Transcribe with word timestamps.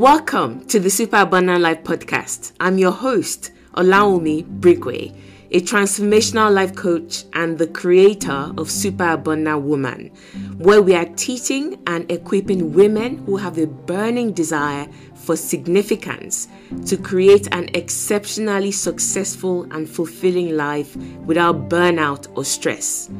Welcome 0.00 0.64
to 0.68 0.80
the 0.80 0.88
Super 0.88 1.18
Abundant 1.18 1.60
Life 1.60 1.84
podcast. 1.84 2.52
I'm 2.58 2.78
your 2.78 2.90
host, 2.90 3.52
Olawunmi 3.74 4.46
Brigue, 4.58 5.14
a 5.50 5.60
transformational 5.60 6.50
life 6.50 6.74
coach 6.74 7.24
and 7.34 7.58
the 7.58 7.66
creator 7.66 8.50
of 8.56 8.70
Super 8.70 9.10
Abundant 9.10 9.60
Woman, 9.60 10.06
where 10.56 10.80
we 10.80 10.94
are 10.94 11.04
teaching 11.04 11.82
and 11.86 12.10
equipping 12.10 12.72
women 12.72 13.18
who 13.26 13.36
have 13.36 13.58
a 13.58 13.66
burning 13.66 14.32
desire 14.32 14.88
for 15.16 15.36
significance 15.36 16.48
to 16.86 16.96
create 16.96 17.54
an 17.54 17.68
exceptionally 17.74 18.72
successful 18.72 19.64
and 19.70 19.86
fulfilling 19.86 20.56
life 20.56 20.96
without 21.26 21.68
burnout 21.68 22.26
or 22.38 22.46
stress. 22.46 23.10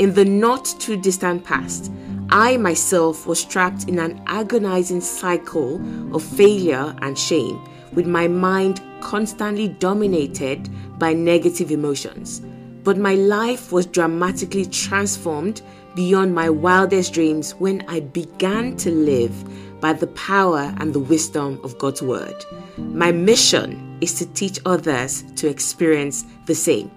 In 0.00 0.14
the 0.14 0.24
not 0.24 0.64
too 0.80 1.00
distant 1.00 1.44
past, 1.44 1.92
I 2.30 2.56
myself 2.56 3.26
was 3.26 3.44
trapped 3.44 3.88
in 3.88 3.98
an 3.98 4.22
agonizing 4.26 5.00
cycle 5.00 5.80
of 6.14 6.22
failure 6.22 6.94
and 7.02 7.18
shame, 7.18 7.62
with 7.92 8.06
my 8.06 8.28
mind 8.28 8.80
constantly 9.00 9.68
dominated 9.68 10.68
by 10.98 11.12
negative 11.12 11.70
emotions. 11.70 12.40
But 12.82 12.98
my 12.98 13.14
life 13.14 13.72
was 13.72 13.86
dramatically 13.86 14.66
transformed 14.66 15.62
beyond 15.94 16.34
my 16.34 16.50
wildest 16.50 17.14
dreams 17.14 17.52
when 17.52 17.84
I 17.88 18.00
began 18.00 18.76
to 18.78 18.90
live 18.90 19.80
by 19.80 19.92
the 19.92 20.08
power 20.08 20.74
and 20.78 20.92
the 20.92 21.00
wisdom 21.00 21.60
of 21.62 21.78
God's 21.78 22.02
Word. 22.02 22.44
My 22.78 23.12
mission 23.12 23.98
is 24.00 24.14
to 24.14 24.26
teach 24.32 24.58
others 24.66 25.22
to 25.36 25.48
experience 25.48 26.24
the 26.46 26.54
same. 26.54 26.90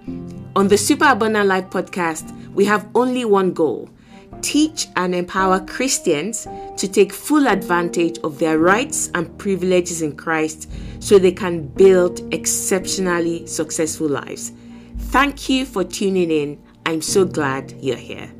On 0.56 0.68
the 0.68 0.78
Super 0.78 1.04
Abundant 1.06 1.46
Life 1.46 1.70
podcast, 1.70 2.34
we 2.52 2.64
have 2.64 2.88
only 2.94 3.24
one 3.24 3.52
goal 3.52 3.88
teach 4.42 4.88
and 4.96 5.14
empower 5.14 5.60
Christians 5.60 6.46
to 6.76 6.88
take 6.88 7.12
full 7.12 7.48
advantage 7.48 8.18
of 8.24 8.38
their 8.38 8.58
rights 8.58 9.10
and 9.14 9.36
privileges 9.38 10.02
in 10.02 10.16
Christ 10.16 10.70
so 11.00 11.18
they 11.18 11.32
can 11.32 11.66
build 11.66 12.32
exceptionally 12.32 13.46
successful 13.46 14.08
lives. 14.08 14.52
Thank 14.98 15.48
you 15.48 15.64
for 15.64 15.84
tuning 15.84 16.30
in. 16.30 16.62
I'm 16.86 17.02
so 17.02 17.24
glad 17.24 17.72
you're 17.80 17.96
here. 17.96 18.32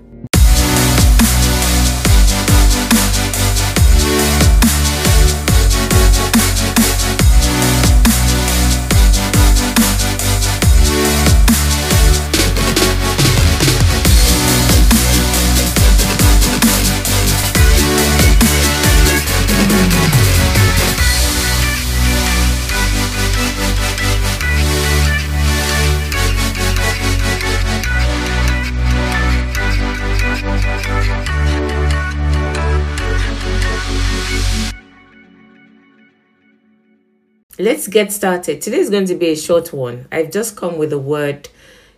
Let's 37.68 37.86
get 37.86 38.10
started. 38.10 38.62
Today 38.62 38.78
is 38.78 38.88
going 38.88 39.04
to 39.08 39.14
be 39.14 39.26
a 39.26 39.36
short 39.36 39.74
one. 39.74 40.08
I've 40.10 40.30
just 40.30 40.56
come 40.56 40.78
with 40.78 40.90
a 40.90 40.98
word, 40.98 41.50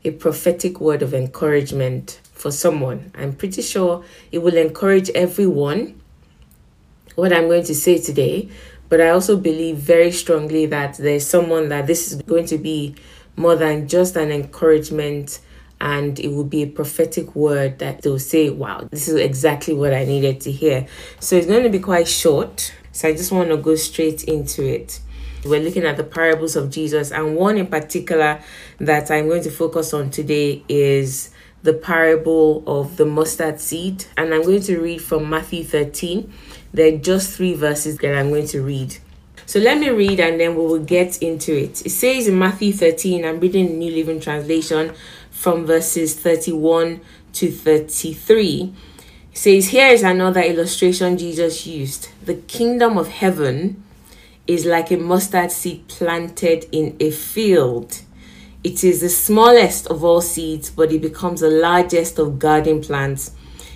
a 0.03 0.11
prophetic 0.11 0.81
word 0.81 1.01
of 1.01 1.15
encouragement 1.15 2.21
for 2.33 2.51
someone. 2.51 3.13
I'm 3.15 3.35
pretty 3.37 3.63
sure 3.63 4.03
it 4.33 4.39
will 4.39 4.57
encourage 4.57 5.11
everyone 5.11 6.01
what 7.15 7.33
I'm 7.33 7.47
going 7.47 7.63
to 7.63 7.75
say 7.77 8.01
today, 8.01 8.49
but 8.89 9.01
I 9.01 9.11
also 9.11 9.37
believe 9.37 9.77
very 9.77 10.11
strongly 10.11 10.67
that 10.67 10.97
there's 10.97 11.25
someone 11.25 11.69
that 11.69 11.87
this 11.87 12.11
is 12.11 12.21
going 12.23 12.47
to 12.47 12.59
be 12.59 12.97
more 13.37 13.55
than 13.55 13.87
just 13.87 14.17
an 14.17 14.33
encouragement 14.33 15.39
and 15.81 16.19
it 16.19 16.33
will 16.33 16.43
be 16.43 16.63
a 16.65 16.67
prophetic 16.67 17.37
word 17.37 17.79
that 17.79 18.03
they'll 18.03 18.19
say, 18.19 18.51
Wow, 18.51 18.89
this 18.91 19.07
is 19.07 19.15
exactly 19.15 19.75
what 19.75 19.95
I 19.95 20.05
needed 20.05 20.41
to 20.41 20.51
hear. 20.51 20.89
So 21.21 21.37
it's 21.37 21.47
going 21.47 21.63
to 21.63 21.71
be 21.71 21.79
quite 21.79 22.09
short. 22.09 22.75
So 22.91 23.09
I 23.09 23.13
just 23.13 23.31
want 23.31 23.51
to 23.51 23.57
go 23.57 23.77
straight 23.77 24.25
into 24.25 24.65
it. 24.67 25.01
We're 25.45 25.63
looking 25.63 25.85
at 25.85 25.97
the 25.97 26.05
parables 26.05 26.55
of 26.55 26.71
Jesus, 26.71 27.11
and 27.11 27.35
one 27.35 27.57
in 27.57 27.67
particular 27.67 28.43
that 28.79 29.11
I'm 29.11 29.29
going 29.29 29.43
to 29.45 29.51
focus 29.51 29.95
on 29.95 30.11
today 30.11 30.63
is 30.69 31.31
the 31.63 31.73
parable 31.73 32.63
of 32.67 32.97
the 32.97 33.07
mustard 33.07 33.61
seed. 33.61 34.05
And 34.17 34.35
I'm 34.35 34.43
going 34.43 34.63
to 34.63 34.79
read 34.81 35.01
from 35.01 35.29
Matthew 35.31 35.65
13. 35.65 36.33
There 36.73 36.95
are 36.95 36.99
just 36.99 37.37
three 37.37 37.55
verses 37.55 37.99
that 37.99 38.17
I'm 38.17 38.31
going 38.31 38.47
to 38.49 38.63
read. 38.63 38.97
So 39.47 39.59
let 39.59 39.79
me 39.79 39.89
read 39.89 40.21
and 40.21 40.39
then 40.39 40.55
we 40.55 40.65
will 40.65 40.85
get 40.85 41.21
into 41.23 41.57
it. 41.57 41.85
It 41.85 41.91
says 41.91 42.29
in 42.29 42.39
Matthew 42.39 42.73
13, 42.73 43.25
I'm 43.25 43.41
reading 43.41 43.67
the 43.67 43.73
New 43.73 43.93
Living 43.93 44.21
Translation 44.21 44.95
from 45.31 45.67
verses 45.67 46.15
31 46.15 47.01
to 47.33 47.51
33. 47.51 48.75
It 49.33 49.37
says, 49.37 49.69
Here 49.69 49.89
is 49.89 50.03
another 50.03 50.43
illustration 50.43 51.19
Jesus 51.19 51.67
used. 51.67 52.11
The 52.25 52.35
kingdom 52.35 52.97
of 52.97 53.09
heaven 53.09 53.83
is 54.51 54.67
like 54.67 54.91
a 54.91 54.97
mustard 54.97 55.53
seed 55.53 55.87
planted 55.87 56.67
in 56.73 56.97
a 56.99 57.09
field. 57.13 58.01
It 58.65 58.83
is 58.83 59.01
the 59.01 59.09
smallest 59.09 59.87
of 59.87 60.03
all 60.03 60.21
seeds, 60.21 60.71
but 60.71 60.91
it 60.91 61.01
becomes 61.01 61.41
the 61.41 61.49
largest 61.49 62.19
of 62.19 62.41
garden 62.41 62.83
plants. 62.83 63.31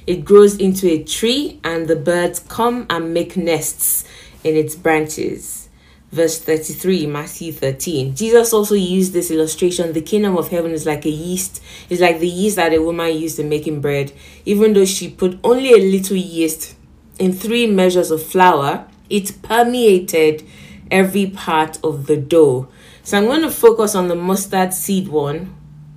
It 0.05 0.25
grows 0.25 0.57
into 0.57 0.89
a 0.89 1.05
tree, 1.05 1.61
and 1.63 1.87
the 1.87 1.95
birds 1.95 2.41
come 2.41 2.87
and 2.91 3.15
make 3.15 3.37
nests 3.37 4.05
in 4.43 4.57
its 4.57 4.75
branches. 4.75 5.69
Verse 6.11 6.41
33, 6.41 7.07
Matthew 7.07 7.53
13. 7.53 8.17
Jesus 8.17 8.53
also 8.53 8.75
used 8.75 9.13
this 9.13 9.31
illustration. 9.31 9.93
The 9.93 10.03
kingdom 10.03 10.37
of 10.37 10.49
heaven 10.49 10.73
is 10.73 10.87
like 10.87 11.05
a 11.05 11.11
yeast, 11.11 11.63
it's 11.89 12.01
like 12.01 12.19
the 12.19 12.27
yeast 12.27 12.57
that 12.57 12.75
a 12.75 12.83
woman 12.83 13.17
used 13.17 13.39
in 13.39 13.49
making 13.49 13.81
bread. 13.81 14.13
Even 14.45 14.73
though 14.73 14.85
she 14.85 15.09
put 15.09 15.39
only 15.45 15.71
a 15.73 15.79
little 15.79 16.17
yeast 16.17 16.75
in 17.21 17.33
three 17.33 17.69
measures 17.69 18.11
of 18.11 18.25
flour, 18.25 18.89
it 19.09 19.41
permeated 19.43 20.45
every 20.95 21.27
part 21.27 21.79
of 21.83 22.07
the 22.07 22.17
dough. 22.17 22.69
So 23.03 23.19
I'm 23.19 23.27
going 23.27 23.43
to 23.43 23.51
focus 23.51 23.95
on 23.97 24.07
the 24.07 24.15
mustard 24.15 24.73
seed 24.73 25.09
one. 25.09 25.55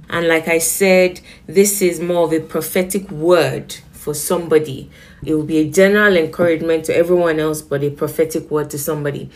And 0.09 0.27
like 0.27 0.47
I 0.47 0.57
said, 0.57 1.21
this 1.45 1.81
is 1.81 1.99
more 1.99 2.23
of 2.25 2.33
a 2.33 2.39
prophetic 2.39 3.09
word 3.11 3.75
for 3.91 4.15
somebody. 4.15 4.89
It 5.23 5.35
will 5.35 5.43
be 5.45 5.59
a 5.59 5.69
general 5.69 6.17
encouragement 6.17 6.85
to 6.85 6.95
everyone 6.95 7.39
else, 7.39 7.61
but 7.61 7.83
a 7.83 7.91
prophetic 7.91 8.49
word 8.49 8.71
to 8.71 8.79
somebody. 8.79 9.29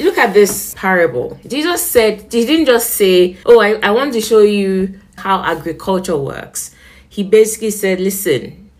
Look 0.00 0.16
at 0.16 0.32
this 0.32 0.74
parable. 0.76 1.38
Jesus 1.46 1.82
said, 1.82 2.32
He 2.32 2.46
didn't 2.46 2.66
just 2.66 2.90
say, 2.90 3.36
Oh, 3.44 3.60
I, 3.60 3.74
I 3.82 3.90
want 3.90 4.14
to 4.14 4.20
show 4.20 4.40
you 4.40 4.98
how 5.16 5.42
agriculture 5.42 6.16
works. 6.16 6.74
He 7.08 7.22
basically 7.22 7.70
said, 7.70 8.00
Listen, 8.00 8.70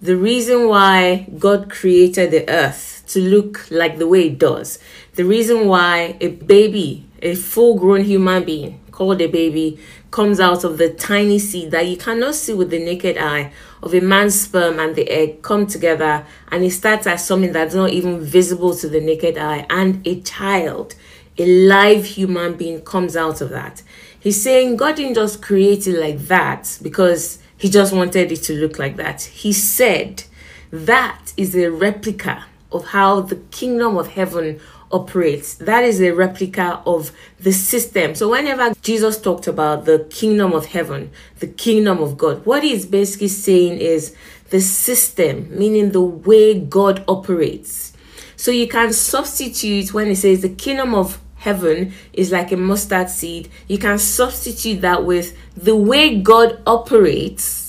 the 0.00 0.16
reason 0.16 0.68
why 0.68 1.28
God 1.38 1.70
created 1.70 2.30
the 2.30 2.48
earth 2.48 2.94
to 3.08 3.20
look 3.20 3.70
like 3.70 3.98
the 3.98 4.08
way 4.08 4.28
it 4.28 4.38
does. 4.38 4.78
The 5.14 5.24
reason 5.24 5.68
why 5.68 6.16
a 6.20 6.28
baby, 6.28 7.06
a 7.22 7.36
full 7.36 7.78
grown 7.78 8.02
human 8.02 8.44
being 8.44 8.80
called 8.90 9.20
a 9.20 9.28
baby, 9.28 9.78
comes 10.10 10.40
out 10.40 10.64
of 10.64 10.78
the 10.78 10.90
tiny 10.90 11.38
seed 11.38 11.70
that 11.70 11.86
you 11.86 11.96
cannot 11.96 12.34
see 12.34 12.52
with 12.52 12.70
the 12.70 12.84
naked 12.84 13.16
eye 13.18 13.52
of 13.82 13.94
a 13.94 14.00
man's 14.00 14.40
sperm 14.40 14.80
and 14.80 14.96
the 14.96 15.08
egg 15.08 15.42
come 15.42 15.66
together 15.66 16.26
and 16.48 16.64
it 16.64 16.70
starts 16.70 17.06
as 17.06 17.24
something 17.24 17.52
that's 17.52 17.74
not 17.74 17.90
even 17.90 18.20
visible 18.20 18.74
to 18.74 18.88
the 18.88 19.00
naked 19.00 19.38
eye 19.38 19.66
and 19.70 20.04
a 20.06 20.20
child 20.22 20.94
a 21.38 21.46
live 21.46 22.04
human 22.04 22.54
being 22.54 22.80
comes 22.82 23.16
out 23.16 23.40
of 23.40 23.50
that. 23.50 23.82
He's 24.18 24.40
saying 24.42 24.76
god 24.76 24.96
didn't 24.96 25.14
just 25.14 25.42
create 25.42 25.86
it 25.86 25.98
like 25.98 26.18
that 26.26 26.78
because 26.82 27.38
he 27.56 27.68
just 27.68 27.92
wanted 27.92 28.32
it 28.32 28.42
to 28.44 28.54
look 28.54 28.78
like 28.78 28.96
that. 28.96 29.22
He 29.22 29.52
said 29.52 30.24
that 30.72 31.32
is 31.36 31.54
a 31.54 31.70
replica 31.70 32.46
of 32.72 32.86
how 32.86 33.20
the 33.20 33.36
kingdom 33.36 33.96
of 33.96 34.08
heaven 34.08 34.60
operates. 34.94 35.54
That 35.54 35.84
is 35.84 36.00
a 36.00 36.12
replica 36.12 36.80
of 36.86 37.10
the 37.40 37.52
system. 37.52 38.14
So, 38.14 38.30
whenever 38.30 38.72
Jesus 38.80 39.20
talked 39.20 39.46
about 39.46 39.84
the 39.84 40.06
kingdom 40.10 40.52
of 40.52 40.66
heaven, 40.66 41.10
the 41.40 41.48
kingdom 41.48 41.98
of 41.98 42.16
God, 42.16 42.46
what 42.46 42.62
he's 42.62 42.86
basically 42.86 43.28
saying 43.28 43.78
is 43.78 44.14
the 44.50 44.60
system, 44.60 45.48
meaning 45.58 45.90
the 45.90 46.00
way 46.00 46.58
God 46.58 47.04
operates. 47.08 47.92
So, 48.36 48.50
you 48.50 48.68
can 48.68 48.92
substitute 48.92 49.92
when 49.92 50.08
it 50.08 50.16
says 50.16 50.42
the 50.42 50.48
kingdom 50.48 50.94
of 50.94 51.20
heaven 51.36 51.92
is 52.12 52.32
like 52.32 52.52
a 52.52 52.56
mustard 52.56 53.10
seed, 53.10 53.50
you 53.68 53.78
can 53.78 53.98
substitute 53.98 54.80
that 54.80 55.04
with 55.04 55.36
the 55.56 55.76
way 55.76 56.18
God 56.20 56.62
operates 56.66 57.64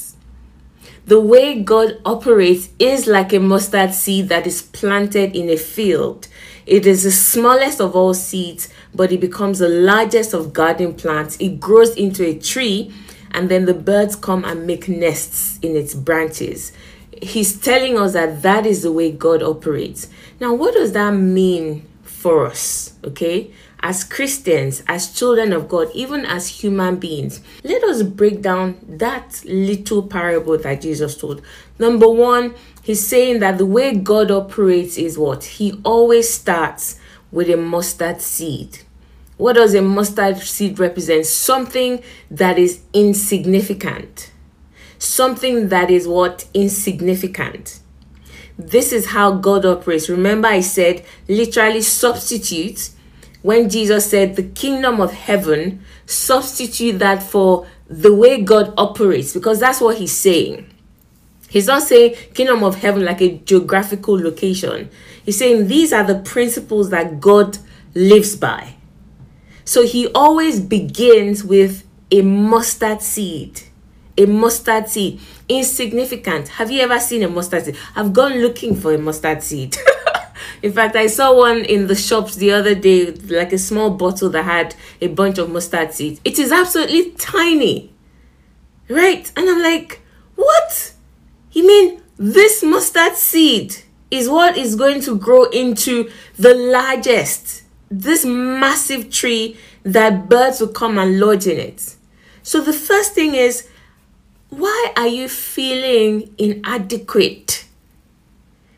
the 1.05 1.19
way 1.19 1.61
God 1.61 2.01
operates 2.03 2.69
is 2.79 3.05
like 3.05 3.31
a 3.31 3.39
mustard 3.39 3.93
seed 3.93 4.29
that 4.29 4.47
is 4.47 4.63
planted 4.63 5.35
in 5.35 5.49
a 5.49 5.57
field. 5.57 6.27
It 6.65 6.87
is 6.87 7.03
the 7.03 7.11
smallest 7.11 7.79
of 7.79 7.95
all 7.95 8.13
seeds, 8.13 8.69
but 8.93 9.11
it 9.11 9.19
becomes 9.19 9.59
the 9.59 9.69
largest 9.69 10.33
of 10.33 10.53
garden 10.53 10.95
plants. 10.95 11.37
It 11.39 11.59
grows 11.59 11.95
into 11.95 12.25
a 12.25 12.37
tree, 12.37 12.91
and 13.31 13.49
then 13.49 13.65
the 13.65 13.73
birds 13.73 14.15
come 14.15 14.43
and 14.45 14.65
make 14.65 14.87
nests 14.87 15.59
in 15.61 15.75
its 15.75 15.93
branches. 15.93 16.71
He's 17.21 17.59
telling 17.59 17.97
us 17.97 18.13
that 18.13 18.41
that 18.41 18.65
is 18.65 18.81
the 18.81 18.91
way 18.91 19.11
God 19.11 19.43
operates. 19.43 20.07
Now, 20.39 20.53
what 20.53 20.73
does 20.73 20.93
that 20.93 21.11
mean 21.11 21.85
for 22.03 22.47
us, 22.47 22.93
okay? 23.03 23.51
As 23.81 24.03
Christians, 24.03 24.81
as 24.87 25.13
children 25.13 25.53
of 25.53 25.69
God, 25.69 25.89
even 25.93 26.25
as 26.25 26.47
human 26.47 26.95
beings, 26.95 27.41
let 27.63 27.83
us 27.83 28.01
break 28.01 28.41
down 28.41 28.79
that 28.87 29.43
little 29.45 30.01
parable 30.01 30.57
that 30.57 30.81
Jesus 30.81 31.15
told. 31.15 31.43
Number 31.77 32.09
one, 32.09 32.55
he's 32.85 33.05
saying 33.05 33.39
that 33.39 33.57
the 33.57 33.65
way 33.65 33.95
God 33.95 34.29
operates 34.29 34.95
is 34.97 35.17
what? 35.17 35.43
He 35.43 35.81
always 35.83 36.31
starts 36.31 36.99
with 37.31 37.49
a 37.49 37.57
mustard 37.57 38.21
seed. 38.21 38.79
What 39.37 39.53
does 39.53 39.73
a 39.73 39.81
mustard 39.81 40.37
seed 40.37 40.77
represent? 40.77 41.25
Something 41.25 42.03
that 42.29 42.59
is 42.59 42.81
insignificant. 42.93 44.31
Something 44.99 45.69
that 45.69 45.89
is 45.89 46.07
what? 46.07 46.45
Insignificant. 46.53 47.79
This 48.57 48.93
is 48.93 49.07
how 49.07 49.31
God 49.31 49.65
operates. 49.65 50.07
Remember, 50.07 50.47
I 50.47 50.61
said 50.61 51.03
literally 51.27 51.81
substitute. 51.81 52.91
When 53.41 53.67
Jesus 53.67 54.09
said 54.09 54.35
the 54.35 54.43
kingdom 54.43 55.01
of 55.01 55.11
heaven, 55.11 55.83
substitute 56.05 56.99
that 56.99 57.23
for 57.23 57.67
the 57.87 58.13
way 58.13 58.41
God 58.41 58.73
operates 58.77 59.33
because 59.33 59.59
that's 59.59 59.81
what 59.81 59.97
he's 59.97 60.15
saying. 60.15 60.69
He's 61.55 61.67
not 61.67 61.83
saying 61.83 62.15
kingdom 62.33 62.65
of 62.65 62.75
heaven 62.75 63.05
like 63.05 63.21
a 63.21 63.37
geographical 63.37 64.19
location. 64.19 64.89
He's 65.23 65.37
saying 65.37 65.69
these 65.69 65.93
are 65.93 66.03
the 66.03 66.19
principles 66.19 66.89
that 66.89 67.21
God 67.21 67.59
lives 67.93 68.35
by. 68.35 68.73
So 69.63 69.85
he 69.85 70.09
always 70.09 70.59
begins 70.59 71.45
with 71.45 71.87
a 72.11 72.23
mustard 72.23 73.01
seed. 73.01 73.61
A 74.17 74.25
mustard 74.25 74.89
seed. 74.89 75.21
Insignificant. 75.47 76.49
Have 76.49 76.71
you 76.71 76.81
ever 76.81 76.99
seen 76.99 77.23
a 77.23 77.29
mustard 77.29 77.63
seed? 77.63 77.77
I've 77.95 78.11
gone 78.11 78.33
looking 78.41 78.75
for 78.75 78.93
a 78.93 78.97
mustard 78.97 79.41
seed. 79.41 79.77
in 80.61 80.73
fact, 80.73 80.97
I 80.97 81.07
saw 81.07 81.37
one 81.37 81.59
in 81.63 81.87
the 81.87 81.95
shops 81.95 82.35
the 82.35 82.51
other 82.51 82.75
day, 82.75 83.11
like 83.11 83.53
a 83.53 83.57
small 83.57 83.91
bottle 83.91 84.29
that 84.31 84.43
had 84.43 84.75
a 84.99 85.07
bunch 85.07 85.37
of 85.37 85.49
mustard 85.49 85.93
seeds. 85.93 86.19
It 86.25 86.37
is 86.37 86.51
absolutely 86.51 87.11
tiny. 87.11 87.93
Right? 88.89 89.31
And 89.37 89.49
I'm 89.49 89.63
like, 89.63 90.01
what? 90.35 90.94
You 91.55 91.65
mean 91.65 92.01
this 92.17 92.61
mustard 92.61 93.15
seed 93.15 93.77
is 94.11 94.29
what 94.29 94.57
is 94.57 94.75
going 94.75 95.01
to 95.01 95.17
grow 95.17 95.45
into 95.45 96.11
the 96.37 96.53
largest 96.53 97.63
this 97.89 98.25
massive 98.25 99.09
tree 99.09 99.57
that 99.83 100.27
birds 100.27 100.59
will 100.59 100.67
come 100.67 100.97
and 100.97 101.19
lodge 101.19 101.47
in 101.47 101.57
it. 101.57 101.95
So 102.43 102.61
the 102.61 102.73
first 102.73 103.13
thing 103.13 103.35
is, 103.35 103.67
why 104.49 104.93
are 104.97 105.07
you 105.07 105.29
feeling 105.29 106.33
inadequate? 106.37 107.65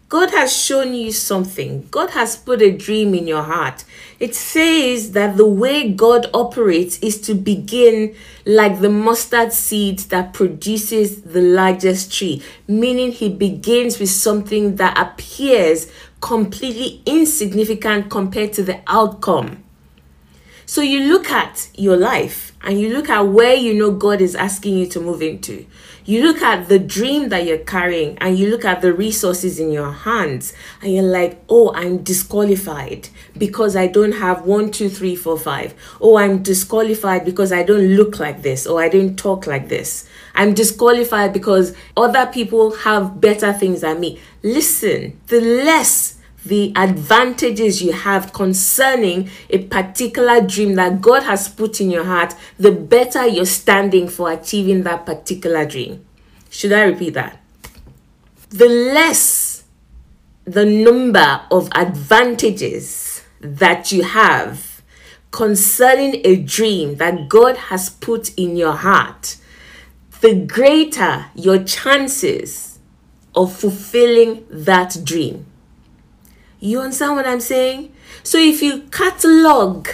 God 0.10 0.32
has 0.32 0.56
shown 0.56 0.94
you 0.94 1.12
something. 1.12 1.86
God 1.92 2.12
has 2.12 2.38
put 2.38 2.62
a 2.62 2.72
dream 2.72 3.14
in 3.14 3.28
your 3.28 3.44
heart. 3.44 3.84
It 4.22 4.36
says 4.36 5.12
that 5.12 5.36
the 5.36 5.46
way 5.46 5.92
God 5.92 6.30
operates 6.34 6.98
is 7.00 7.20
to 7.22 7.34
begin 7.34 8.16
like 8.46 8.80
the 8.80 8.90
mustard 8.90 9.52
seed 9.52 10.00
that 10.12 10.34
produces 10.34 11.24
the 11.24 11.42
largest 11.42 12.14
tree, 12.14 12.42
meaning 12.70 13.12
He 13.12 13.28
begins 13.28 14.00
with 14.00 14.10
something 14.10 14.78
that 14.78 14.98
appears 14.98 15.92
completely 16.22 17.02
insignificant 17.06 18.10
compared 18.10 18.54
to 18.54 18.64
the 18.64 18.80
outcome. 18.88 19.66
So 20.70 20.82
you 20.82 21.06
look 21.08 21.32
at 21.32 21.70
your 21.76 21.96
life 21.96 22.52
and 22.62 22.78
you 22.78 22.90
look 22.90 23.08
at 23.08 23.22
where 23.22 23.54
you 23.54 23.74
know 23.74 23.90
God 23.90 24.20
is 24.20 24.36
asking 24.36 24.78
you 24.78 24.86
to 24.88 25.00
move 25.00 25.22
into. 25.22 25.66
You 26.04 26.24
look 26.24 26.42
at 26.42 26.68
the 26.68 26.78
dream 26.78 27.30
that 27.30 27.46
you're 27.46 27.58
carrying 27.60 28.18
and 28.18 28.38
you 28.38 28.50
look 28.50 28.66
at 28.66 28.82
the 28.82 28.92
resources 28.92 29.62
in 29.62 29.72
your 29.72 29.94
hands 29.94 30.52
and 30.82 30.92
you're 30.92 31.04
like, 31.04 31.42
oh, 31.48 31.74
I'm 31.74 32.04
disqualified 32.04 33.08
because 33.38 33.78
I 33.78 33.88
don't 33.88 34.12
have 34.12 34.42
one, 34.42 34.70
two, 34.72 34.90
three, 34.90 35.16
four, 35.16 35.38
five. 35.40 35.74
Oh, 36.02 36.18
I'm 36.18 36.44
disqualified 36.44 37.24
because 37.24 37.54
I 37.54 37.64
don't 37.64 37.96
look 37.96 38.20
like 38.20 38.42
this 38.42 38.68
or 38.68 38.82
I 38.82 38.90
don't 38.90 39.18
talk 39.18 39.48
like 39.48 39.70
this. 39.70 40.10
I'm 40.36 40.54
disqualified 40.54 41.32
because 41.32 41.74
other 41.96 42.26
people 42.26 42.76
have 42.76 43.22
better 43.22 43.54
things 43.54 43.80
than 43.82 44.02
me. 44.02 44.20
Listen, 44.44 45.18
the 45.28 45.40
less 45.40 46.17
the 46.46 46.72
advantages 46.76 47.82
you 47.82 47.92
have 47.92 48.32
concerning 48.32 49.30
a 49.50 49.60
particular 49.66 50.40
dream 50.42 50.76
that 50.76 51.02
God 51.02 51.24
has 51.24 51.50
put 51.50 51.82
in 51.82 51.92
your 51.92 52.06
heart, 52.06 52.36
the 52.58 52.72
better 52.72 53.26
you're 53.26 53.46
standing 53.46 54.08
for 54.08 54.32
achieving 54.32 54.84
that 54.84 55.06
particular 55.06 55.66
dream. 55.66 56.06
Should 56.50 56.74
I 56.74 56.84
repeat 56.84 57.16
that? 57.16 57.42
The 58.50 58.68
less 58.68 59.48
the 60.46 60.66
number 60.66 61.42
of 61.52 61.68
advantages 61.76 63.22
that 63.42 63.92
you 63.92 64.04
have 64.04 64.82
concerning 65.32 66.22
a 66.24 66.38
dream 66.38 66.96
that 66.96 67.28
God 67.28 67.58
has 67.58 67.90
put 67.90 68.34
in 68.36 68.56
your 68.56 68.72
heart, 68.72 69.36
the 70.22 70.34
greater 70.34 71.26
your 71.36 71.62
chances 71.64 72.80
of 73.36 73.54
fulfilling 73.54 74.46
that 74.50 74.98
dream. 75.04 75.46
You 76.60 76.82
understand 76.82 77.16
what 77.16 77.28
I'm 77.28 77.40
saying? 77.40 77.94
So 78.24 78.38
if 78.38 78.62
you 78.62 78.82
catalog, 78.92 79.88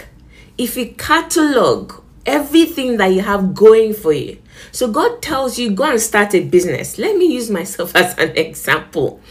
if 0.57 0.77
you 0.77 0.93
catalog 0.93 1.93
everything 2.25 2.97
that 2.97 3.07
you 3.07 3.21
have 3.21 3.53
going 3.53 3.93
for 3.93 4.13
you, 4.13 4.39
so 4.71 4.89
God 4.91 5.21
tells 5.21 5.59
you, 5.59 5.71
go 5.71 5.83
and 5.83 5.99
start 6.01 6.33
a 6.35 6.43
business. 6.43 6.97
Let 6.97 7.17
me 7.17 7.25
use 7.33 7.49
myself 7.49 7.95
as 7.95 8.17
an 8.17 8.35
example. 8.37 9.21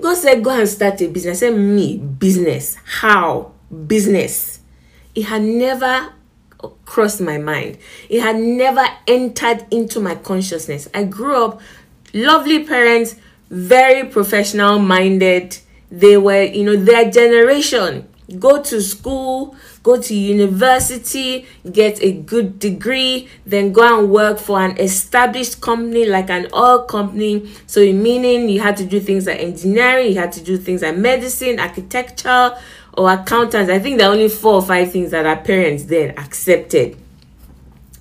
God 0.00 0.16
said, 0.16 0.42
go 0.42 0.50
and 0.50 0.68
start 0.68 1.00
a 1.02 1.08
business. 1.08 1.42
I 1.42 1.48
said, 1.48 1.56
me, 1.56 1.98
business. 1.98 2.76
How? 2.84 3.52
Business. 3.86 4.60
It 5.14 5.24
had 5.24 5.42
never 5.42 6.12
crossed 6.84 7.20
my 7.20 7.38
mind. 7.38 7.78
It 8.08 8.20
had 8.20 8.36
never 8.36 8.84
entered 9.06 9.66
into 9.70 10.00
my 10.00 10.14
consciousness. 10.14 10.88
I 10.94 11.04
grew 11.04 11.44
up, 11.44 11.60
lovely 12.12 12.64
parents, 12.64 13.16
very 13.50 14.08
professional 14.08 14.78
minded 14.78 15.58
they 15.90 16.16
were 16.16 16.42
you 16.42 16.64
know 16.64 16.76
their 16.76 17.10
generation. 17.10 18.08
Go 18.38 18.62
to 18.62 18.80
school 18.80 19.56
go 19.82 20.00
to 20.00 20.14
university 20.14 21.46
get 21.72 22.02
a 22.02 22.12
good 22.12 22.58
degree 22.58 23.28
then 23.46 23.72
go 23.72 23.98
and 23.98 24.10
work 24.10 24.38
for 24.38 24.60
an 24.60 24.78
established 24.78 25.60
company 25.60 26.06
like 26.06 26.28
an 26.30 26.46
oil 26.54 26.84
company. 26.84 27.50
So 27.66 27.80
meaning 27.92 28.48
you 28.48 28.60
had 28.60 28.76
to 28.78 28.84
do 28.84 29.00
things 29.00 29.26
like 29.26 29.40
engineering 29.40 30.08
you 30.08 30.18
had 30.18 30.32
to 30.32 30.42
do 30.42 30.56
things 30.58 30.82
like 30.82 30.96
medicine 30.96 31.58
architecture 31.58 32.56
or 32.92 33.12
accountants. 33.12 33.70
I 33.70 33.78
think 33.78 33.98
there 33.98 34.08
are 34.08 34.12
only 34.12 34.28
four 34.28 34.54
or 34.54 34.62
five 34.62 34.90
things 34.92 35.12
that 35.12 35.24
our 35.24 35.36
parents 35.36 35.84
then 35.84 36.10
accepted. 36.18 36.96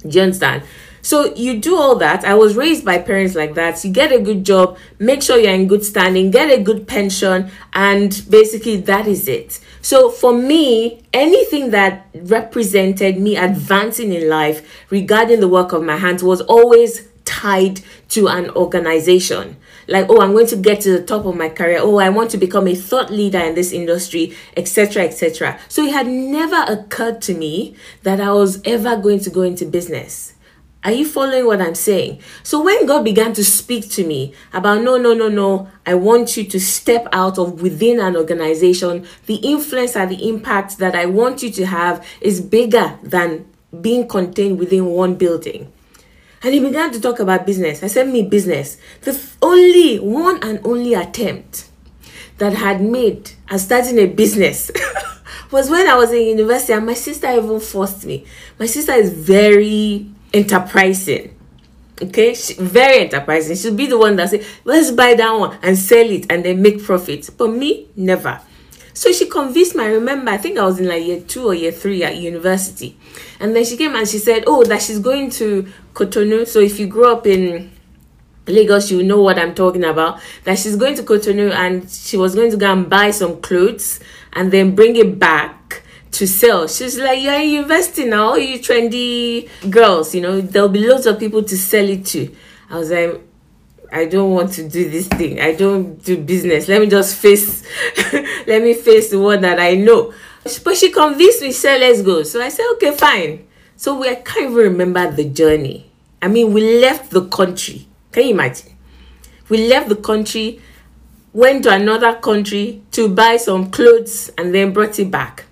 Do 0.02 0.10
you 0.10 0.22
understand 0.24 0.64
so 1.10 1.34
you 1.34 1.60
do 1.60 1.76
all 1.76 1.96
that. 1.96 2.24
I 2.24 2.36
was 2.36 2.56
raised 2.56 2.86
by 2.86 3.00
parents 3.00 3.34
like 3.34 3.56
that. 3.56 3.84
You 3.84 3.92
get 3.92 4.12
a 4.12 4.20
good 4.20 4.46
job, 4.46 4.78
make 5.00 5.24
sure 5.24 5.40
you're 5.40 5.56
in 5.56 5.68
good 5.68 5.84
standing, 5.84 6.30
get 6.30 6.52
a 6.52 6.62
good 6.62 6.88
pension, 6.88 7.50
and 7.74 8.24
basically 8.30 8.78
that 8.82 9.08
is 9.08 9.28
it. 9.28 9.60
So 9.82 10.12
for 10.12 10.32
me, 10.32 11.02
anything 11.12 11.72
that 11.72 12.06
represented 12.14 13.20
me 13.20 13.38
advancing 13.38 14.14
in 14.14 14.30
life 14.30 14.86
regarding 14.92 15.40
the 15.40 15.48
work 15.48 15.74
of 15.74 15.82
my 15.82 15.98
hands 15.98 16.24
was 16.24 16.42
always 16.42 17.08
tied 17.26 17.82
to 18.10 18.28
an 18.28 18.52
organization. 18.52 19.58
Like, 19.88 20.06
oh, 20.10 20.22
I'm 20.22 20.34
going 20.34 20.46
to 20.46 20.58
get 20.58 20.82
to 20.82 20.92
the 20.92 21.04
top 21.04 21.26
of 21.26 21.36
my 21.36 21.50
career. 21.50 21.80
Oh, 21.82 21.98
I 21.98 22.10
want 22.10 22.30
to 22.32 22.38
become 22.38 22.68
a 22.68 22.76
thought 22.76 23.10
leader 23.10 23.40
in 23.40 23.56
this 23.56 23.72
industry, 23.72 24.36
etc., 24.56 25.06
etc. 25.06 25.60
So 25.70 25.82
it 25.82 25.92
had 25.92 26.06
never 26.06 26.72
occurred 26.72 27.20
to 27.24 27.34
me 27.34 27.76
that 28.04 28.22
I 28.22 28.32
was 28.32 28.62
ever 28.64 28.96
going 28.96 29.22
to 29.22 29.32
go 29.32 29.42
into 29.42 29.66
business. 29.66 30.36
Are 30.82 30.94
you 30.94 31.06
following 31.06 31.46
what 31.46 31.62
I'm 31.62 31.76
saying? 31.76 32.22
So 32.42 32.64
when 32.64 32.86
God 32.86 33.04
began 33.04 33.34
to 33.34 33.44
speak 33.44 33.90
to 33.92 34.06
me 34.06 34.34
about 34.54 34.82
no, 34.82 34.98
no, 34.98 35.14
no, 35.14 35.28
no, 35.28 35.68
I 35.86 35.96
want 35.96 36.38
you 36.38 36.46
to 36.46 36.60
step 36.60 37.06
out 37.12 37.38
of 37.38 37.62
within 37.62 38.00
an 38.00 38.16
organization, 38.16 39.06
the 39.26 39.36
influence 39.36 39.98
and 39.98 40.10
the 40.10 40.30
impact 40.30 40.78
that 40.78 40.96
I 40.96 41.06
want 41.06 41.44
you 41.44 41.52
to 41.52 41.66
have 41.66 42.08
is 42.22 42.40
bigger 42.40 42.98
than 43.04 43.46
being 43.82 44.08
contained 44.08 44.58
within 44.58 44.86
one 44.86 45.16
building. 45.16 45.72
And 46.42 46.54
he 46.54 46.62
began 46.62 46.94
to 46.94 47.02
talk 47.02 47.20
about 47.20 47.46
business. 47.46 47.84
I 47.84 47.88
said, 47.88 48.08
me 48.08 48.24
business. 48.24 48.78
The 49.02 49.20
only 49.42 49.98
one 49.98 50.42
and 50.42 50.66
only 50.66 50.94
attempt 50.94 51.70
that 52.38 52.54
I 52.54 52.56
had 52.56 52.82
made 52.82 53.32
at 53.50 53.60
starting 53.60 54.00
a 54.00 54.06
business 54.06 54.72
was 55.52 55.70
when 55.70 55.90
I 55.90 55.96
was 55.96 56.14
in 56.14 56.26
university 56.26 56.72
and 56.72 56.86
my 56.86 56.94
sister 56.94 57.30
even 57.30 57.60
forced 57.60 58.06
me. 58.06 58.26
My 58.58 58.66
sister 58.66 58.94
is 58.94 59.12
very 59.12 60.10
enterprising. 60.34 61.36
Okay, 62.02 62.34
she, 62.34 62.54
very 62.54 63.02
enterprising. 63.02 63.56
She'll 63.58 63.76
be 63.76 63.88
the 63.88 63.98
one 63.98 64.16
that 64.16 64.30
say, 64.30 64.46
"Let's 64.64 64.92
buy 64.92 65.16
that 65.16 65.32
one 65.32 65.58
and 65.62 65.78
sell 65.78 66.10
it 66.10 66.32
and 66.32 66.46
then 66.46 66.62
make 66.62 66.84
profit." 66.84 67.30
But 67.38 67.50
me, 67.50 67.88
never. 67.96 68.40
So 68.94 69.12
she 69.12 69.28
convinced 69.28 69.76
me. 69.76 69.84
I 69.84 69.88
remember, 69.88 70.32
I 70.32 70.38
think 70.38 70.58
I 70.58 70.66
was 70.66 70.80
in 70.80 70.88
like 70.88 71.06
year 71.06 71.22
two 71.22 71.46
or 71.46 71.54
year 71.54 71.72
three 71.72 72.04
at 72.04 72.16
university, 72.18 72.98
and 73.40 73.56
then 73.56 73.66
she 73.66 73.76
came 73.76 73.96
and 73.96 74.08
she 74.08 74.18
said, 74.18 74.44
"Oh, 74.48 74.64
that 74.64 74.82
she's 74.82 75.00
going 75.00 75.30
to 75.32 75.68
Cotonou." 75.94 76.48
So 76.48 76.60
if 76.60 76.80
you 76.80 76.88
grew 76.88 77.12
up 77.12 77.28
in 77.28 77.72
Lagos, 78.48 78.92
you 78.92 79.04
know 79.04 79.22
what 79.22 79.38
I'm 79.38 79.54
talking 79.54 79.84
about. 79.84 80.20
That 80.44 80.58
she's 80.58 80.76
going 80.76 80.96
to 80.96 81.04
Cotonou 81.04 81.52
and 81.52 81.90
she 81.90 82.18
was 82.18 82.36
going 82.36 82.52
to 82.52 82.58
go 82.58 82.72
and 82.72 82.90
buy 82.90 83.12
some 83.12 83.42
clothes 83.42 84.00
and 84.34 84.52
then 84.52 84.76
bring 84.76 84.96
it 84.96 85.20
back 85.20 85.84
to 86.12 86.28
sell. 86.28 86.68
She's 86.68 86.98
like, 86.98 87.22
Yeah, 87.22 87.38
you 87.42 87.62
investing 87.62 88.10
now, 88.10 88.36
you 88.36 88.60
trendy 88.60 89.50
girls, 89.70 90.14
you 90.16 90.22
know, 90.22 90.42
there'll 90.42 90.70
be 90.70 90.86
loads 90.88 91.06
of 91.06 91.20
people 91.20 91.44
to 91.44 91.58
sell 91.58 91.88
it 91.88 92.06
to. 92.08 92.36
I 92.70 92.78
was 92.78 92.92
like, 92.92 93.22
I 93.92 94.06
don't 94.06 94.32
want 94.32 94.54
to 94.54 94.68
do 94.70 94.90
this 94.90 95.08
thing. 95.08 95.40
I 95.40 95.54
don't 95.54 96.04
do 96.04 96.18
business. 96.18 96.68
Let 96.68 96.82
me 96.82 96.88
just 96.88 97.16
face 97.16 97.64
let 98.48 98.62
me 98.62 98.74
face 98.74 99.10
the 99.10 99.20
one 99.20 99.42
that 99.42 99.60
I 99.60 99.76
know. 99.76 100.14
But 100.64 100.78
she 100.78 100.92
convinced 100.92 101.42
me, 101.42 101.52
say, 101.52 101.80
let's 101.80 102.02
go. 102.02 102.24
So 102.24 102.42
I 102.42 102.50
said, 102.50 102.66
okay, 102.74 102.92
fine. 102.96 103.48
So 103.76 104.00
we 104.00 104.10
I 104.10 104.16
can't 104.16 104.52
even 104.52 104.56
remember 104.56 105.12
the 105.12 105.26
journey. 105.26 105.90
I 106.22 106.28
mean, 106.28 106.54
we 106.54 106.80
left 106.80 107.12
the 107.12 107.26
country. 107.28 107.88
Can 108.12 108.24
you 108.26 108.34
imagine? 108.34 108.76
We 109.48 109.68
left 109.68 109.90
the 109.90 109.96
country, 109.96 110.62
went 111.34 111.64
to 111.64 111.72
another 111.72 112.16
country 112.16 112.84
to 112.92 113.10
buy 113.10 113.38
some 113.38 113.72
clothes, 113.72 114.30
and 114.38 114.54
then 114.54 114.74
brought 114.74 115.00
it 115.00 115.10
back. 115.10 115.46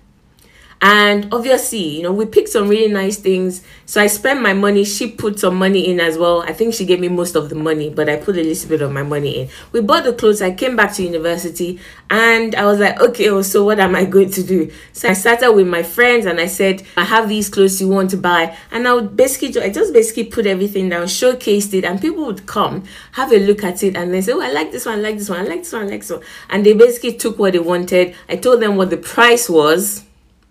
And 0.80 1.32
obviously, 1.34 1.96
you 1.96 2.02
know, 2.02 2.12
we 2.12 2.24
picked 2.24 2.50
some 2.50 2.68
really 2.68 2.92
nice 2.92 3.16
things. 3.16 3.62
So 3.84 4.00
I 4.00 4.06
spent 4.06 4.40
my 4.40 4.52
money. 4.52 4.84
She 4.84 5.10
put 5.10 5.40
some 5.40 5.56
money 5.56 5.88
in 5.88 5.98
as 5.98 6.16
well. 6.16 6.42
I 6.42 6.52
think 6.52 6.72
she 6.72 6.84
gave 6.84 7.00
me 7.00 7.08
most 7.08 7.34
of 7.34 7.48
the 7.48 7.56
money, 7.56 7.90
but 7.90 8.08
I 8.08 8.16
put 8.16 8.36
a 8.36 8.42
little 8.42 8.68
bit 8.68 8.82
of 8.82 8.92
my 8.92 9.02
money 9.02 9.40
in. 9.40 9.48
We 9.72 9.80
bought 9.80 10.04
the 10.04 10.12
clothes. 10.12 10.40
I 10.40 10.52
came 10.52 10.76
back 10.76 10.92
to 10.94 11.02
university 11.02 11.80
and 12.10 12.54
I 12.54 12.64
was 12.64 12.78
like, 12.78 13.00
okay, 13.00 13.30
well, 13.30 13.42
so 13.42 13.64
what 13.64 13.80
am 13.80 13.96
I 13.96 14.04
going 14.04 14.30
to 14.30 14.42
do? 14.42 14.70
So 14.92 15.08
I 15.08 15.14
started 15.14 15.52
with 15.52 15.66
my 15.66 15.82
friends 15.82 16.26
and 16.26 16.38
I 16.38 16.46
said, 16.46 16.84
I 16.96 17.04
have 17.04 17.28
these 17.28 17.48
clothes 17.48 17.80
you 17.80 17.88
want 17.88 18.10
to 18.10 18.16
buy. 18.16 18.56
And 18.70 18.86
I 18.86 18.94
would 18.94 19.16
basically, 19.16 19.60
I 19.60 19.70
just 19.70 19.92
basically 19.92 20.24
put 20.24 20.46
everything 20.46 20.90
down, 20.90 21.06
showcased 21.06 21.74
it, 21.74 21.84
and 21.84 22.00
people 22.00 22.24
would 22.26 22.46
come, 22.46 22.84
have 23.12 23.32
a 23.32 23.38
look 23.38 23.64
at 23.64 23.82
it, 23.82 23.96
and 23.96 24.14
then 24.14 24.22
say, 24.22 24.32
oh, 24.32 24.40
I 24.40 24.52
like 24.52 24.70
this 24.70 24.86
one, 24.86 24.98
I 24.98 25.02
like 25.02 25.18
this 25.18 25.28
one, 25.28 25.40
I 25.40 25.42
like 25.42 25.60
this 25.60 25.72
one, 25.72 25.82
I 25.82 25.86
like 25.86 26.00
this 26.00 26.10
one. 26.10 26.22
And 26.50 26.64
they 26.64 26.72
basically 26.72 27.14
took 27.14 27.38
what 27.38 27.54
they 27.54 27.58
wanted. 27.58 28.14
I 28.28 28.36
told 28.36 28.62
them 28.62 28.76
what 28.76 28.90
the 28.90 28.96
price 28.96 29.50
was 29.50 30.04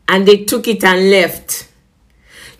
and 0.07 0.27
they 0.27 0.43
took 0.45 0.67
it 0.67 0.83
and 0.83 1.09
left. 1.09 1.67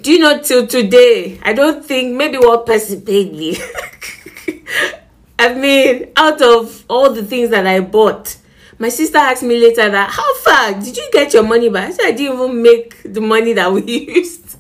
Do 0.01 0.12
you 0.12 0.20
know 0.20 0.42
till 0.42 0.68
today? 0.68 1.39
I 1.44 1.54
don't 1.54 1.84
think 1.84 2.16
maybe 2.16 2.38
one 2.38 2.63
person 2.66 3.01
paid 3.01 3.34
me. 3.34 3.58
I 5.39 5.54
mean, 5.54 6.12
out 6.16 6.42
of 6.42 6.84
all 6.89 7.13
the 7.13 7.24
things 7.24 7.50
that 7.50 7.66
I 7.66 7.80
bought, 7.80 8.38
my 8.80 8.89
sister 8.89 9.18
asked 9.18 9.44
me 9.44 9.60
later 9.60 9.89
that 9.89 10.10
how 10.12 10.36
far 10.38 10.74
did 10.80 10.96
you 10.96 11.10
get 11.12 11.34
your 11.34 11.44
money 11.44 11.70
back? 11.70 11.89
I 11.89 11.92
said 11.92 12.06
I 12.06 12.12
didn't 12.12 12.36
even 12.36 12.62
make 12.62 13.01
the 13.04 13.22
money 13.22 13.54
that 13.54 13.72
we 13.72 13.82
used 14.16 14.58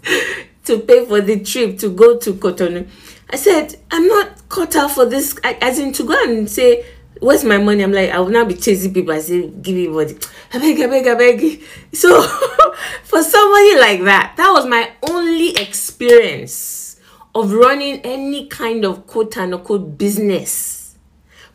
to 0.65 0.79
pay 0.79 1.05
for 1.05 1.21
the 1.21 1.39
trip 1.39 1.77
to 1.79 1.89
go 1.89 2.17
to 2.17 2.33
Cotonou. 2.33 2.87
I 3.29 3.35
said 3.35 3.75
I'm 3.91 4.07
not 4.07 4.49
cut 4.49 4.75
out 4.75 4.91
for 4.91 5.05
this. 5.05 5.37
As 5.43 5.77
in 5.79 5.93
to 5.93 6.03
go 6.03 6.15
and 6.23 6.49
say 6.49 6.85
where's 7.19 7.43
my 7.43 7.57
money? 7.57 7.83
I'm 7.83 7.91
like, 7.91 8.11
I 8.11 8.19
will 8.19 8.29
not 8.29 8.47
be 8.47 8.55
chasing 8.55 8.93
people. 8.93 9.13
I 9.13 9.19
say, 9.19 9.47
give 9.49 9.75
me 9.75 9.87
money. 9.87 10.17
I 10.53 10.59
beg, 10.59 10.79
I 10.79 10.87
beg, 10.87 11.07
I 11.07 11.15
beg. 11.15 11.63
So 11.93 12.21
for 13.03 13.23
somebody 13.23 13.79
like 13.79 14.03
that, 14.03 14.33
that 14.37 14.51
was 14.51 14.65
my 14.65 14.91
only 15.09 15.55
experience 15.57 16.99
of 17.33 17.51
running 17.53 18.01
any 18.01 18.47
kind 18.47 18.85
of 18.85 19.07
quote 19.07 19.37
unquote 19.37 19.97
business 19.97 20.95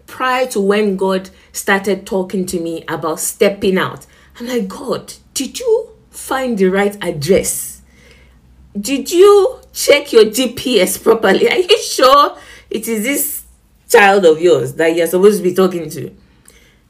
prior 0.06 0.46
to 0.46 0.60
when 0.60 0.96
God 0.96 1.30
started 1.52 2.06
talking 2.06 2.46
to 2.46 2.60
me 2.60 2.84
about 2.88 3.20
stepping 3.20 3.78
out. 3.78 4.06
I'm 4.38 4.46
like, 4.46 4.68
God, 4.68 5.14
did 5.34 5.58
you 5.58 5.90
find 6.10 6.58
the 6.58 6.66
right 6.66 6.96
address? 7.02 7.82
Did 8.78 9.10
you 9.10 9.60
check 9.72 10.12
your 10.12 10.24
GPS 10.24 11.02
properly? 11.02 11.48
Are 11.50 11.58
you 11.58 11.82
sure 11.82 12.36
it 12.70 12.88
is 12.88 13.04
this 13.04 13.41
child 13.92 14.24
of 14.24 14.40
yours 14.40 14.74
that 14.74 14.96
you're 14.96 15.06
supposed 15.06 15.38
to 15.38 15.42
be 15.42 15.54
talking 15.54 15.88
to? 15.90 16.08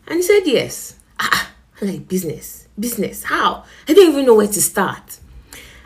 And 0.07 0.17
he 0.17 0.23
said, 0.23 0.43
Yes. 0.45 0.99
Ah, 1.19 1.53
I 1.81 1.85
like 1.85 2.09
business. 2.09 2.69
Business. 2.79 3.25
How? 3.25 3.65
I 3.89 3.95
didn't 3.95 4.13
even 4.13 4.27
know 4.27 4.35
where 4.35 4.47
to 4.47 4.63
start. 4.63 5.19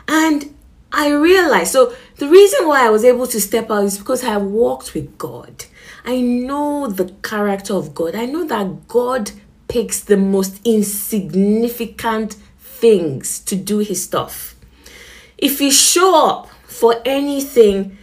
And 0.07 0.53
I 0.91 1.11
realized 1.11 1.73
so 1.73 1.93
the 2.15 2.29
reason 2.29 2.67
why 2.67 2.85
I 2.85 2.89
was 2.89 3.03
able 3.03 3.27
to 3.27 3.41
step 3.41 3.69
out 3.69 3.83
is 3.83 3.97
because 3.97 4.23
I 4.23 4.37
walked 4.37 4.93
with 4.93 5.17
God. 5.17 5.65
I 6.05 6.21
know 6.21 6.87
the 6.87 7.13
character 7.21 7.73
of 7.73 7.93
God. 7.93 8.15
I 8.15 8.25
know 8.25 8.45
that 8.45 8.87
God 8.87 9.31
picks 9.67 9.99
the 9.99 10.15
most 10.17 10.61
insignificant 10.65 12.37
things 12.59 13.39
to 13.41 13.55
do 13.55 13.79
his 13.79 14.03
stuff. 14.03 14.55
If 15.37 15.59
you 15.59 15.71
show 15.71 16.27
up 16.27 16.49
for 16.63 17.01
anything 17.05 17.97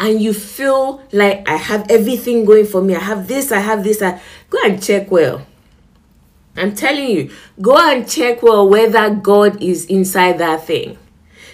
and 0.00 0.20
you 0.20 0.32
feel 0.32 1.02
like 1.12 1.46
I 1.46 1.56
have 1.56 1.88
everything 1.90 2.46
going 2.46 2.64
for 2.64 2.80
me, 2.80 2.96
I 2.96 3.00
have 3.00 3.28
this, 3.28 3.52
I 3.52 3.58
have 3.58 3.84
this, 3.84 4.00
I 4.00 4.18
go 4.48 4.58
and 4.64 4.82
check 4.82 5.10
well. 5.10 5.46
I'm 6.56 6.74
telling 6.74 7.10
you, 7.10 7.30
go 7.60 7.76
and 7.76 8.08
check 8.08 8.42
well 8.42 8.68
whether 8.68 9.14
God 9.14 9.62
is 9.62 9.84
inside 9.84 10.38
that 10.38 10.66
thing. 10.66 10.98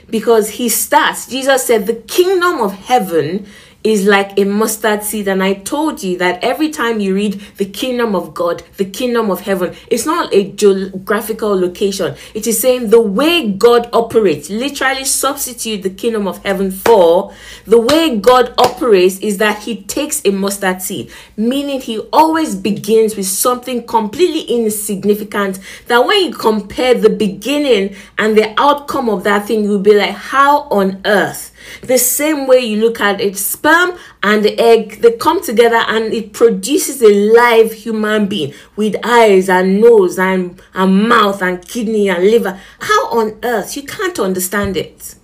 Because 0.08 0.50
he 0.50 0.68
starts, 0.68 1.26
Jesus 1.26 1.64
said, 1.64 1.86
the 1.86 1.96
kingdom 1.96 2.60
of 2.60 2.72
heaven 2.72 3.46
is 3.86 4.04
like 4.04 4.36
a 4.36 4.44
mustard 4.44 5.04
seed. 5.04 5.28
And 5.28 5.42
I 5.42 5.54
told 5.54 6.02
you 6.02 6.18
that 6.18 6.42
every 6.42 6.70
time 6.70 6.98
you 6.98 7.14
read 7.14 7.34
the 7.56 7.64
kingdom 7.64 8.16
of 8.16 8.34
God, 8.34 8.64
the 8.78 8.84
kingdom 8.84 9.30
of 9.30 9.42
heaven, 9.42 9.76
it's 9.88 10.04
not 10.04 10.34
a 10.34 10.50
geographical 10.50 11.58
location. 11.58 12.16
It 12.34 12.48
is 12.48 12.58
saying 12.58 12.90
the 12.90 13.00
way 13.00 13.48
God 13.52 13.88
operates, 13.92 14.50
literally 14.50 15.04
substitute 15.04 15.84
the 15.84 15.90
kingdom 15.90 16.26
of 16.26 16.42
heaven 16.44 16.72
for 16.72 17.32
the 17.64 17.78
way 17.78 18.18
God 18.18 18.52
operates 18.58 19.20
is 19.20 19.38
that 19.38 19.62
he 19.62 19.82
takes 19.84 20.20
a 20.24 20.32
mustard 20.32 20.82
seed, 20.82 21.12
meaning 21.36 21.80
he 21.80 22.00
always 22.12 22.56
begins 22.56 23.14
with 23.14 23.26
something 23.26 23.86
completely 23.86 24.42
insignificant. 24.42 25.60
That 25.86 26.04
when 26.04 26.24
you 26.24 26.32
compare 26.32 26.94
the 26.94 27.10
beginning 27.10 27.94
and 28.18 28.36
the 28.36 28.52
outcome 28.60 29.08
of 29.08 29.22
that 29.24 29.46
thing, 29.46 29.62
you'll 29.62 29.78
be 29.78 29.96
like, 29.96 30.10
how 30.10 30.62
on 30.70 31.02
earth? 31.04 31.52
The 31.82 31.98
same 31.98 32.46
way 32.46 32.60
you 32.60 32.80
look 32.80 33.00
at 33.00 33.20
it, 33.20 33.36
sperm 33.36 33.98
and 34.22 34.46
egg, 34.46 35.02
they 35.02 35.12
come 35.12 35.42
together 35.42 35.76
and 35.76 36.12
it 36.12 36.32
produces 36.32 37.02
a 37.02 37.32
live 37.32 37.72
human 37.72 38.26
being 38.26 38.54
with 38.76 38.96
eyes 39.04 39.48
and 39.48 39.80
nose 39.80 40.18
and, 40.18 40.60
and 40.74 41.08
mouth 41.08 41.42
and 41.42 41.66
kidney 41.66 42.08
and 42.08 42.22
liver. 42.24 42.60
How 42.80 43.10
on 43.10 43.38
earth? 43.42 43.76
You 43.76 43.82
can't 43.84 44.18
understand 44.18 44.76
it. 44.76 45.14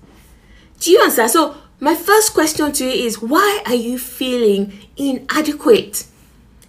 Do 0.80 0.90
you 0.90 1.00
understand? 1.00 1.30
So, 1.30 1.56
my 1.80 1.94
first 1.94 2.32
question 2.32 2.70
to 2.72 2.84
you 2.84 3.06
is 3.06 3.20
why 3.20 3.62
are 3.66 3.74
you 3.74 3.98
feeling 3.98 4.72
inadequate? 4.96 6.06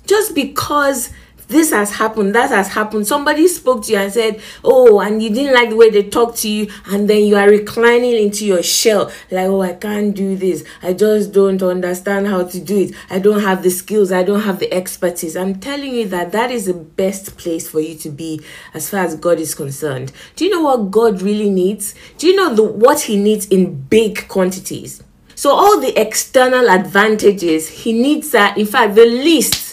Just 0.05 0.33
because 0.33 1.11
this 1.47 1.71
has 1.71 1.91
happened, 1.95 2.35
that 2.35 2.49
has 2.49 2.69
happened. 2.69 3.07
Somebody 3.07 3.47
spoke 3.47 3.83
to 3.85 3.91
you 3.91 3.97
and 3.99 4.11
said, 4.11 4.41
Oh, 4.63 4.99
and 4.99 5.21
you 5.21 5.29
didn't 5.29 5.53
like 5.53 5.69
the 5.69 5.75
way 5.75 5.89
they 5.89 6.03
talked 6.09 6.37
to 6.39 6.49
you, 6.49 6.71
and 6.87 7.09
then 7.09 7.23
you 7.25 7.35
are 7.35 7.47
reclining 7.47 8.13
into 8.13 8.45
your 8.45 8.63
shell, 8.63 9.11
like, 9.31 9.47
Oh, 9.47 9.61
I 9.61 9.73
can't 9.73 10.15
do 10.15 10.35
this. 10.35 10.63
I 10.81 10.93
just 10.93 11.31
don't 11.31 11.61
understand 11.61 12.27
how 12.27 12.43
to 12.43 12.59
do 12.59 12.81
it. 12.81 12.95
I 13.09 13.19
don't 13.19 13.41
have 13.41 13.63
the 13.63 13.69
skills, 13.69 14.11
I 14.11 14.23
don't 14.23 14.41
have 14.41 14.59
the 14.59 14.73
expertise. 14.73 15.35
I'm 15.35 15.59
telling 15.59 15.93
you 15.93 16.07
that 16.09 16.31
that 16.31 16.51
is 16.51 16.65
the 16.65 16.73
best 16.73 17.37
place 17.37 17.69
for 17.69 17.79
you 17.79 17.95
to 17.99 18.09
be 18.09 18.41
as 18.73 18.89
far 18.89 19.01
as 19.01 19.15
God 19.15 19.39
is 19.39 19.55
concerned. 19.55 20.11
Do 20.35 20.45
you 20.45 20.51
know 20.51 20.63
what 20.63 20.91
God 20.91 21.21
really 21.21 21.49
needs? 21.49 21.95
Do 22.17 22.27
you 22.27 22.35
know 22.35 22.53
the, 22.53 22.63
what 22.63 23.01
He 23.01 23.17
needs 23.17 23.45
in 23.47 23.81
big 23.83 24.27
quantities? 24.27 25.03
So, 25.35 25.51
all 25.51 25.79
the 25.79 25.99
external 25.99 26.69
advantages, 26.69 27.67
He 27.67 27.93
needs 27.93 28.31
that. 28.31 28.57
In 28.57 28.65
fact, 28.65 28.95
the 28.95 29.05
least 29.05 29.72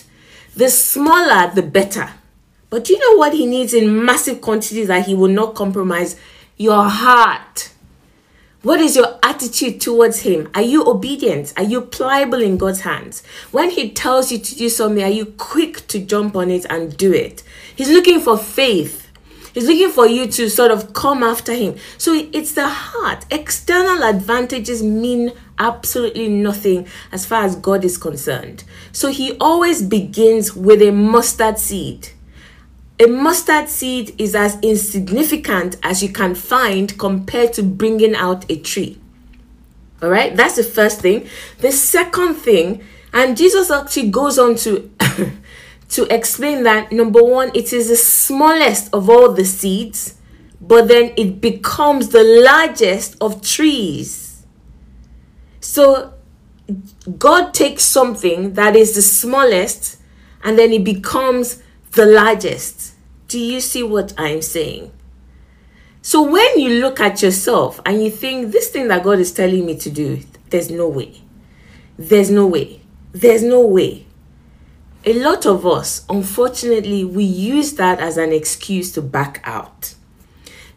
the 0.57 0.69
smaller, 0.69 1.53
the 1.55 1.63
better. 1.63 2.11
But 2.71 2.89
you 2.89 2.99
know 2.99 3.19
what 3.19 3.35
he 3.35 3.47
needs 3.47 3.75
in 3.75 4.05
massive 4.05 4.41
quantities 4.41 4.89
that 4.89 5.07
he 5.07 5.15
will 5.15 5.29
not 5.29 5.55
compromise? 5.55 6.17
Your 6.57 6.85
heart. 6.85 7.73
What 8.63 8.79
is 8.81 8.95
your 8.95 9.19
attitude 9.23 9.81
towards 9.81 10.21
him? 10.21 10.51
Are 10.55 10.63
you 10.63 10.87
obedient? 10.87 11.55
Are 11.57 11.65
you 11.65 11.81
pliable 11.81 12.43
in 12.43 12.59
God's 12.59 12.83
hands? 12.83 13.23
When 13.51 13.71
he 13.71 13.91
tells 13.91 14.31
you 14.31 14.39
to 14.39 14.55
do 14.55 14.69
something, 14.69 15.03
are 15.03 15.09
you 15.09 15.25
quick 15.25 15.87
to 15.89 15.99
jump 15.99 16.37
on 16.37 16.51
it 16.51 16.67
and 16.69 16.95
do 16.97 17.13
it? 17.13 17.43
He's 17.75 17.89
looking 17.89 18.21
for 18.21 18.37
faith. 18.37 19.09
He's 19.55 19.67
looking 19.67 19.91
for 19.91 20.07
you 20.07 20.27
to 20.27 20.51
sort 20.51 20.71
of 20.71 20.93
come 20.93 21.23
after 21.23 21.55
him. 21.55 21.77
So 21.97 22.13
it's 22.33 22.53
the 22.53 22.69
heart. 22.69 23.25
External 23.31 24.05
advantages 24.05 24.83
mean 24.83 25.33
absolutely 25.61 26.29
nothing 26.29 26.89
as 27.13 27.25
far 27.25 27.45
as 27.45 27.55
God 27.55 27.85
is 27.85 27.97
concerned. 27.97 28.65
So 28.91 29.11
he 29.11 29.37
always 29.39 29.83
begins 29.83 30.57
with 30.57 30.83
a 30.83 30.91
mustard 30.91 31.59
seed. 31.59 32.09
A 32.99 33.07
mustard 33.07 33.69
seed 33.69 34.15
is 34.19 34.35
as 34.35 34.59
insignificant 34.63 35.77
as 35.83 36.03
you 36.03 36.09
can 36.09 36.35
find 36.35 36.99
compared 36.99 37.53
to 37.55 37.63
bringing 37.63 38.15
out 38.17 38.51
a 38.51 38.57
tree. 38.57 38.99
All 40.03 40.11
right, 40.11 40.35
that's 40.35 40.57
the 40.57 40.65
first 40.65 41.01
thing. 41.01 41.29
The 41.59 41.73
second 41.73 42.35
thing, 42.35 42.83
and 43.13 43.37
Jesus 43.37 43.71
actually 43.71 44.11
goes 44.11 44.39
on 44.39 44.57
to 44.57 44.91
to 45.91 46.15
explain 46.15 46.63
that 46.63 46.91
number 46.91 47.23
one, 47.23 47.51
it 47.55 47.73
is 47.73 47.89
the 47.89 47.97
smallest 47.97 48.93
of 48.95 49.11
all 49.11 49.33
the 49.33 49.45
seeds, 49.45 50.15
but 50.61 50.89
then 50.89 51.13
it 51.17 51.41
becomes 51.41 52.09
the 52.09 52.23
largest 52.23 53.17
of 53.21 53.43
trees. 53.43 54.30
So 55.61 56.15
God 57.19 57.53
takes 57.53 57.85
something 57.85 58.55
that 58.55 58.77
is 58.77 58.95
the 58.95 59.03
smallest 59.03 59.99
and 60.43 60.59
then 60.59 60.73
it 60.73 60.85
becomes 60.85 61.63
the 61.93 62.07
largest. 62.07 62.95
Do 63.29 63.39
you 63.39 63.61
see 63.61 63.83
what 63.83 64.13
I'm 64.19 64.43
saying? 64.43 64.93
So 66.03 66.23
when 66.23 66.59
you 66.59 66.81
look 66.81 66.99
at 66.99 67.23
yourself 67.23 67.81
and 67.85 68.03
you 68.03 68.11
think 68.11 68.53
this 68.53 68.71
thing 68.71 68.89
that 68.89 69.05
God 69.05 69.19
is 69.19 69.33
telling 69.33 69.67
me 69.67 69.77
to 69.79 69.91
do, 69.91 70.23
there's 70.49 70.71
no 70.71 70.89
way. 70.89 71.21
There's 71.99 72.31
no 72.31 72.47
way. 72.47 72.81
There's 73.13 73.43
no 73.43 73.61
way. 73.61 74.07
A 75.05 75.13
lot 75.15 75.47
of 75.47 75.67
us, 75.67 76.05
unfortunately, 76.09 77.05
we 77.05 77.25
use 77.25 77.75
that 77.75 78.01
as 78.01 78.17
an 78.17 78.33
excuse 78.33 78.93
to 78.93 79.03
back 79.03 79.41
out. 79.45 79.95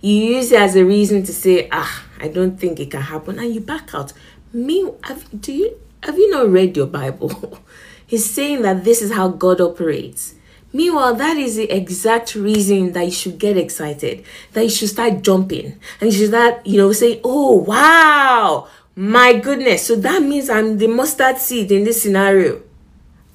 You 0.01 0.15
use 0.15 0.51
it 0.51 0.59
as 0.59 0.75
a 0.75 0.83
reason 0.83 1.23
to 1.23 1.33
say, 1.33 1.69
ah, 1.71 2.05
I 2.19 2.27
don't 2.27 2.59
think 2.59 2.79
it 2.79 2.91
can 2.91 3.01
happen, 3.01 3.39
and 3.39 3.53
you 3.53 3.61
back 3.61 3.93
out. 3.93 4.13
Me, 4.53 4.87
have, 5.03 5.41
do 5.41 5.51
you 5.51 5.79
have 6.03 6.17
you 6.17 6.29
not 6.29 6.47
read 6.47 6.77
your 6.77 6.85
Bible? 6.85 7.59
He's 8.05 8.29
saying 8.29 8.61
that 8.61 8.83
this 8.83 9.01
is 9.01 9.11
how 9.11 9.29
God 9.29 9.59
operates. 9.59 10.35
Meanwhile, 10.71 11.15
that 11.15 11.37
is 11.37 11.55
the 11.55 11.71
exact 11.71 12.35
reason 12.35 12.91
that 12.91 13.05
you 13.05 13.11
should 13.11 13.39
get 13.39 13.57
excited, 13.57 14.23
that 14.51 14.63
you 14.63 14.69
should 14.69 14.89
start 14.89 15.23
jumping, 15.23 15.79
and 15.99 16.11
you 16.11 16.17
should 16.17 16.29
start, 16.29 16.65
you 16.67 16.77
know, 16.77 16.91
saying, 16.91 17.21
"Oh, 17.23 17.55
wow, 17.57 18.67
my 18.95 19.33
goodness!" 19.33 19.87
So 19.87 19.95
that 19.95 20.21
means 20.21 20.51
I'm 20.51 20.77
the 20.77 20.87
mustard 20.87 21.39
seed 21.39 21.71
in 21.71 21.83
this 21.83 22.03
scenario. 22.03 22.61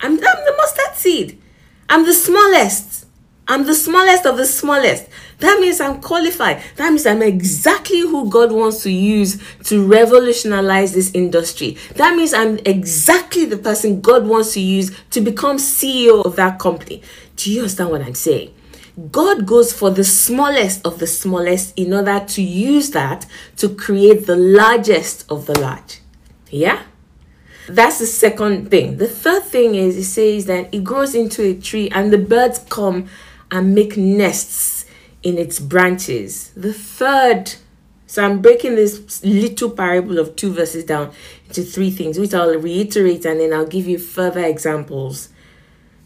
I'm, 0.00 0.12
I'm 0.12 0.18
the 0.18 0.54
mustard 0.56 0.96
seed. 0.96 1.40
I'm 1.88 2.06
the 2.06 2.14
smallest. 2.14 3.06
I'm 3.48 3.64
the 3.64 3.74
smallest 3.74 4.24
of 4.24 4.36
the 4.36 4.46
smallest. 4.46 5.08
That 5.38 5.60
means 5.60 5.80
I'm 5.80 6.00
qualified. 6.00 6.62
That 6.76 6.90
means 6.90 7.06
I'm 7.06 7.22
exactly 7.22 8.00
who 8.00 8.28
God 8.28 8.50
wants 8.50 8.82
to 8.82 8.90
use 8.90 9.40
to 9.64 9.86
revolutionize 9.86 10.92
this 10.94 11.12
industry. 11.14 11.76
That 11.94 12.16
means 12.16 12.34
I'm 12.34 12.58
exactly 12.64 13.44
the 13.44 13.56
person 13.56 14.00
God 14.00 14.26
wants 14.26 14.54
to 14.54 14.60
use 14.60 14.96
to 15.10 15.20
become 15.20 15.58
CEO 15.58 16.24
of 16.24 16.34
that 16.36 16.58
company. 16.58 17.02
Do 17.36 17.52
you 17.52 17.60
understand 17.60 17.90
what 17.90 18.02
I'm 18.02 18.14
saying? 18.14 18.52
God 19.12 19.46
goes 19.46 19.72
for 19.72 19.90
the 19.92 20.02
smallest 20.02 20.84
of 20.84 20.98
the 20.98 21.06
smallest 21.06 21.78
in 21.78 21.94
order 21.94 22.18
to 22.18 22.42
use 22.42 22.90
that 22.90 23.26
to 23.58 23.68
create 23.68 24.26
the 24.26 24.34
largest 24.34 25.24
of 25.30 25.46
the 25.46 25.56
large. 25.60 26.00
Yeah? 26.50 26.82
That's 27.68 28.00
the 28.00 28.06
second 28.06 28.70
thing. 28.70 28.96
The 28.96 29.06
third 29.06 29.44
thing 29.44 29.76
is 29.76 29.96
it 29.96 30.04
says 30.04 30.46
that 30.46 30.74
it 30.74 30.82
grows 30.82 31.14
into 31.14 31.42
a 31.42 31.54
tree 31.54 31.88
and 31.90 32.12
the 32.12 32.18
birds 32.18 32.64
come 32.70 33.08
and 33.52 33.74
make 33.74 33.96
nests 33.96 34.77
in 35.28 35.36
its 35.36 35.60
branches. 35.60 36.50
The 36.56 36.72
third, 36.72 37.54
so 38.06 38.24
I'm 38.24 38.40
breaking 38.40 38.76
this 38.76 39.22
little 39.22 39.70
parable 39.70 40.18
of 40.18 40.36
two 40.36 40.52
verses 40.52 40.84
down 40.84 41.12
into 41.46 41.62
three 41.62 41.90
things, 41.90 42.18
which 42.18 42.32
I'll 42.32 42.58
reiterate 42.58 43.26
and 43.26 43.38
then 43.38 43.52
I'll 43.52 43.66
give 43.66 43.86
you 43.86 43.98
further 43.98 44.42
examples. 44.44 45.28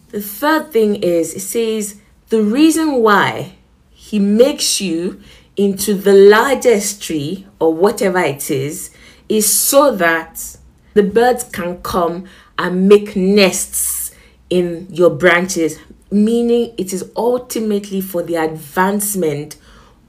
The 0.08 0.20
third 0.20 0.72
thing 0.72 0.96
is 0.96 1.34
it 1.34 1.40
says 1.40 2.00
the 2.30 2.42
reason 2.42 2.96
why 2.96 3.54
he 3.90 4.18
makes 4.18 4.80
you 4.80 5.22
into 5.56 5.94
the 5.94 6.12
largest 6.12 7.00
tree 7.00 7.46
or 7.60 7.72
whatever 7.72 8.18
it 8.18 8.50
is 8.50 8.90
is 9.28 9.50
so 9.50 9.94
that 9.96 10.56
the 10.94 11.02
birds 11.04 11.44
can 11.44 11.80
come 11.82 12.24
and 12.58 12.88
make 12.88 13.14
nests 13.14 14.14
in 14.50 14.88
your 14.90 15.10
branches, 15.10 15.78
meaning 16.12 16.74
it 16.76 16.92
is 16.92 17.10
ultimately 17.16 18.00
for 18.00 18.22
the 18.22 18.36
advancement 18.36 19.56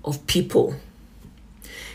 of 0.04 0.26
people. 0.28 0.76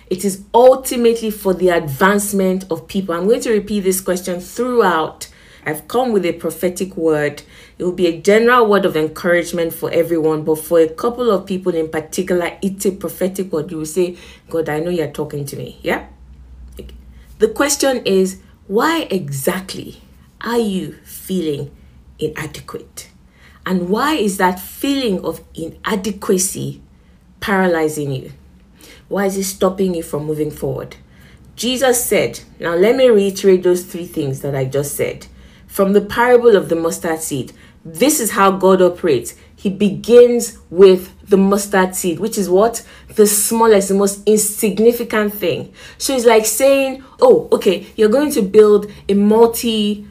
It 0.08 0.24
is 0.24 0.42
ultimately 0.54 1.30
for 1.30 1.52
the 1.52 1.68
advancement 1.68 2.64
of 2.70 2.88
people. 2.88 3.14
I'm 3.14 3.26
going 3.26 3.42
to 3.42 3.52
repeat 3.52 3.80
this 3.80 4.00
question 4.00 4.40
throughout. 4.40 5.28
I've 5.66 5.86
come 5.86 6.12
with 6.12 6.24
a 6.24 6.32
prophetic 6.32 6.96
word. 6.96 7.42
It 7.76 7.84
will 7.84 7.92
be 7.92 8.06
a 8.06 8.18
general 8.18 8.66
word 8.66 8.86
of 8.86 8.96
encouragement 8.96 9.74
for 9.74 9.90
everyone, 9.92 10.44
but 10.44 10.56
for 10.56 10.80
a 10.80 10.88
couple 10.88 11.30
of 11.30 11.44
people 11.44 11.74
in 11.74 11.90
particular, 11.90 12.56
it's 12.62 12.86
a 12.86 12.92
prophetic 12.92 13.52
word. 13.52 13.70
You 13.70 13.78
will 13.78 13.86
say, 13.86 14.16
God, 14.48 14.70
I 14.70 14.80
know 14.80 14.90
you're 14.90 15.10
talking 15.10 15.44
to 15.44 15.56
me. 15.56 15.78
Yeah? 15.82 16.06
The 17.38 17.48
question 17.48 17.98
is, 18.06 18.40
why 18.66 19.06
exactly 19.10 20.00
are 20.40 20.58
you 20.58 20.94
feeling 21.04 21.70
inadequate? 22.18 23.10
And 23.68 23.90
why 23.90 24.14
is 24.14 24.38
that 24.38 24.58
feeling 24.58 25.22
of 25.26 25.44
inadequacy 25.54 26.80
paralyzing 27.38 28.12
you? 28.12 28.32
Why 29.08 29.26
is 29.26 29.36
it 29.36 29.44
stopping 29.44 29.94
you 29.94 30.02
from 30.02 30.24
moving 30.24 30.50
forward? 30.50 30.96
Jesus 31.54 32.02
said, 32.02 32.40
now 32.58 32.74
let 32.74 32.96
me 32.96 33.10
reiterate 33.10 33.62
those 33.62 33.84
three 33.84 34.06
things 34.06 34.40
that 34.40 34.54
I 34.54 34.64
just 34.64 34.94
said. 34.94 35.26
From 35.66 35.92
the 35.92 36.00
parable 36.00 36.56
of 36.56 36.70
the 36.70 36.76
mustard 36.76 37.20
seed, 37.20 37.52
this 37.84 38.20
is 38.20 38.30
how 38.30 38.52
God 38.52 38.80
operates. 38.80 39.34
He 39.54 39.68
begins 39.68 40.56
with 40.70 41.12
the 41.28 41.36
mustard 41.36 41.94
seed, 41.94 42.20
which 42.20 42.38
is 42.38 42.48
what? 42.48 42.82
The 43.16 43.26
smallest, 43.26 43.88
the 43.88 43.94
most 43.96 44.26
insignificant 44.26 45.34
thing. 45.34 45.74
So 45.98 46.16
it's 46.16 46.24
like 46.24 46.46
saying, 46.46 47.04
oh, 47.20 47.50
okay, 47.52 47.86
you're 47.96 48.08
going 48.08 48.32
to 48.32 48.40
build 48.40 48.90
a 49.10 49.12
multi 49.12 50.06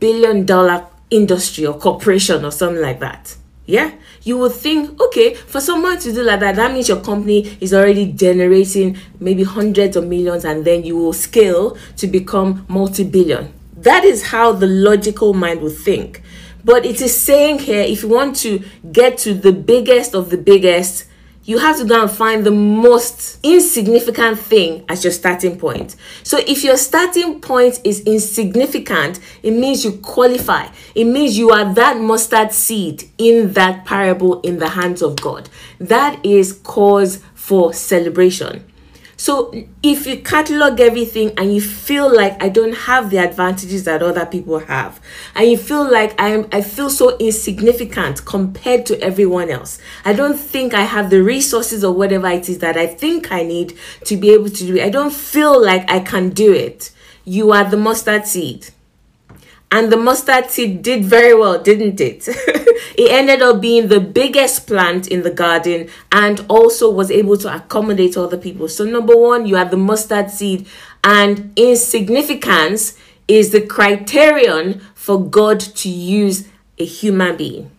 billion 0.00 0.46
dollar 0.46 0.86
industry 1.10 1.66
or 1.66 1.78
corporation 1.78 2.44
or 2.44 2.50
something 2.50 2.82
like 2.82 3.00
that. 3.00 3.36
Yeah, 3.66 3.92
you 4.22 4.38
would 4.38 4.52
think, 4.52 5.00
okay, 5.00 5.34
for 5.34 5.60
someone 5.60 5.98
to 5.98 6.12
do 6.12 6.22
like 6.22 6.38
that, 6.40 6.54
that 6.54 6.72
means 6.72 6.88
your 6.88 7.00
company 7.00 7.58
is 7.60 7.74
already 7.74 8.12
generating 8.12 8.96
maybe 9.18 9.42
hundreds 9.42 9.96
of 9.96 10.06
millions 10.06 10.44
and 10.44 10.64
then 10.64 10.84
you 10.84 10.96
will 10.96 11.12
scale 11.12 11.76
to 11.96 12.06
become 12.06 12.64
multi 12.68 13.02
billion. 13.02 13.52
That 13.76 14.04
is 14.04 14.28
how 14.28 14.52
the 14.52 14.68
logical 14.68 15.34
mind 15.34 15.62
would 15.62 15.76
think. 15.76 16.22
But 16.64 16.84
it 16.86 17.00
is 17.00 17.16
saying 17.16 17.60
here 17.60 17.82
if 17.82 18.02
you 18.02 18.08
want 18.08 18.36
to 18.36 18.64
get 18.92 19.18
to 19.18 19.34
the 19.34 19.52
biggest 19.52 20.14
of 20.14 20.30
the 20.30 20.38
biggest, 20.38 21.06
you 21.46 21.58
have 21.58 21.78
to 21.78 21.84
go 21.84 22.02
and 22.02 22.10
find 22.10 22.44
the 22.44 22.50
most 22.50 23.38
insignificant 23.42 24.38
thing 24.38 24.84
as 24.88 25.04
your 25.04 25.12
starting 25.12 25.56
point. 25.58 25.94
So 26.24 26.38
if 26.38 26.64
your 26.64 26.76
starting 26.76 27.40
point 27.40 27.80
is 27.84 28.00
insignificant, 28.00 29.20
it 29.44 29.52
means 29.52 29.84
you 29.84 29.92
qualify. 29.92 30.68
It 30.94 31.04
means 31.04 31.38
you 31.38 31.50
are 31.50 31.72
that 31.74 31.98
mustard 31.98 32.52
seed 32.52 33.08
in 33.16 33.52
that 33.52 33.84
parable 33.84 34.40
in 34.40 34.58
the 34.58 34.70
hands 34.70 35.02
of 35.02 35.16
God. 35.20 35.48
That 35.78 36.24
is 36.26 36.52
cause 36.52 37.22
for 37.34 37.72
celebration. 37.72 38.64
So 39.18 39.50
if 39.82 40.06
you 40.06 40.20
catalog 40.20 40.78
everything 40.78 41.32
and 41.38 41.54
you 41.54 41.60
feel 41.60 42.14
like 42.14 42.42
I 42.42 42.50
don't 42.50 42.74
have 42.74 43.08
the 43.08 43.16
advantages 43.16 43.84
that 43.84 44.02
other 44.02 44.26
people 44.26 44.58
have, 44.58 45.00
and 45.34 45.48
you 45.48 45.56
feel 45.56 45.90
like 45.90 46.20
I 46.20 46.28
am 46.28 46.48
I 46.52 46.60
feel 46.60 46.90
so 46.90 47.16
insignificant 47.16 48.26
compared 48.26 48.84
to 48.86 49.00
everyone 49.00 49.50
else. 49.50 49.78
I 50.04 50.12
don't 50.12 50.36
think 50.36 50.74
I 50.74 50.82
have 50.82 51.08
the 51.08 51.22
resources 51.22 51.82
or 51.82 51.94
whatever 51.94 52.28
it 52.28 52.48
is 52.48 52.58
that 52.58 52.76
I 52.76 52.86
think 52.86 53.32
I 53.32 53.42
need 53.42 53.78
to 54.04 54.16
be 54.16 54.30
able 54.30 54.50
to 54.50 54.66
do 54.66 54.76
it. 54.76 54.82
I 54.82 54.90
don't 54.90 55.12
feel 55.12 55.62
like 55.64 55.90
I 55.90 56.00
can 56.00 56.30
do 56.30 56.52
it. 56.52 56.92
You 57.24 57.52
are 57.52 57.64
the 57.64 57.78
mustard 57.78 58.26
seed. 58.26 58.68
And 59.70 59.90
the 59.90 59.96
mustard 59.96 60.50
seed 60.50 60.82
did 60.82 61.04
very 61.04 61.34
well, 61.34 61.60
didn't 61.60 62.00
it? 62.00 62.28
it 62.28 63.10
ended 63.10 63.42
up 63.42 63.60
being 63.60 63.88
the 63.88 64.00
biggest 64.00 64.66
plant 64.66 65.08
in 65.08 65.22
the 65.22 65.30
garden 65.30 65.88
and 66.12 66.44
also 66.48 66.90
was 66.90 67.10
able 67.10 67.36
to 67.38 67.54
accommodate 67.54 68.16
other 68.16 68.38
people. 68.38 68.68
So, 68.68 68.84
number 68.84 69.16
one, 69.16 69.44
you 69.46 69.56
have 69.56 69.70
the 69.70 69.76
mustard 69.76 70.30
seed, 70.30 70.66
and 71.02 71.52
insignificance 71.56 72.96
is 73.28 73.50
the 73.50 73.60
criterion 73.60 74.80
for 74.94 75.22
God 75.22 75.58
to 75.60 75.88
use 75.88 76.48
a 76.78 76.84
human 76.84 77.36
being. 77.36 77.70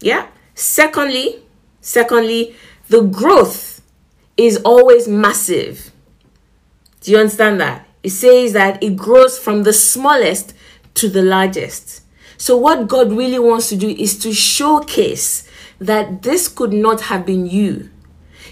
Yeah. 0.00 0.28
Secondly, 0.54 1.42
secondly, 1.80 2.56
the 2.88 3.02
growth 3.02 3.82
is 4.36 4.58
always 4.64 5.06
massive. 5.06 5.92
Do 7.02 7.10
you 7.12 7.18
understand 7.18 7.60
that? 7.60 7.86
It 8.02 8.10
says 8.10 8.54
that 8.54 8.82
it 8.82 8.96
grows 8.96 9.38
from 9.38 9.62
the 9.62 9.72
smallest 9.72 10.54
to 10.94 11.08
the 11.08 11.22
largest. 11.22 12.02
So, 12.36 12.56
what 12.56 12.88
God 12.88 13.12
really 13.12 13.38
wants 13.38 13.68
to 13.68 13.76
do 13.76 13.88
is 13.90 14.18
to 14.20 14.32
showcase 14.32 15.46
that 15.78 16.22
this 16.22 16.48
could 16.48 16.72
not 16.72 17.02
have 17.02 17.26
been 17.26 17.46
you. 17.46 17.90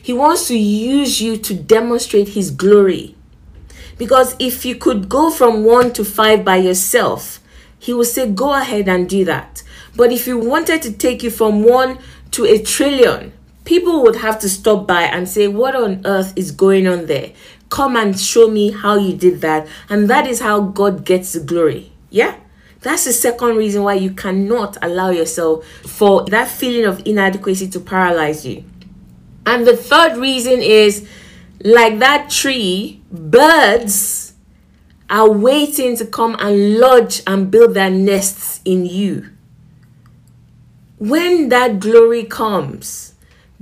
He 0.03 0.13
wants 0.13 0.49
to 0.49 0.59
use 0.59 1.21
you 1.21 1.37
to 1.39 1.55
demonstrate 1.55 2.29
His 2.29 2.51
glory. 2.51 3.15
Because 3.97 4.37
if 4.39 4.65
you 4.65 4.77
could 4.77 5.09
go 5.09 5.31
from 5.31 5.65
one 5.65 5.93
to 5.95 6.05
five 6.05 6.45
by 6.45 6.57
yourself, 6.57 7.41
He 7.79 7.93
will 7.93 8.05
say, 8.05 8.31
Go 8.31 8.55
ahead 8.55 8.89
and 8.89 9.09
do 9.09 9.25
that. 9.25 9.63
But 9.97 10.13
if 10.13 10.27
you 10.27 10.39
wanted 10.39 10.83
to 10.83 10.93
take 10.93 11.23
you 11.23 11.31
from 11.31 11.65
one 11.65 11.99
to 12.33 12.45
a 12.45 12.63
trillion, 12.63 13.33
people 13.65 14.03
would 14.03 14.17
have 14.17 14.39
to 14.41 14.49
stop 14.49 14.87
by 14.87 15.03
and 15.03 15.29
say, 15.29 15.49
What 15.49 15.75
on 15.75 16.03
earth 16.07 16.33
is 16.37 16.53
going 16.53 16.87
on 16.87 17.07
there? 17.07 17.33
Come 17.69 17.97
and 17.97 18.19
show 18.19 18.49
me 18.49 18.71
how 18.71 18.97
you 18.97 19.15
did 19.15 19.41
that. 19.43 19.67
And 19.89 20.09
that 20.09 20.27
is 20.27 20.41
how 20.41 20.61
God 20.61 21.05
gets 21.05 21.33
the 21.33 21.41
glory. 21.41 21.93
Yeah? 22.11 22.37
That's 22.81 23.05
the 23.05 23.13
second 23.13 23.57
reason 23.57 23.83
why 23.83 23.95
you 23.95 24.13
cannot 24.13 24.77
allow 24.83 25.11
yourself 25.11 25.67
for 25.67 26.25
that 26.27 26.49
feeling 26.49 26.85
of 26.85 27.03
inadequacy 27.05 27.69
to 27.71 27.81
paralyze 27.81 28.47
you. 28.47 28.65
And 29.45 29.67
the 29.67 29.77
third 29.77 30.17
reason 30.17 30.61
is 30.61 31.09
like 31.65 31.99
that 31.99 32.31
tree, 32.31 33.03
birds 33.11 34.35
are 35.11 35.31
waiting 35.31 35.97
to 35.97 36.07
come 36.07 36.37
and 36.39 36.79
lodge 36.79 37.23
and 37.27 37.51
build 37.51 37.75
their 37.75 37.91
nests 37.91 38.61
in 38.65 38.87
you. 38.87 39.31
When 40.99 41.49
that 41.49 41.81
glory 41.81 42.25
comes, 42.25 43.15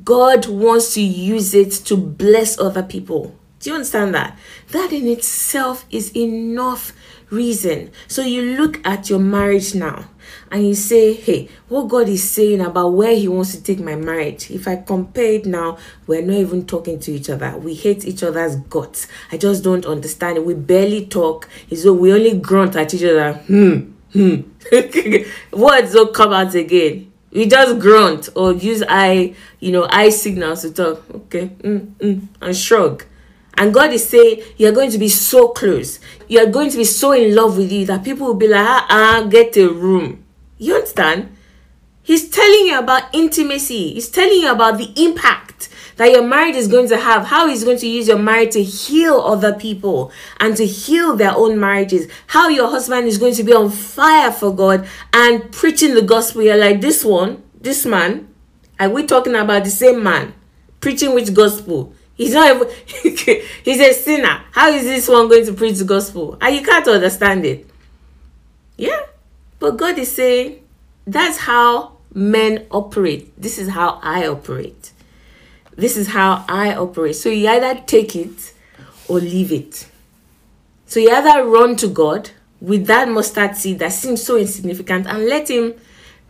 God 0.02 0.46
wants 0.46 0.94
to 0.94 1.00
use 1.00 1.54
it 1.54 1.70
to 1.86 1.96
bless 1.96 2.58
other 2.58 2.82
people. 2.82 3.34
Do 3.60 3.70
you 3.70 3.76
understand 3.76 4.14
that? 4.14 4.38
That 4.72 4.92
in 4.92 5.06
itself 5.06 5.86
is 5.90 6.14
enough 6.16 6.92
reason. 7.30 7.90
So 8.08 8.22
you 8.22 8.56
look 8.56 8.84
at 8.86 9.10
your 9.10 9.18
marriage 9.18 9.74
now 9.74 10.08
and 10.50 10.66
you 10.66 10.74
say, 10.74 11.12
hey, 11.12 11.48
what 11.68 11.88
God 11.88 12.08
is 12.08 12.28
saying 12.28 12.60
about 12.60 12.90
where 12.90 13.14
He 13.14 13.28
wants 13.28 13.54
to 13.54 13.62
take 13.62 13.80
my 13.80 13.96
marriage. 13.96 14.50
If 14.50 14.68
I 14.68 14.76
compare 14.76 15.32
it 15.32 15.46
now, 15.46 15.78
we're 16.06 16.22
not 16.22 16.36
even 16.36 16.66
talking 16.66 16.98
to 17.00 17.12
each 17.12 17.30
other. 17.30 17.56
We 17.58 17.74
hate 17.74 18.04
each 18.04 18.22
other's 18.22 18.56
guts. 18.56 19.08
I 19.32 19.36
just 19.36 19.64
don't 19.64 19.86
understand 19.86 20.38
it. 20.38 20.46
We 20.46 20.54
barely 20.54 21.06
talk. 21.06 21.48
So 21.74 21.92
we 21.92 22.12
only 22.12 22.38
grunt 22.38 22.76
at 22.76 22.94
each 22.94 23.04
other. 23.04 23.34
Hmm, 23.34 23.92
hmm. 24.12 24.42
Words 25.56 25.92
don't 25.92 26.14
come 26.14 26.32
out 26.32 26.54
again. 26.54 27.12
We 27.32 27.46
just 27.46 27.78
grunt 27.80 28.30
or 28.34 28.54
use 28.54 28.82
eye, 28.88 29.34
you 29.60 29.72
know, 29.72 29.86
eye 29.90 30.08
signals 30.08 30.62
to 30.62 30.72
talk. 30.72 31.02
Okay, 31.14 31.48
mm, 31.48 31.86
mm, 31.96 32.28
and 32.40 32.56
shrug. 32.56 33.04
And 33.58 33.72
God 33.72 33.92
is 33.92 34.06
saying, 34.08 34.42
You're 34.56 34.72
going 34.72 34.90
to 34.90 34.98
be 34.98 35.08
so 35.08 35.48
close. 35.48 35.98
You're 36.28 36.46
going 36.46 36.70
to 36.70 36.76
be 36.76 36.84
so 36.84 37.12
in 37.12 37.34
love 37.34 37.56
with 37.56 37.70
you 37.70 37.86
that 37.86 38.04
people 38.04 38.26
will 38.26 38.34
be 38.34 38.48
like, 38.48 38.66
Ah, 38.66 38.86
ah 38.88 39.26
get 39.28 39.56
a 39.56 39.68
room. 39.68 40.24
You 40.58 40.74
understand? 40.74 41.36
He's 42.02 42.28
telling 42.30 42.66
you 42.66 42.78
about 42.78 43.14
intimacy. 43.14 43.94
He's 43.94 44.08
telling 44.08 44.40
you 44.40 44.50
about 44.52 44.78
the 44.78 44.92
impact 44.96 45.68
that 45.96 46.10
your 46.10 46.22
marriage 46.22 46.54
is 46.54 46.68
going 46.68 46.88
to 46.88 46.96
have, 46.96 47.26
how 47.26 47.48
he's 47.48 47.64
going 47.64 47.78
to 47.78 47.88
use 47.88 48.06
your 48.06 48.18
marriage 48.18 48.52
to 48.52 48.62
heal 48.62 49.14
other 49.20 49.54
people 49.54 50.12
and 50.38 50.56
to 50.56 50.64
heal 50.66 51.16
their 51.16 51.32
own 51.34 51.58
marriages, 51.58 52.06
how 52.28 52.48
your 52.48 52.68
husband 52.68 53.06
is 53.06 53.18
going 53.18 53.34
to 53.34 53.42
be 53.42 53.52
on 53.52 53.70
fire 53.70 54.30
for 54.30 54.54
God 54.54 54.86
and 55.12 55.50
preaching 55.50 55.94
the 55.94 56.02
gospel. 56.02 56.42
You're 56.42 56.56
like, 56.56 56.80
this 56.80 57.04
one, 57.04 57.42
this 57.60 57.84
man, 57.84 58.28
are 58.78 58.90
we 58.90 59.06
talking 59.06 59.34
about 59.34 59.64
the 59.64 59.70
same 59.70 60.02
man? 60.02 60.34
Preaching 60.80 61.14
which 61.14 61.32
gospel? 61.32 61.94
He's 62.16 62.32
not 62.32 62.56
even, 62.56 62.68
he's 63.62 63.80
a 63.80 63.92
sinner. 63.92 64.42
How 64.52 64.70
is 64.70 64.84
this 64.84 65.08
one 65.08 65.28
going 65.28 65.46
to 65.46 65.52
preach 65.52 65.78
the 65.78 65.84
gospel? 65.84 66.38
And 66.40 66.54
you 66.56 66.62
can't 66.62 66.88
understand 66.88 67.44
it. 67.44 67.68
Yeah. 68.76 69.00
But 69.58 69.76
God 69.76 69.98
is 69.98 70.14
saying, 70.14 70.62
that's 71.06 71.38
how 71.38 71.98
men 72.12 72.66
operate. 72.70 73.40
This 73.40 73.58
is 73.58 73.68
how 73.68 74.00
I 74.02 74.26
operate. 74.26 74.92
This 75.76 75.96
is 75.96 76.08
how 76.08 76.44
I 76.48 76.74
operate. 76.74 77.16
So 77.16 77.28
you 77.28 77.48
either 77.48 77.80
take 77.86 78.16
it 78.16 78.54
or 79.08 79.20
leave 79.20 79.52
it. 79.52 79.86
So 80.86 81.00
you 81.00 81.10
either 81.10 81.46
run 81.46 81.76
to 81.76 81.88
God 81.88 82.30
with 82.60 82.86
that 82.86 83.08
mustard 83.08 83.56
seed 83.56 83.78
that 83.80 83.92
seems 83.92 84.22
so 84.22 84.36
insignificant 84.36 85.06
and 85.06 85.26
let 85.26 85.50
Him 85.50 85.74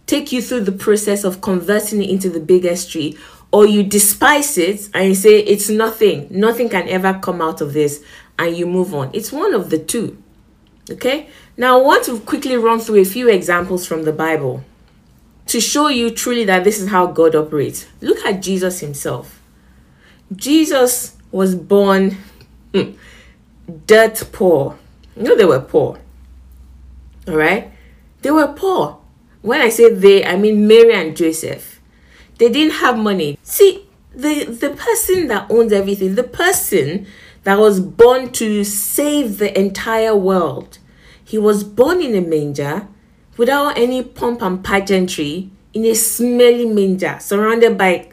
take 0.06 0.32
you 0.32 0.42
through 0.42 0.60
the 0.60 0.72
process 0.72 1.24
of 1.24 1.40
converting 1.40 2.02
it 2.02 2.10
into 2.10 2.30
the 2.30 2.40
biggest 2.40 2.90
tree, 2.90 3.16
or 3.56 3.64
you 3.64 3.82
despise 3.82 4.58
it 4.58 4.86
and 4.92 5.08
you 5.08 5.14
say 5.14 5.38
it's 5.38 5.70
nothing, 5.70 6.26
nothing 6.28 6.68
can 6.68 6.86
ever 6.90 7.18
come 7.22 7.40
out 7.40 7.62
of 7.62 7.72
this, 7.72 8.04
and 8.38 8.54
you 8.54 8.66
move 8.66 8.92
on. 8.92 9.08
It's 9.14 9.32
one 9.32 9.54
of 9.54 9.70
the 9.70 9.78
two. 9.78 10.22
Okay, 10.90 11.30
now 11.56 11.80
I 11.80 11.82
want 11.82 12.04
to 12.04 12.20
quickly 12.20 12.58
run 12.58 12.80
through 12.80 13.00
a 13.00 13.04
few 13.06 13.30
examples 13.30 13.86
from 13.86 14.02
the 14.02 14.12
Bible 14.12 14.62
to 15.46 15.58
show 15.58 15.88
you 15.88 16.10
truly 16.10 16.44
that 16.44 16.64
this 16.64 16.78
is 16.78 16.90
how 16.90 17.06
God 17.06 17.34
operates. 17.34 17.86
Look 18.02 18.18
at 18.26 18.42
Jesus 18.42 18.80
himself. 18.80 19.40
Jesus 20.34 21.16
was 21.32 21.54
born 21.54 22.18
hmm, 22.74 22.90
dirt 23.86 24.22
poor. 24.32 24.76
You 25.16 25.22
know, 25.22 25.34
they 25.34 25.46
were 25.46 25.60
poor. 25.60 25.98
All 27.26 27.36
right? 27.36 27.72
They 28.20 28.30
were 28.30 28.48
poor. 28.48 29.00
When 29.40 29.62
I 29.62 29.70
say 29.70 29.94
they, 29.94 30.26
I 30.26 30.36
mean 30.36 30.66
Mary 30.68 30.92
and 30.92 31.16
Joseph. 31.16 31.75
They 32.38 32.50
didn't 32.50 32.74
have 32.74 32.98
money. 32.98 33.38
See, 33.42 33.86
the, 34.14 34.44
the 34.44 34.70
person 34.70 35.28
that 35.28 35.50
owns 35.50 35.72
everything, 35.72 36.14
the 36.14 36.22
person 36.24 37.06
that 37.44 37.58
was 37.58 37.80
born 37.80 38.32
to 38.32 38.64
save 38.64 39.38
the 39.38 39.58
entire 39.58 40.16
world, 40.16 40.78
he 41.24 41.38
was 41.38 41.64
born 41.64 42.00
in 42.00 42.14
a 42.14 42.20
manger 42.20 42.88
without 43.36 43.76
any 43.78 44.02
pomp 44.02 44.42
and 44.42 44.64
pageantry 44.64 45.50
in 45.72 45.84
a 45.84 45.94
smelly 45.94 46.66
manger 46.66 47.18
surrounded 47.20 47.76
by 47.76 48.08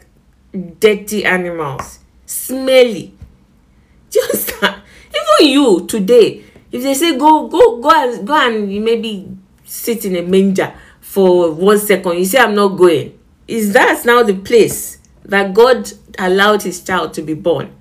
dirty 0.78 1.24
animals. 1.24 2.00
Smelly. 2.26 3.14
Just. 4.10 4.52
Even 4.62 5.52
you 5.52 5.86
today, 5.86 6.44
if 6.72 6.82
they 6.82 6.94
say 6.94 7.16
go, 7.16 7.48
go, 7.48 7.80
go 7.80 7.90
and 7.90 8.26
go 8.26 8.34
and 8.34 8.68
maybe 8.84 9.28
sit 9.64 10.04
in 10.04 10.16
a 10.16 10.22
manger 10.22 10.74
for 11.00 11.52
one 11.52 11.78
second, 11.78 12.18
you 12.18 12.24
say 12.24 12.38
I'm 12.38 12.54
not 12.54 12.68
going. 12.68 13.18
Is 13.46 13.72
that 13.74 14.04
now 14.04 14.22
the 14.22 14.34
place 14.34 14.98
that 15.24 15.54
God 15.54 15.92
allowed 16.18 16.62
his 16.62 16.82
child 16.82 17.14
to 17.14 17.22
be 17.22 17.34
born? 17.34 17.74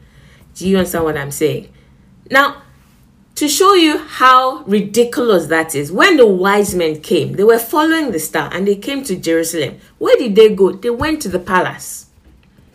Do 0.55 0.67
you 0.67 0.77
understand 0.77 1.05
what 1.05 1.17
I'm 1.17 1.31
saying? 1.31 1.71
Now, 2.29 2.61
to 3.35 3.47
show 3.47 3.73
you 3.73 3.97
how 3.97 4.63
ridiculous 4.65 5.47
that 5.47 5.73
is, 5.73 5.91
when 5.91 6.17
the 6.17 6.27
wise 6.27 6.75
men 6.75 7.01
came, 7.01 7.33
they 7.33 7.43
were 7.43 7.59
following 7.59 8.11
the 8.11 8.19
star 8.19 8.49
and 8.53 8.67
they 8.67 8.75
came 8.75 9.03
to 9.05 9.15
Jerusalem. 9.15 9.79
Where 9.97 10.15
did 10.17 10.35
they 10.35 10.53
go? 10.53 10.71
They 10.71 10.91
went 10.91 11.21
to 11.23 11.29
the 11.29 11.39
palace. 11.39 12.07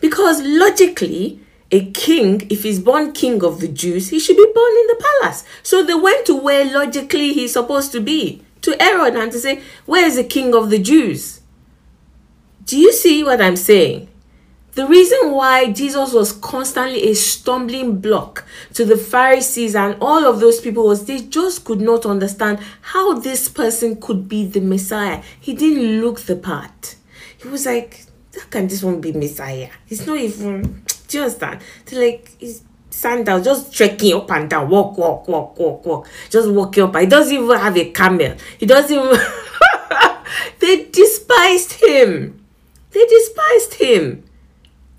Because 0.01 0.41
logically, 0.41 1.39
a 1.71 1.91
king, 1.91 2.47
if 2.49 2.63
he's 2.63 2.79
born 2.79 3.13
king 3.13 3.43
of 3.43 3.59
the 3.59 3.67
Jews, 3.67 4.09
he 4.09 4.19
should 4.19 4.37
be 4.37 4.51
born 4.53 4.71
in 4.71 4.87
the 4.87 5.05
palace. 5.21 5.43
So 5.63 5.83
they 5.83 5.93
went 5.93 6.25
to 6.25 6.35
where 6.35 6.65
logically 6.65 7.33
he's 7.33 7.53
supposed 7.53 7.91
to 7.93 8.01
be, 8.01 8.43
to 8.61 8.75
Herod, 8.79 9.15
and 9.15 9.31
to 9.31 9.39
say, 9.39 9.61
Where 9.85 10.05
is 10.05 10.15
the 10.15 10.23
king 10.23 10.55
of 10.55 10.69
the 10.69 10.79
Jews? 10.79 11.38
Do 12.69 12.77
you 12.77 12.93
see 12.93 13.23
what 13.23 13.41
I'm 13.41 13.55
saying? 13.55 14.09
The 14.73 14.85
reason 14.85 15.31
why 15.31 15.71
Jesus 15.71 16.13
was 16.13 16.31
constantly 16.31 17.09
a 17.09 17.15
stumbling 17.15 17.99
block 17.99 18.45
to 18.75 18.85
the 18.85 18.95
Pharisees 18.95 19.73
and 19.73 19.97
all 19.99 20.23
of 20.23 20.39
those 20.39 20.61
people 20.61 20.85
was 20.85 21.05
they 21.05 21.21
just 21.21 21.65
could 21.65 21.81
not 21.81 22.05
understand 22.05 22.59
how 22.81 23.17
this 23.17 23.49
person 23.49 23.99
could 23.99 24.29
be 24.29 24.45
the 24.45 24.59
Messiah. 24.59 25.23
He 25.39 25.55
didn't 25.55 25.99
look 26.01 26.19
the 26.19 26.35
part. 26.35 26.95
He 27.41 27.47
was 27.47 27.65
like, 27.65 28.05
how 28.35 28.45
can 28.45 28.67
this 28.67 28.83
one 28.83 29.01
be 29.01 29.13
Messiah? 29.13 29.69
He's 29.87 30.05
not 30.05 30.19
even, 30.19 30.83
do 31.07 31.17
you 31.17 31.23
understand? 31.23 31.61
They're 31.87 32.05
like, 32.05 32.35
he's 32.37 32.61
sandals, 32.91 33.45
just 33.45 33.73
trekking 33.73 34.13
up 34.13 34.29
and 34.29 34.47
down, 34.47 34.69
walk, 34.69 34.95
walk, 34.95 35.27
walk, 35.27 35.57
walk, 35.57 35.83
walk, 35.87 36.07
just 36.29 36.47
walking 36.47 36.83
up. 36.83 36.95
He 36.95 37.07
doesn't 37.07 37.35
even 37.35 37.57
have 37.57 37.75
a 37.75 37.89
camel. 37.89 38.35
He 38.59 38.67
doesn't 38.67 38.95
even, 38.95 39.19
they 40.59 40.85
despised 40.85 41.73
him. 41.73 42.38
They 42.91 43.05
despised 43.05 43.73
him. 43.75 44.23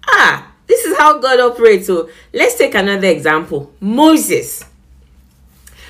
Ah, 0.07 0.53
this 0.66 0.85
is 0.85 0.96
how 0.96 1.18
God 1.18 1.40
operates. 1.40 1.87
So 1.87 2.09
let's 2.33 2.57
take 2.57 2.74
another 2.74 3.09
example 3.09 3.72
Moses. 3.81 4.64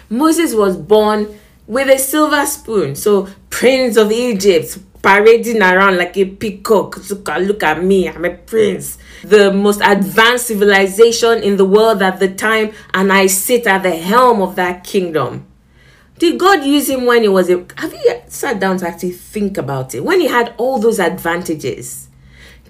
Moses 0.08 0.54
was 0.54 0.76
born 0.76 1.38
with 1.70 1.88
a 1.88 1.98
silver 1.98 2.44
spoon. 2.46 2.96
So, 2.96 3.28
Prince 3.48 3.96
of 3.96 4.10
Egypt, 4.10 4.76
parading 5.02 5.62
around 5.62 5.98
like 5.98 6.16
a 6.16 6.24
peacock. 6.24 7.08
Look, 7.08 7.28
look 7.28 7.62
at 7.62 7.84
me, 7.84 8.08
I'm 8.08 8.24
a 8.24 8.34
prince. 8.34 8.98
The 9.22 9.52
most 9.52 9.80
advanced 9.84 10.48
civilization 10.48 11.44
in 11.44 11.56
the 11.56 11.64
world 11.64 12.02
at 12.02 12.18
the 12.18 12.28
time, 12.28 12.72
and 12.92 13.12
I 13.12 13.28
sit 13.28 13.68
at 13.68 13.84
the 13.84 13.94
helm 13.94 14.42
of 14.42 14.56
that 14.56 14.82
kingdom. 14.82 15.46
Did 16.20 16.38
God 16.38 16.66
use 16.66 16.90
him 16.90 17.06
when 17.06 17.22
he 17.22 17.28
was 17.28 17.48
a. 17.48 17.64
Have 17.78 17.94
you 17.94 18.20
sat 18.28 18.60
down 18.60 18.76
to 18.76 18.86
actually 18.86 19.12
think 19.12 19.56
about 19.56 19.94
it? 19.94 20.04
When 20.04 20.20
he 20.20 20.28
had 20.28 20.52
all 20.58 20.78
those 20.78 21.00
advantages? 21.00 22.08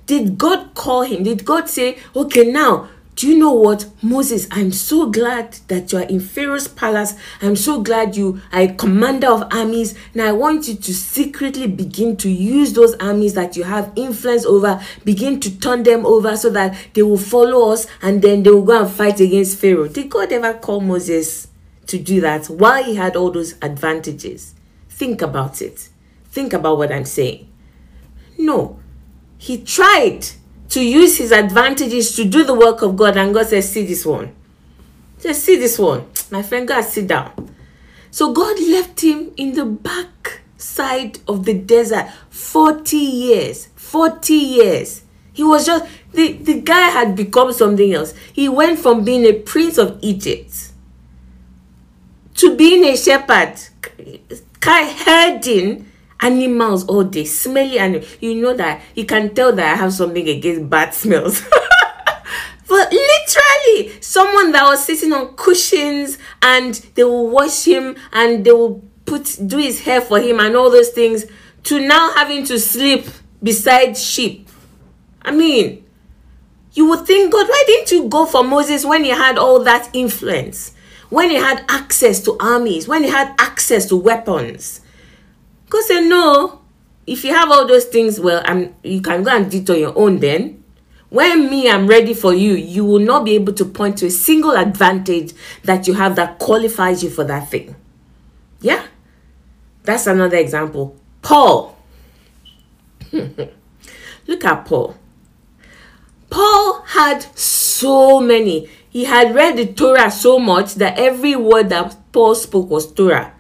Did 0.06 0.38
God 0.38 0.72
call 0.74 1.02
him? 1.02 1.24
Did 1.24 1.44
God 1.44 1.68
say, 1.68 1.98
okay, 2.14 2.44
now, 2.44 2.88
do 3.16 3.26
you 3.26 3.36
know 3.36 3.52
what? 3.52 3.90
Moses, 4.02 4.46
I'm 4.52 4.70
so 4.70 5.10
glad 5.10 5.54
that 5.66 5.90
you 5.90 5.98
are 5.98 6.04
in 6.04 6.20
Pharaoh's 6.20 6.68
palace. 6.68 7.14
I'm 7.42 7.56
so 7.56 7.82
glad 7.82 8.16
you 8.16 8.40
are 8.52 8.60
a 8.60 8.72
commander 8.72 9.26
of 9.26 9.52
armies. 9.52 9.96
Now 10.14 10.28
I 10.28 10.32
want 10.32 10.68
you 10.68 10.76
to 10.76 10.94
secretly 10.94 11.66
begin 11.66 12.16
to 12.18 12.30
use 12.30 12.72
those 12.72 12.94
armies 12.94 13.34
that 13.34 13.56
you 13.56 13.64
have 13.64 13.92
influence 13.96 14.46
over, 14.46 14.80
begin 15.04 15.40
to 15.40 15.58
turn 15.58 15.82
them 15.82 16.06
over 16.06 16.36
so 16.36 16.50
that 16.50 16.76
they 16.94 17.02
will 17.02 17.18
follow 17.18 17.72
us 17.72 17.88
and 18.00 18.22
then 18.22 18.44
they 18.44 18.50
will 18.50 18.62
go 18.62 18.84
and 18.84 18.90
fight 18.90 19.18
against 19.18 19.58
Pharaoh. 19.58 19.88
Did 19.88 20.08
God 20.08 20.30
ever 20.32 20.54
call 20.54 20.80
Moses 20.80 21.49
to 21.90 21.98
do 21.98 22.20
that 22.20 22.46
while 22.46 22.82
he 22.82 22.96
had 22.96 23.16
all 23.16 23.30
those 23.30 23.54
advantages? 23.62 24.54
Think 24.88 25.22
about 25.22 25.60
it. 25.62 25.88
Think 26.30 26.52
about 26.52 26.78
what 26.78 26.92
I'm 26.92 27.04
saying. 27.04 27.48
No, 28.38 28.78
he 29.38 29.62
tried 29.62 30.26
to 30.70 30.84
use 30.84 31.18
his 31.18 31.32
advantages 31.32 32.14
to 32.16 32.24
do 32.24 32.44
the 32.44 32.54
work 32.54 32.82
of 32.82 32.96
God, 32.96 33.16
and 33.16 33.34
God 33.34 33.46
says, 33.46 33.70
See 33.70 33.84
this 33.84 34.06
one. 34.06 34.34
Just 35.20 35.44
see 35.44 35.56
this 35.56 35.78
one. 35.78 36.06
My 36.30 36.42
friend, 36.42 36.66
God, 36.66 36.82
sit 36.82 37.08
down. 37.08 37.54
So 38.10 38.32
God 38.32 38.58
left 38.60 39.02
him 39.02 39.32
in 39.36 39.54
the 39.54 39.64
back 39.64 40.40
side 40.56 41.18
of 41.28 41.44
the 41.44 41.54
desert 41.54 42.08
40 42.30 42.96
years. 42.96 43.66
40 43.76 44.34
years. 44.34 45.02
He 45.32 45.44
was 45.44 45.66
just 45.66 45.86
the, 46.12 46.32
the 46.32 46.60
guy 46.60 46.88
had 46.88 47.16
become 47.16 47.52
something 47.52 47.92
else. 47.92 48.14
He 48.32 48.48
went 48.48 48.78
from 48.78 49.04
being 49.04 49.24
a 49.24 49.32
prince 49.32 49.78
of 49.78 49.98
Egypt 50.02 50.69
to 52.40 52.56
being 52.56 52.84
a 52.84 52.96
shepherd, 52.96 53.54
herding 54.62 55.86
animals 56.20 56.86
all 56.86 57.04
day, 57.04 57.26
smelly 57.26 57.78
and 57.78 58.02
you 58.20 58.34
know 58.34 58.54
that 58.54 58.80
you 58.94 59.04
can 59.04 59.34
tell 59.34 59.52
that 59.52 59.74
I 59.74 59.76
have 59.76 59.92
something 59.92 60.26
against 60.26 60.70
bad 60.70 60.94
smells. 60.94 61.42
but 62.68 62.90
literally, 62.90 64.00
someone 64.00 64.52
that 64.52 64.64
was 64.64 64.82
sitting 64.82 65.12
on 65.12 65.36
cushions 65.36 66.16
and 66.40 66.74
they 66.94 67.04
will 67.04 67.28
wash 67.28 67.66
him 67.66 67.94
and 68.10 68.42
they 68.42 68.52
will 68.52 68.82
put 69.04 69.38
do 69.46 69.58
his 69.58 69.82
hair 69.82 70.00
for 70.00 70.18
him 70.18 70.40
and 70.40 70.56
all 70.56 70.70
those 70.70 70.88
things 70.90 71.26
to 71.64 71.86
now 71.86 72.14
having 72.14 72.46
to 72.46 72.58
sleep 72.58 73.04
beside 73.42 73.98
sheep. 73.98 74.48
I 75.20 75.30
mean, 75.32 75.84
you 76.72 76.88
would 76.88 77.06
think, 77.06 77.32
God, 77.32 77.46
why 77.48 77.64
didn't 77.66 77.90
you 77.90 78.08
go 78.08 78.24
for 78.24 78.42
Moses 78.42 78.86
when 78.86 79.04
he 79.04 79.10
had 79.10 79.36
all 79.36 79.62
that 79.64 79.90
influence? 79.92 80.72
When 81.10 81.30
he 81.30 81.36
had 81.36 81.64
access 81.68 82.22
to 82.24 82.36
armies, 82.40 82.88
when 82.88 83.04
he 83.04 83.10
had 83.10 83.34
access 83.38 83.86
to 83.86 83.96
weapons? 83.96 84.80
God 85.68 85.84
said, 85.84 86.00
No, 86.02 86.60
if 87.06 87.24
you 87.24 87.34
have 87.34 87.50
all 87.50 87.66
those 87.66 87.84
things, 87.84 88.18
well, 88.20 88.42
I'm, 88.44 88.74
you 88.82 89.02
can 89.02 89.22
go 89.22 89.36
and 89.36 89.50
do 89.50 89.58
it 89.58 89.70
on 89.70 89.78
your 89.78 89.98
own 89.98 90.20
then. 90.20 90.62
When 91.08 91.50
me, 91.50 91.68
I'm 91.68 91.88
ready 91.88 92.14
for 92.14 92.32
you, 92.32 92.54
you 92.54 92.84
will 92.84 93.00
not 93.00 93.24
be 93.24 93.34
able 93.34 93.52
to 93.54 93.64
point 93.64 93.98
to 93.98 94.06
a 94.06 94.10
single 94.10 94.52
advantage 94.52 95.32
that 95.64 95.88
you 95.88 95.94
have 95.94 96.14
that 96.16 96.38
qualifies 96.38 97.02
you 97.02 97.10
for 97.10 97.24
that 97.24 97.50
thing. 97.50 97.74
Yeah? 98.60 98.86
That's 99.82 100.06
another 100.06 100.36
example. 100.36 100.96
Paul. 101.20 101.76
Look 103.12 104.44
at 104.44 104.64
Paul. 104.64 104.96
Paul 106.30 106.82
had 106.82 107.22
so 107.36 108.20
many. 108.20 108.70
He 108.90 109.04
had 109.04 109.34
read 109.34 109.56
the 109.56 109.66
Torah 109.66 110.10
so 110.10 110.38
much 110.38 110.74
that 110.74 110.98
every 110.98 111.36
word 111.36 111.68
that 111.70 111.96
Paul 112.12 112.34
spoke 112.34 112.68
was 112.68 112.92
Torah. 112.92 113.32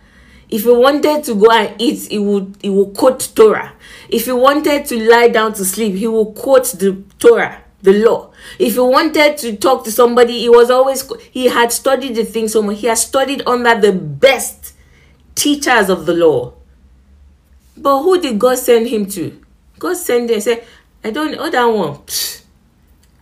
If 0.48 0.62
he 0.62 0.70
wanted 0.70 1.24
to 1.24 1.34
go 1.34 1.50
and 1.50 1.80
eat, 1.80 2.08
he 2.08 2.18
would 2.18 2.56
he 2.62 2.70
would 2.70 2.94
quote 2.96 3.28
Torah. 3.34 3.72
If 4.08 4.24
he 4.26 4.32
wanted 4.32 4.86
to 4.86 5.08
lie 5.08 5.28
down 5.28 5.54
to 5.54 5.64
sleep, 5.64 5.94
he 5.94 6.06
would 6.08 6.34
quote 6.34 6.66
the 6.66 7.02
Torah, 7.18 7.62
the 7.82 7.92
law. 8.04 8.32
If 8.58 8.74
he 8.74 8.80
wanted 8.80 9.38
to 9.38 9.56
talk 9.56 9.84
to 9.84 9.92
somebody, 9.92 10.40
he 10.40 10.48
was 10.48 10.70
always 10.70 11.08
he 11.30 11.46
had 11.46 11.72
studied 11.72 12.14
the 12.14 12.24
thing 12.24 12.48
so 12.48 12.62
much. 12.62 12.78
He 12.78 12.86
had 12.86 12.98
studied 12.98 13.42
under 13.46 13.80
the 13.80 13.92
best 13.92 14.74
teachers 15.34 15.88
of 15.88 16.06
the 16.06 16.14
law. 16.14 16.54
But 17.76 18.02
who 18.02 18.20
did 18.20 18.38
God 18.38 18.58
send 18.58 18.88
him 18.88 19.06
to? 19.06 19.40
God 19.78 19.96
sent 19.96 20.30
him 20.30 20.34
and 20.34 20.42
said, 20.42 20.64
I 21.02 21.10
don't 21.10 21.32
know 21.32 21.48
that 21.48 21.64
one. 21.64 22.00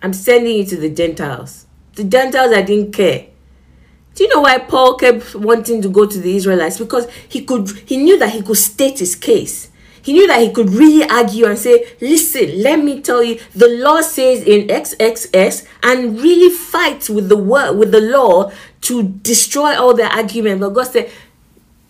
I'm 0.02 0.12
sending 0.12 0.56
you 0.56 0.64
to 0.64 0.76
the 0.76 0.90
Gentiles. 0.90 1.67
The 1.98 2.04
Gentiles, 2.04 2.52
I 2.52 2.62
didn't 2.62 2.92
care. 2.92 3.26
Do 4.14 4.22
you 4.22 4.30
know 4.32 4.42
why 4.42 4.58
Paul 4.58 4.94
kept 4.94 5.34
wanting 5.34 5.82
to 5.82 5.88
go 5.88 6.06
to 6.06 6.16
the 6.16 6.36
Israelites? 6.36 6.78
Because 6.78 7.10
he 7.28 7.44
could 7.44 7.68
he 7.86 7.96
knew 7.96 8.16
that 8.20 8.30
he 8.30 8.40
could 8.40 8.56
state 8.56 9.00
his 9.00 9.16
case. 9.16 9.68
He 10.00 10.12
knew 10.12 10.28
that 10.28 10.40
he 10.40 10.52
could 10.52 10.70
really 10.70 11.08
argue 11.10 11.46
and 11.46 11.58
say, 11.58 11.88
listen, 12.00 12.62
let 12.62 12.78
me 12.78 13.00
tell 13.00 13.20
you, 13.20 13.40
the 13.56 13.66
law 13.66 14.00
says 14.00 14.44
in 14.44 14.68
XXX, 14.68 15.66
and 15.82 16.20
really 16.20 16.54
fight 16.54 17.10
with 17.10 17.28
the 17.28 17.36
word 17.36 17.72
with 17.72 17.90
the 17.90 18.00
law 18.00 18.52
to 18.82 19.02
destroy 19.02 19.76
all 19.76 19.92
the 19.92 20.06
argument. 20.06 20.60
But 20.60 20.70
God 20.70 20.84
said, 20.84 21.10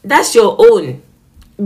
That's 0.03 0.35
your 0.35 0.57
own. 0.59 1.03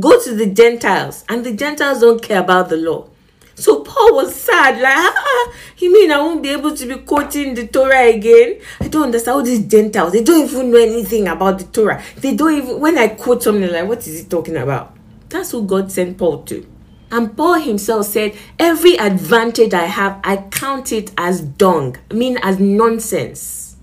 Go 0.00 0.20
to 0.20 0.34
the 0.34 0.46
Gentiles, 0.46 1.24
and 1.28 1.46
the 1.46 1.52
Gentiles 1.54 2.00
don't 2.00 2.20
care 2.20 2.40
about 2.40 2.70
the 2.70 2.76
law. 2.76 3.06
So 3.54 3.82
Paul 3.84 4.14
was 4.14 4.34
sad, 4.34 4.80
like, 4.80 4.94
ah, 4.96 5.52
you 5.78 5.92
mean 5.92 6.10
I 6.10 6.18
won't 6.18 6.42
be 6.42 6.50
able 6.50 6.74
to 6.74 6.86
be 6.86 6.96
quoting 6.96 7.54
the 7.54 7.66
Torah 7.66 8.08
again? 8.08 8.60
I 8.80 8.88
don't 8.88 9.04
understand 9.04 9.36
all 9.36 9.42
these 9.42 9.66
Gentiles. 9.66 10.12
They 10.12 10.22
don't 10.22 10.48
even 10.48 10.70
know 10.70 10.78
anything 10.78 11.28
about 11.28 11.58
the 11.58 11.64
Torah. 11.66 12.02
They 12.16 12.34
don't 12.34 12.54
even, 12.54 12.80
when 12.80 12.96
I 12.96 13.08
quote 13.08 13.42
something 13.42 13.70
like, 13.70 13.86
what 13.86 13.98
is 14.06 14.20
he 14.20 14.24
talking 14.24 14.56
about? 14.56 14.96
That's 15.28 15.50
who 15.50 15.66
God 15.66 15.92
sent 15.92 16.18
Paul 16.18 16.42
to. 16.44 16.66
And 17.12 17.36
Paul 17.36 17.60
himself 17.60 18.06
said, 18.06 18.34
Every 18.58 18.98
advantage 18.98 19.74
I 19.74 19.84
have, 19.84 20.18
I 20.24 20.38
count 20.50 20.92
it 20.92 21.12
as 21.18 21.42
dung, 21.42 21.98
I 22.10 22.14
mean 22.14 22.38
as 22.42 22.58
nonsense. 22.58 23.76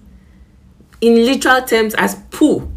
In 1.00 1.14
literal 1.14 1.62
terms, 1.62 1.94
as 1.94 2.16
poo. 2.32 2.72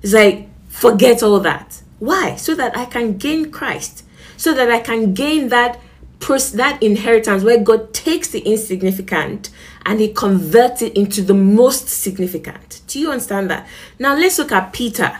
It's 0.00 0.12
like, 0.12 0.48
forget 0.68 1.22
all 1.22 1.40
that. 1.40 1.82
Why? 1.98 2.36
So 2.36 2.54
that 2.54 2.76
I 2.76 2.84
can 2.84 3.18
gain 3.18 3.50
Christ. 3.50 4.04
So 4.36 4.54
that 4.54 4.70
I 4.70 4.78
can 4.78 5.14
gain 5.14 5.48
that 5.48 5.80
that 6.20 6.82
inheritance 6.82 7.42
where 7.42 7.58
God 7.58 7.94
takes 7.94 8.28
the 8.28 8.40
insignificant 8.40 9.50
and 9.86 10.00
he 10.00 10.12
converts 10.12 10.82
it 10.82 10.94
into 10.94 11.22
the 11.22 11.34
most 11.34 11.88
significant. 11.88 12.82
Do 12.86 13.00
you 13.00 13.10
understand 13.10 13.50
that? 13.50 13.66
Now 13.98 14.14
let's 14.14 14.38
look 14.38 14.52
at 14.52 14.72
Peter. 14.72 15.18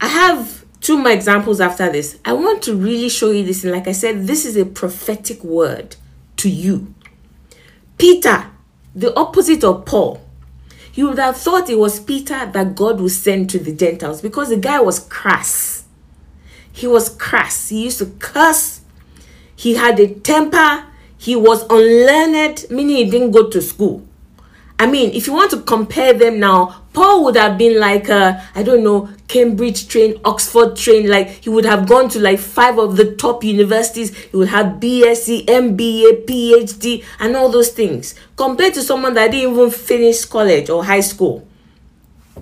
I 0.00 0.08
have 0.08 0.64
two 0.80 0.96
more 0.96 1.10
examples 1.10 1.60
after 1.60 1.90
this. 1.90 2.18
I 2.24 2.32
want 2.32 2.62
to 2.62 2.74
really 2.74 3.08
show 3.08 3.30
you 3.30 3.44
this. 3.44 3.64
And 3.64 3.72
like 3.72 3.86
I 3.86 3.92
said, 3.92 4.26
this 4.26 4.46
is 4.46 4.56
a 4.56 4.64
prophetic 4.64 5.42
word 5.44 5.96
to 6.38 6.48
you. 6.48 6.94
Peter, 7.98 8.46
the 8.94 9.14
opposite 9.14 9.64
of 9.64 9.84
Paul. 9.84 10.22
You 10.94 11.08
would 11.08 11.18
have 11.18 11.36
thought 11.36 11.68
it 11.68 11.78
was 11.78 12.00
Peter 12.00 12.46
that 12.46 12.74
God 12.74 13.00
would 13.00 13.12
send 13.12 13.50
to 13.50 13.58
the 13.58 13.74
Gentiles 13.74 14.22
because 14.22 14.48
the 14.48 14.56
guy 14.56 14.80
was 14.80 15.00
crass. 15.00 15.84
He 16.72 16.86
was 16.86 17.10
crass. 17.10 17.68
He 17.68 17.84
used 17.84 17.98
to 17.98 18.06
curse 18.18 18.80
he 19.56 19.74
had 19.74 19.98
a 19.98 20.14
temper. 20.14 20.84
He 21.18 21.34
was 21.34 21.64
unlearned, 21.70 22.66
meaning 22.70 22.96
he 22.96 23.10
didn't 23.10 23.32
go 23.32 23.48
to 23.48 23.60
school. 23.60 24.06
I 24.78 24.86
mean, 24.86 25.12
if 25.14 25.26
you 25.26 25.32
want 25.32 25.50
to 25.52 25.62
compare 25.62 26.12
them 26.12 26.38
now, 26.38 26.82
Paul 26.92 27.24
would 27.24 27.36
have 27.36 27.56
been 27.56 27.80
like, 27.80 28.10
uh, 28.10 28.38
I 28.54 28.62
don't 28.62 28.84
know, 28.84 29.08
Cambridge 29.26 29.88
trained, 29.88 30.20
Oxford 30.22 30.76
trained. 30.76 31.08
Like 31.08 31.28
he 31.28 31.48
would 31.48 31.64
have 31.64 31.88
gone 31.88 32.10
to 32.10 32.20
like 32.20 32.38
five 32.38 32.78
of 32.78 32.96
the 32.96 33.14
top 33.16 33.42
universities. 33.42 34.14
He 34.14 34.36
would 34.36 34.48
have 34.48 34.76
BSc, 34.76 35.46
MBA, 35.46 36.26
PhD, 36.26 37.04
and 37.18 37.36
all 37.36 37.48
those 37.48 37.70
things. 37.70 38.14
Compared 38.36 38.74
to 38.74 38.82
someone 38.82 39.14
that 39.14 39.30
didn't 39.30 39.52
even 39.52 39.70
finish 39.70 40.26
college 40.26 40.68
or 40.68 40.84
high 40.84 41.00
school 41.00 41.46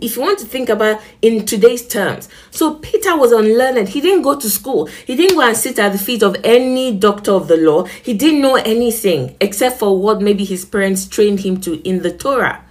if 0.00 0.16
you 0.16 0.22
want 0.22 0.38
to 0.40 0.44
think 0.44 0.68
about 0.68 1.00
in 1.22 1.46
today's 1.46 1.86
terms. 1.86 2.28
So 2.50 2.74
peter 2.76 3.16
was 3.16 3.32
unlearned. 3.32 3.88
He 3.88 4.00
didn't 4.00 4.22
go 4.22 4.38
to 4.38 4.50
school. 4.50 4.86
He 4.86 5.14
didn't 5.16 5.36
go 5.36 5.42
and 5.42 5.56
sit 5.56 5.78
at 5.78 5.92
the 5.92 5.98
feet 5.98 6.22
of 6.22 6.36
any 6.44 6.96
doctor 6.96 7.32
of 7.32 7.48
the 7.48 7.56
law. 7.56 7.84
He 7.84 8.14
didn't 8.14 8.40
know 8.40 8.56
anything 8.56 9.36
except 9.40 9.78
for 9.78 9.98
what 9.98 10.20
maybe 10.20 10.44
his 10.44 10.64
parents 10.64 11.06
trained 11.06 11.40
him 11.40 11.60
to 11.62 11.86
in 11.88 12.02
the 12.02 12.12
torah. 12.12 12.64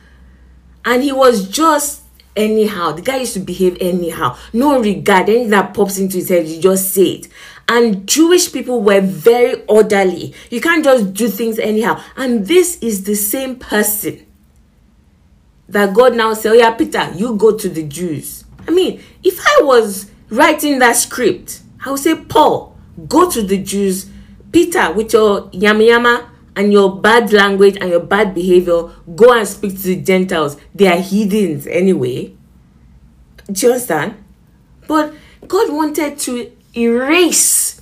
And 0.86 1.02
he 1.02 1.12
was 1.12 1.48
just 1.48 2.02
anyhow. 2.36 2.92
The 2.92 3.02
guy 3.02 3.18
used 3.18 3.34
to 3.36 3.40
behave 3.40 3.78
anyhow. 3.80 4.38
No 4.52 4.82
regard. 4.82 5.30
Anything 5.30 5.50
that 5.52 5.74
pops 5.74 5.98
into 5.98 6.18
his 6.18 6.30
head 6.30 6.48
you 6.48 6.62
just 6.62 6.94
say 6.94 7.04
it. 7.04 7.28
And 7.70 8.06
jewish 8.06 8.52
people 8.52 8.82
were 8.82 9.00
very 9.00 9.64
orderly. 9.66 10.36
You 10.50 10.60
can't 10.60 10.84
just 10.84 11.14
do 11.14 11.30
things 11.30 11.58
anyhow. 11.58 12.04
And 12.18 12.46
this 12.48 12.78
is 12.80 13.06
the 13.06 13.16
same 13.16 13.56
person 13.56 14.26
that 15.69 15.93
God 15.93 16.15
now 16.15 16.34
say, 16.34 16.49
Oh, 16.49 16.54
yeah, 16.54 16.71
Peter, 16.71 17.12
you 17.15 17.36
go 17.36 17.58
to 17.58 17.69
the 17.69 17.84
Jews. 17.84 18.43
I 18.67 18.71
mean, 18.71 19.02
if 19.23 19.39
I 19.39 19.63
was 19.63 20.12
writing 20.30 20.80
that 20.80 20.95
script, 20.95 21.62
I 21.86 21.91
would 21.91 21.99
say, 21.99 22.15
Paul, 22.15 22.78
go 23.08 23.30
to 23.30 23.41
the 23.41 23.58
Jews. 23.58 24.10
Peter, 24.52 24.91
with 24.93 25.13
your 25.13 25.49
yama 25.52 25.84
yama 25.84 26.30
and 26.56 26.71
your 26.71 26.99
bad 26.99 27.34
language 27.34 27.78
and 27.82 27.89
your 27.89 27.99
bad 27.99 28.34
behavior, 28.36 28.84
go 29.15 29.34
and 29.34 29.47
speak 29.47 29.71
to 29.82 29.88
the 29.88 30.02
Gentiles. 30.02 30.58
They 30.76 30.88
are 30.88 30.99
heathens 30.99 31.65
anyway. 31.67 32.36
Do 33.52 33.65
you 33.65 33.73
understand? 33.73 34.23
But 34.88 35.13
God 35.47 35.73
wanted 35.73 36.19
to 36.19 36.52
erase 36.76 37.82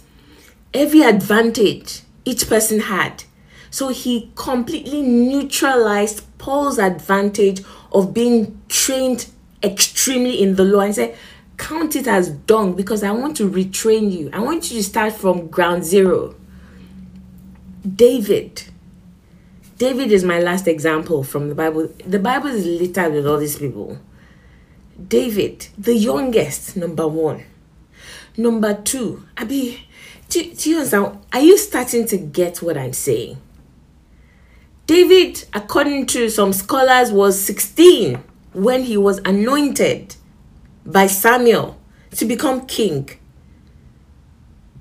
every 0.73 1.01
advantage 1.01 2.01
each 2.25 2.47
person 2.47 2.79
had. 2.81 3.23
So 3.71 3.87
he 3.87 4.31
completely 4.35 5.01
neutralized 5.01 6.25
Paul's 6.37 6.77
advantage 6.77 7.63
of 7.91 8.13
being 8.13 8.61
trained 8.67 9.27
extremely 9.63 10.41
in 10.41 10.55
the 10.55 10.63
law 10.65 10.81
and 10.81 10.93
said, 10.93 11.17
count 11.57 11.95
it 11.95 12.05
as 12.05 12.29
dung 12.29 12.75
because 12.75 13.01
I 13.01 13.11
want 13.11 13.37
to 13.37 13.49
retrain 13.49 14.11
you. 14.11 14.29
I 14.33 14.39
want 14.39 14.69
you 14.69 14.77
to 14.77 14.83
start 14.83 15.13
from 15.13 15.47
ground 15.47 15.85
zero. 15.85 16.35
David. 17.95 18.63
David 19.77 20.11
is 20.11 20.23
my 20.23 20.39
last 20.39 20.67
example 20.67 21.23
from 21.23 21.47
the 21.47 21.55
Bible. 21.55 21.89
The 22.05 22.19
Bible 22.19 22.49
is 22.49 22.65
littered 22.65 23.13
with 23.13 23.25
all 23.25 23.37
these 23.37 23.57
people. 23.57 23.97
David, 25.07 25.67
the 25.77 25.95
youngest, 25.95 26.75
number 26.75 27.07
one. 27.07 27.45
Number 28.37 28.73
two, 28.73 29.25
Abi, 29.37 29.87
do, 30.29 30.53
do 30.53 30.69
you 30.69 30.75
understand? 30.77 31.19
Are 31.33 31.39
you 31.39 31.57
starting 31.57 32.05
to 32.07 32.17
get 32.17 32.61
what 32.61 32.77
I'm 32.77 32.93
saying? 32.93 33.37
David, 34.91 35.45
according 35.53 36.05
to 36.07 36.29
some 36.29 36.51
scholars, 36.51 37.13
was 37.13 37.39
16 37.39 38.21
when 38.51 38.83
he 38.83 38.97
was 38.97 39.19
anointed 39.19 40.17
by 40.85 41.07
Samuel 41.07 41.79
to 42.17 42.25
become 42.25 42.65
king. 42.65 43.09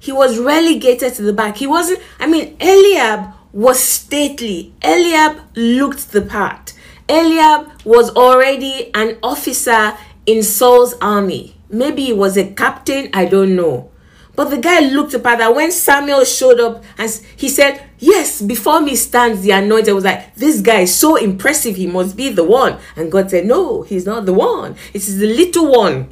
He 0.00 0.10
was 0.10 0.36
relegated 0.36 1.14
to 1.14 1.22
the 1.22 1.32
back. 1.32 1.58
He 1.58 1.68
wasn't, 1.68 2.00
I 2.18 2.26
mean, 2.26 2.56
Eliab 2.58 3.34
was 3.52 3.78
stately. 3.78 4.74
Eliab 4.82 5.42
looked 5.54 6.10
the 6.10 6.22
part. 6.22 6.72
Eliab 7.08 7.70
was 7.84 8.10
already 8.16 8.92
an 8.94 9.16
officer 9.22 9.96
in 10.26 10.42
Saul's 10.42 10.94
army. 10.94 11.54
Maybe 11.68 12.06
he 12.06 12.12
was 12.12 12.36
a 12.36 12.50
captain, 12.52 13.10
I 13.14 13.26
don't 13.26 13.54
know. 13.54 13.92
But 14.34 14.50
the 14.50 14.58
guy 14.58 14.80
looked 14.80 15.14
up 15.14 15.26
at 15.26 15.38
that 15.38 15.54
when 15.54 15.70
Samuel 15.70 16.24
showed 16.24 16.58
up 16.58 16.82
and 16.98 17.08
he 17.36 17.48
said, 17.48 17.89
Yes, 18.00 18.40
before 18.40 18.80
me 18.80 18.96
stands 18.96 19.42
the 19.42 19.50
anointed. 19.50 19.90
I 19.90 19.92
was 19.92 20.04
like, 20.04 20.34
This 20.34 20.60
guy 20.62 20.80
is 20.80 20.94
so 20.94 21.16
impressive. 21.16 21.76
He 21.76 21.86
must 21.86 22.16
be 22.16 22.30
the 22.30 22.44
one. 22.44 22.78
And 22.96 23.12
God 23.12 23.30
said, 23.30 23.44
No, 23.44 23.82
he's 23.82 24.06
not 24.06 24.24
the 24.24 24.32
one. 24.32 24.74
It 24.94 25.06
is 25.06 25.18
the 25.18 25.26
little 25.26 25.70
one, 25.70 26.08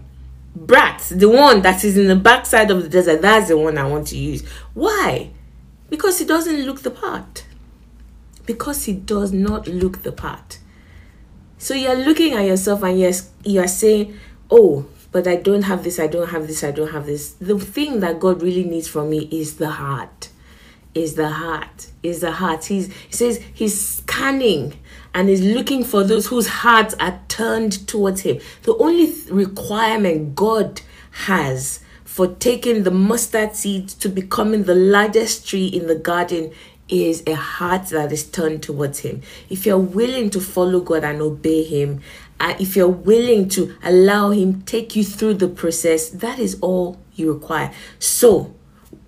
brat, 0.54 1.02
the 1.10 1.30
one 1.30 1.62
that 1.62 1.82
is 1.84 1.96
in 1.96 2.06
the 2.06 2.16
backside 2.16 2.70
of 2.70 2.82
the 2.82 2.88
desert. 2.90 3.22
That's 3.22 3.48
the 3.48 3.56
one 3.56 3.78
I 3.78 3.88
want 3.88 4.06
to 4.08 4.18
use. 4.18 4.46
Why? 4.74 5.30
Because 5.88 6.18
he 6.18 6.26
doesn't 6.26 6.66
look 6.66 6.82
the 6.82 6.90
part. 6.90 7.46
Because 8.44 8.84
he 8.84 8.92
does 8.92 9.32
not 9.32 9.66
look 9.66 10.02
the 10.02 10.12
part. 10.12 10.58
So 11.56 11.72
you're 11.74 11.96
looking 11.96 12.34
at 12.34 12.44
yourself 12.44 12.82
and 12.82 12.98
yes, 12.98 13.30
you're 13.44 13.66
saying, 13.66 14.14
Oh, 14.50 14.86
but 15.10 15.26
I 15.26 15.36
don't 15.36 15.62
have 15.62 15.84
this, 15.84 15.98
I 15.98 16.06
don't 16.06 16.28
have 16.28 16.46
this, 16.46 16.62
I 16.62 16.70
don't 16.70 16.92
have 16.92 17.06
this. 17.06 17.32
The 17.32 17.58
thing 17.58 18.00
that 18.00 18.20
God 18.20 18.42
really 18.42 18.64
needs 18.64 18.88
from 18.88 19.08
me 19.08 19.28
is 19.32 19.56
the 19.56 19.70
heart. 19.70 20.28
Is 20.98 21.14
the 21.14 21.28
heart. 21.28 21.88
Is 22.02 22.20
the 22.20 22.32
heart. 22.32 22.66
He's 22.66 22.92
he 22.92 23.12
says 23.12 23.40
he's 23.54 23.80
scanning 23.80 24.78
and 25.14 25.30
is 25.30 25.42
looking 25.42 25.84
for 25.84 26.04
those 26.04 26.26
whose 26.26 26.48
hearts 26.48 26.94
are 27.00 27.20
turned 27.28 27.86
towards 27.86 28.22
him. 28.22 28.40
The 28.62 28.76
only 28.76 29.12
requirement 29.30 30.34
God 30.34 30.80
has 31.26 31.80
for 32.04 32.26
taking 32.26 32.82
the 32.82 32.90
mustard 32.90 33.54
seed 33.54 33.88
to 33.88 34.08
becoming 34.08 34.64
the 34.64 34.74
largest 34.74 35.48
tree 35.48 35.66
in 35.66 35.86
the 35.86 35.94
garden 35.94 36.52
is 36.88 37.22
a 37.26 37.34
heart 37.34 37.86
that 37.88 38.10
is 38.12 38.24
turned 38.24 38.62
towards 38.62 39.00
him. 39.00 39.22
If 39.50 39.66
you're 39.66 39.78
willing 39.78 40.30
to 40.30 40.40
follow 40.40 40.80
God 40.80 41.04
and 41.04 41.20
obey 41.20 41.62
him 41.62 42.00
uh, 42.40 42.54
if 42.58 42.76
you're 42.76 42.88
willing 42.88 43.48
to 43.48 43.76
allow 43.82 44.30
him 44.30 44.62
take 44.62 44.94
you 44.96 45.04
through 45.04 45.34
the 45.34 45.48
process 45.48 46.08
that 46.10 46.38
is 46.38 46.58
all 46.60 46.98
you 47.14 47.32
require 47.32 47.72
so 47.98 48.54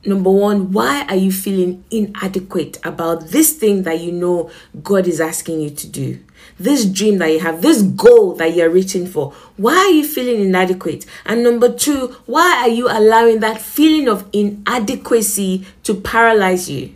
number 0.04 0.30
one 0.30 0.72
why 0.72 1.04
are 1.08 1.16
you 1.16 1.30
feeling 1.30 1.84
inadequate 1.90 2.78
about 2.84 3.28
this 3.28 3.52
thing 3.52 3.82
that 3.82 4.00
you 4.00 4.12
know 4.12 4.50
god 4.82 5.06
is 5.06 5.20
asking 5.20 5.60
you 5.60 5.70
to 5.70 5.86
do? 5.86 6.18
This 6.58 6.84
dream 6.86 7.18
that 7.18 7.30
you 7.32 7.40
have 7.40 7.62
this 7.62 7.82
goal 7.82 8.34
that 8.36 8.54
you're 8.54 8.70
reaching 8.70 9.06
for 9.06 9.32
why 9.56 9.76
are 9.76 9.90
you 9.90 10.04
feeling 10.06 10.40
inadequate? 10.40 11.04
And 11.24 11.42
number 11.42 11.72
two 11.72 12.16
why 12.26 12.60
are 12.62 12.68
you 12.68 12.88
allowing 12.88 13.40
that 13.40 13.60
feeling 13.60 14.08
of 14.08 14.28
inadequacy 14.32 15.66
to 15.84 15.94
paralyze 15.94 16.70
you 16.70 16.94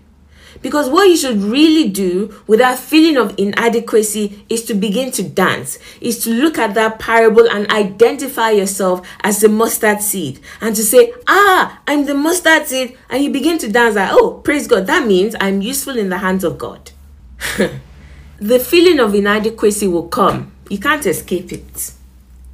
because 0.65 0.89
what 0.89 1.11
you 1.11 1.17
should 1.19 1.43
really 1.43 1.91
do 1.91 2.35
with 2.47 2.59
that 2.59 2.79
feeling 2.79 3.19
of 3.19 3.35
inadequacy 3.37 4.47
is 4.49 4.65
to 4.65 4.73
begin 4.73 5.11
to 5.11 5.23
dance, 5.23 5.79
is 6.01 6.25
to 6.25 6.31
look 6.31 6.57
at 6.57 6.73
that 6.73 6.99
parable 6.99 7.47
and 7.51 7.71
identify 7.71 8.49
yourself 8.49 9.07
as 9.21 9.43
the 9.43 9.49
mustard 9.51 10.01
seed 10.01 10.41
and 10.63 10.75
to 10.75 10.83
say, 10.83 11.13
Ah, 11.29 11.83
I'm 11.87 12.07
the 12.07 12.15
mustard 12.15 12.67
seed. 12.67 12.97
And 13.11 13.23
you 13.23 13.31
begin 13.31 13.59
to 13.59 13.71
dance 13.71 13.97
like, 13.97 14.09
Oh, 14.11 14.41
praise 14.43 14.67
God. 14.67 14.87
That 14.87 15.07
means 15.07 15.37
I'm 15.39 15.61
useful 15.61 15.99
in 15.99 16.09
the 16.09 16.17
hands 16.17 16.45
of 16.45 16.57
God. 16.57 16.93
the 18.39 18.59
feeling 18.59 19.01
of 19.01 19.15
inadequacy 19.15 19.87
will 19.87 20.09
come. 20.09 20.51
You 20.71 20.79
can't 20.79 21.05
escape 21.05 21.53
it. 21.53 21.93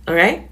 All 0.08 0.16
right? 0.16 0.50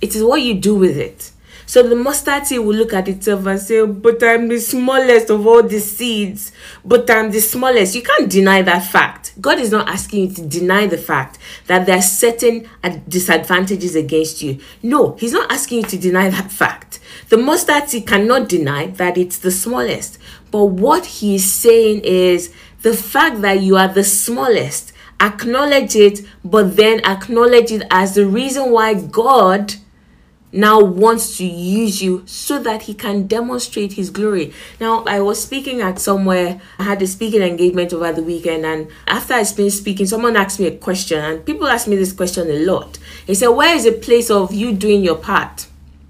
It 0.00 0.14
is 0.14 0.22
what 0.22 0.40
you 0.40 0.54
do 0.54 0.76
with 0.76 0.96
it. 0.96 1.31
So 1.66 1.82
the 1.82 1.96
mustard 1.96 2.46
seed 2.46 2.60
will 2.60 2.74
look 2.74 2.92
at 2.92 3.08
itself 3.08 3.46
and 3.46 3.60
say, 3.60 3.84
But 3.86 4.22
I'm 4.22 4.48
the 4.48 4.58
smallest 4.58 5.30
of 5.30 5.46
all 5.46 5.62
the 5.62 5.80
seeds. 5.80 6.52
But 6.84 7.10
I'm 7.10 7.30
the 7.30 7.40
smallest. 7.40 7.94
You 7.94 8.02
can't 8.02 8.30
deny 8.30 8.62
that 8.62 8.84
fact. 8.84 9.34
God 9.40 9.58
is 9.58 9.70
not 9.70 9.88
asking 9.88 10.28
you 10.28 10.34
to 10.34 10.46
deny 10.46 10.86
the 10.86 10.98
fact 10.98 11.38
that 11.66 11.86
there 11.86 11.96
are 11.96 12.02
certain 12.02 12.68
disadvantages 13.08 13.94
against 13.94 14.42
you. 14.42 14.58
No, 14.82 15.14
He's 15.14 15.32
not 15.32 15.50
asking 15.50 15.78
you 15.78 15.84
to 15.84 15.98
deny 15.98 16.28
that 16.30 16.50
fact. 16.50 16.98
The 17.28 17.38
mustard 17.38 17.88
seed 17.88 18.06
cannot 18.06 18.48
deny 18.48 18.88
that 18.88 19.16
it's 19.16 19.38
the 19.38 19.50
smallest. 19.50 20.18
But 20.50 20.66
what 20.66 21.06
He 21.06 21.36
is 21.36 21.50
saying 21.50 22.00
is 22.04 22.52
the 22.82 22.94
fact 22.94 23.40
that 23.42 23.60
you 23.60 23.76
are 23.76 23.88
the 23.88 24.04
smallest, 24.04 24.92
acknowledge 25.20 25.94
it, 25.94 26.20
but 26.44 26.76
then 26.76 27.00
acknowledge 27.04 27.70
it 27.70 27.84
as 27.90 28.14
the 28.14 28.26
reason 28.26 28.70
why 28.72 28.94
God 28.94 29.74
now 30.52 30.80
wants 30.80 31.38
to 31.38 31.44
use 31.44 32.02
you 32.02 32.22
so 32.26 32.58
that 32.62 32.82
he 32.82 32.94
can 32.94 33.26
demonstrate 33.26 33.94
his 33.94 34.10
glory. 34.10 34.52
Now, 34.78 35.04
I 35.04 35.20
was 35.20 35.42
speaking 35.42 35.80
at 35.80 35.98
somewhere, 35.98 36.60
I 36.78 36.84
had 36.84 37.02
a 37.02 37.06
speaking 37.06 37.42
engagement 37.42 37.92
over 37.92 38.12
the 38.12 38.22
weekend, 38.22 38.64
and 38.66 38.88
after 39.06 39.34
I 39.34 39.44
finished 39.44 39.78
speaking, 39.78 40.06
someone 40.06 40.36
asked 40.36 40.60
me 40.60 40.66
a 40.66 40.76
question, 40.76 41.18
and 41.18 41.44
people 41.44 41.66
ask 41.66 41.88
me 41.88 41.96
this 41.96 42.12
question 42.12 42.50
a 42.50 42.64
lot. 42.64 42.98
They 43.26 43.34
said, 43.34 43.48
Where 43.48 43.74
is 43.74 43.84
the 43.84 43.92
place 43.92 44.30
of 44.30 44.52
you 44.52 44.72
doing 44.72 45.02
your 45.02 45.16
part? 45.16 45.66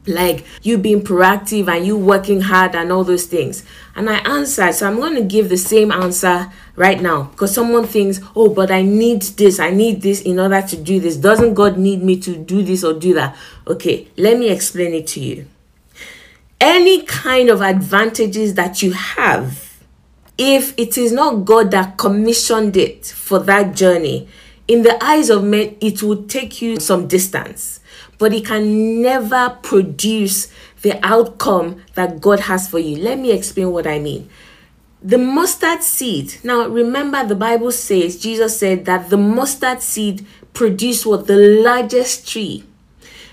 Like 0.07 0.45
you 0.63 0.79
being 0.79 1.01
proactive 1.03 1.69
and 1.69 1.87
you 1.87 1.97
working 1.97 2.41
hard 2.41 2.75
and 2.75 2.91
all 2.91 3.05
those 3.05 3.27
things. 3.27 3.65
And 3.95 4.11
i 4.11 4.17
answered 4.19 4.75
so 4.75 4.89
i'm 4.89 4.97
going 4.97 5.15
to 5.15 5.23
give 5.23 5.49
the 5.49 5.57
same 5.57 5.93
answer 5.93 6.51
right 6.77 7.01
now. 7.01 7.25
Because 7.25 7.55
someone 7.55 7.87
thinks 7.87 8.21
oh 8.35 8.49
but 8.49 8.71
i 8.71 8.83
need 8.83 9.23
this 9.23 9.61
i 9.61 9.71
need 9.71 10.03
this 10.03 10.21
in 10.23 10.39
order 10.39 10.63
to 10.63 10.77
do 10.77 11.01
this. 11.01 11.17
Doesn't 11.17 11.55
god 11.55 11.79
need 11.79 12.03
me 12.03 12.19
to 12.21 12.37
do 12.37 12.63
this 12.63 12.83
or 12.85 12.95
do 12.95 13.15
that? 13.15 13.37
Okay 13.67 14.09
let 14.17 14.39
me 14.39 14.51
explain 14.51 14.95
it 14.95 15.07
to 15.09 15.21
you. 15.21 15.47
Any 16.61 17.03
kind 17.03 17.49
of 17.49 17.61
advantages 17.61 18.55
that 18.55 18.83
you 18.83 18.93
have 18.93 19.73
if 20.39 20.75
it 20.79 20.97
is 20.97 21.13
not 21.13 21.45
god 21.45 21.71
that 21.71 21.97
commissioned 21.99 22.77
it 22.77 23.07
for 23.07 23.39
that 23.39 23.77
journey 23.77 24.29
in 24.67 24.83
the 24.83 25.05
eyes 25.05 25.29
of 25.29 25.45
men 25.45 25.77
it 25.81 26.03
will 26.03 26.25
take 26.25 26.63
you 26.63 26.81
some 26.81 27.07
distance 27.07 27.81
but 28.23 28.33
it 28.33 28.47
can 28.47 29.03
never 29.03 29.59
produce 29.63 30.47
the 30.83 30.97
outcome 31.05 31.83
that 31.95 32.21
God 32.21 32.39
has 32.39 32.69
for 32.69 32.79
you. 32.79 32.97
Let 33.03 33.19
me 33.19 33.33
explain 33.33 33.73
what 33.73 33.85
I 33.85 33.99
mean. 33.99 34.31
The 35.03 35.19
mustard 35.19 35.83
seed. 35.83 36.37
Now, 36.45 36.69
remember, 36.69 37.27
the 37.27 37.35
Bible 37.35 37.73
says, 37.73 38.23
Jesus 38.23 38.57
said 38.57 38.85
that 38.85 39.11
the 39.11 39.17
mustard 39.17 39.83
seed 39.83 40.25
produced 40.55 41.05
what? 41.05 41.27
The 41.27 41.37
largest 41.65 42.29
tree. 42.29 42.63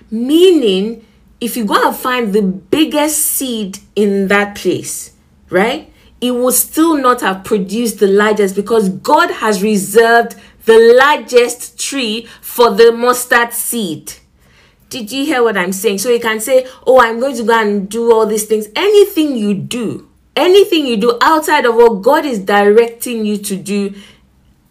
Meaning, 0.10 1.06
if 1.40 1.56
you 1.56 1.66
go 1.66 1.88
and 1.90 1.96
find 1.96 2.34
the 2.34 2.42
biggest 2.42 3.20
seed 3.20 3.78
in 3.96 4.28
that 4.30 4.56
place, 4.56 5.14
right? 5.52 5.94
It 6.20 6.32
will 6.32 6.52
still 6.52 6.98
not 6.98 7.22
have 7.22 7.44
produced 7.44 8.00
the 8.00 8.08
largest 8.08 8.56
because 8.56 8.90
God 8.90 9.30
has 9.30 9.62
reserved 9.62 10.36
the 10.66 10.96
largest 10.98 11.80
tree 11.80 12.28
for 12.42 12.72
the 12.72 12.92
mustard 12.92 13.54
seed. 13.54 14.14
Did 14.90 15.12
you 15.12 15.26
hear 15.26 15.44
what 15.44 15.56
I'm 15.56 15.72
saying? 15.72 16.00
So 16.00 16.10
you 16.10 16.20
can 16.20 16.40
say, 16.40 16.68
Oh, 16.86 17.00
I'm 17.00 17.20
going 17.20 17.36
to 17.36 17.44
go 17.44 17.60
and 17.60 17.90
do 17.90 18.12
all 18.12 18.26
these 18.26 18.46
things. 18.46 18.68
Anything 18.76 19.36
you 19.36 19.54
do, 19.54 20.10
anything 20.36 20.88
you 20.88 20.98
do 20.98 21.18
outside 21.22 21.66
of 21.66 21.76
what 21.76 22.02
God 22.02 22.26
is 22.26 22.40
directing 22.40 23.26
you 23.26 23.38
to 23.38 23.56
do, 23.56 23.94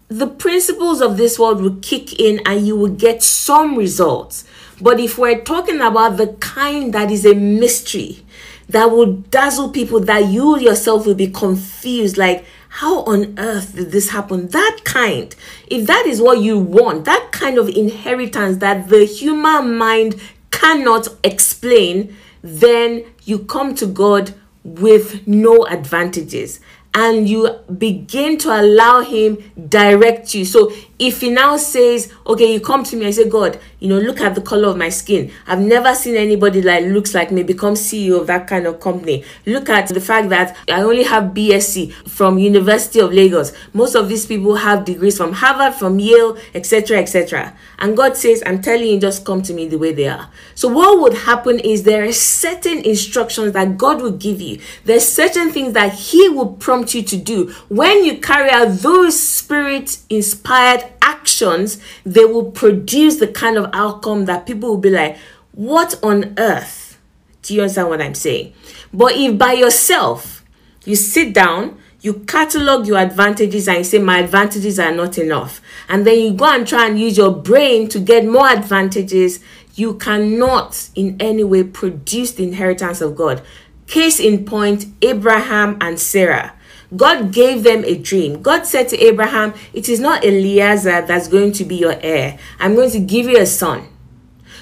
the 0.08 0.26
principles 0.26 1.00
of 1.00 1.16
this 1.16 1.38
world 1.38 1.60
will 1.60 1.76
kick 1.82 2.18
in 2.18 2.40
and 2.46 2.66
you 2.66 2.76
will 2.76 2.94
get 2.94 3.22
some 3.22 3.76
results. 3.76 4.44
But 4.80 5.00
if 5.00 5.18
we're 5.18 5.42
talking 5.42 5.80
about 5.80 6.16
the 6.16 6.28
kind 6.40 6.92
that 6.94 7.10
is 7.10 7.26
a 7.26 7.34
mystery, 7.34 8.24
that 8.68 8.90
will 8.90 9.12
dazzle 9.12 9.70
people, 9.70 10.00
that 10.00 10.26
you 10.26 10.58
yourself 10.58 11.06
will 11.06 11.14
be 11.14 11.28
confused, 11.28 12.16
like, 12.16 12.44
how 12.78 13.02
on 13.06 13.34
earth 13.40 13.74
did 13.74 13.90
this 13.90 14.10
happen? 14.10 14.46
That 14.50 14.82
kind, 14.84 15.34
if 15.66 15.88
that 15.88 16.06
is 16.06 16.22
what 16.22 16.38
you 16.38 16.60
want, 16.60 17.06
that 17.06 17.30
kind 17.32 17.58
of 17.58 17.68
inheritance 17.68 18.58
that 18.58 18.88
the 18.88 19.04
human 19.04 19.76
mind 19.76 20.20
cannot 20.52 21.08
explain, 21.24 22.16
then 22.40 23.04
you 23.24 23.40
come 23.40 23.74
to 23.74 23.86
God 23.86 24.32
with 24.62 25.26
no 25.26 25.66
advantages 25.66 26.60
and 26.98 27.28
you 27.28 27.48
begin 27.78 28.36
to 28.36 28.48
allow 28.60 29.02
him 29.02 29.38
direct 29.68 30.34
you. 30.34 30.44
So 30.44 30.72
if 30.98 31.20
he 31.20 31.30
now 31.30 31.56
says 31.56 32.12
okay 32.26 32.52
you 32.52 32.60
come 32.60 32.82
to 32.82 32.96
me 32.96 33.06
and 33.06 33.14
say 33.14 33.28
god 33.28 33.58
you 33.78 33.88
know 33.88 33.98
look 33.98 34.20
at 34.20 34.34
the 34.34 34.40
color 34.40 34.68
of 34.68 34.76
my 34.76 34.88
skin. 34.88 35.30
I've 35.46 35.60
never 35.60 35.94
seen 35.94 36.16
anybody 36.16 36.60
that 36.62 36.82
looks 36.84 37.14
like 37.14 37.30
me 37.30 37.44
become 37.44 37.74
ceo 37.74 38.20
of 38.20 38.26
that 38.26 38.48
kind 38.48 38.66
of 38.66 38.80
company. 38.80 39.24
Look 39.46 39.68
at 39.68 39.88
the 39.88 40.00
fact 40.00 40.28
that 40.30 40.56
i 40.68 40.82
only 40.82 41.04
have 41.04 41.34
bsc 41.34 41.92
from 42.08 42.38
university 42.38 42.98
of 42.98 43.12
lagos. 43.12 43.52
Most 43.72 43.94
of 43.94 44.08
these 44.08 44.26
people 44.26 44.56
have 44.56 44.84
degrees 44.84 45.16
from 45.16 45.32
harvard 45.34 45.74
from 45.74 45.98
yale 46.00 46.36
etc 46.54 46.98
etc 46.98 47.56
and 47.78 47.96
god 47.96 48.16
says 48.16 48.42
i'm 48.44 48.60
telling 48.60 48.88
you 48.88 48.98
just 48.98 49.24
come 49.24 49.42
to 49.42 49.54
me 49.54 49.68
the 49.68 49.78
way 49.78 49.92
they 49.92 50.08
are. 50.08 50.28
So 50.56 50.66
what 50.68 50.98
would 51.00 51.14
happen 51.14 51.60
is 51.60 51.84
there 51.84 52.04
are 52.04 52.12
certain 52.12 52.78
instructions 52.78 53.52
that 53.52 53.78
god 53.78 54.02
will 54.02 54.16
give 54.18 54.40
you. 54.40 54.58
There's 54.84 55.06
certain 55.06 55.52
things 55.52 55.74
that 55.74 55.92
he 55.92 56.28
will 56.28 56.54
prompt 56.54 56.87
you 56.94 57.02
to 57.02 57.16
do 57.16 57.50
when 57.68 58.04
you 58.04 58.18
carry 58.18 58.50
out 58.50 58.78
those 58.78 59.18
spirit 59.18 59.98
inspired 60.08 60.84
actions, 61.02 61.80
they 62.04 62.24
will 62.24 62.50
produce 62.50 63.16
the 63.16 63.28
kind 63.28 63.56
of 63.56 63.70
outcome 63.72 64.24
that 64.26 64.46
people 64.46 64.70
will 64.70 64.78
be 64.78 64.90
like, 64.90 65.16
What 65.52 65.98
on 66.02 66.34
earth? 66.38 66.98
Do 67.42 67.54
you 67.54 67.62
understand 67.62 67.88
what 67.88 68.02
I'm 68.02 68.14
saying? 68.14 68.52
But 68.92 69.12
if 69.12 69.38
by 69.38 69.52
yourself 69.52 70.44
you 70.84 70.96
sit 70.96 71.34
down, 71.34 71.78
you 72.00 72.14
catalog 72.14 72.86
your 72.86 72.98
advantages 72.98 73.68
and 73.68 73.78
you 73.78 73.84
say, 73.84 73.98
My 73.98 74.18
advantages 74.18 74.78
are 74.78 74.92
not 74.92 75.18
enough, 75.18 75.60
and 75.88 76.06
then 76.06 76.18
you 76.18 76.32
go 76.34 76.46
and 76.46 76.66
try 76.66 76.86
and 76.86 76.98
use 76.98 77.16
your 77.16 77.30
brain 77.30 77.88
to 77.88 78.00
get 78.00 78.24
more 78.24 78.48
advantages, 78.48 79.40
you 79.74 79.94
cannot 79.94 80.88
in 80.94 81.16
any 81.20 81.44
way 81.44 81.62
produce 81.64 82.32
the 82.32 82.44
inheritance 82.44 83.00
of 83.00 83.16
God. 83.16 83.42
Case 83.86 84.20
in 84.20 84.44
point, 84.44 84.86
Abraham 85.02 85.78
and 85.80 85.98
Sarah. 85.98 86.52
God 86.96 87.32
gave 87.32 87.64
them 87.64 87.84
a 87.84 87.96
dream. 87.96 88.40
God 88.40 88.66
said 88.66 88.88
to 88.88 88.98
Abraham, 88.98 89.52
It 89.72 89.88
is 89.88 90.00
not 90.00 90.24
Eliezer 90.24 91.02
that's 91.02 91.28
going 91.28 91.52
to 91.52 91.64
be 91.64 91.76
your 91.76 91.96
heir. 92.00 92.38
I'm 92.58 92.74
going 92.74 92.90
to 92.92 93.00
give 93.00 93.26
you 93.26 93.38
a 93.38 93.46
son. 93.46 93.86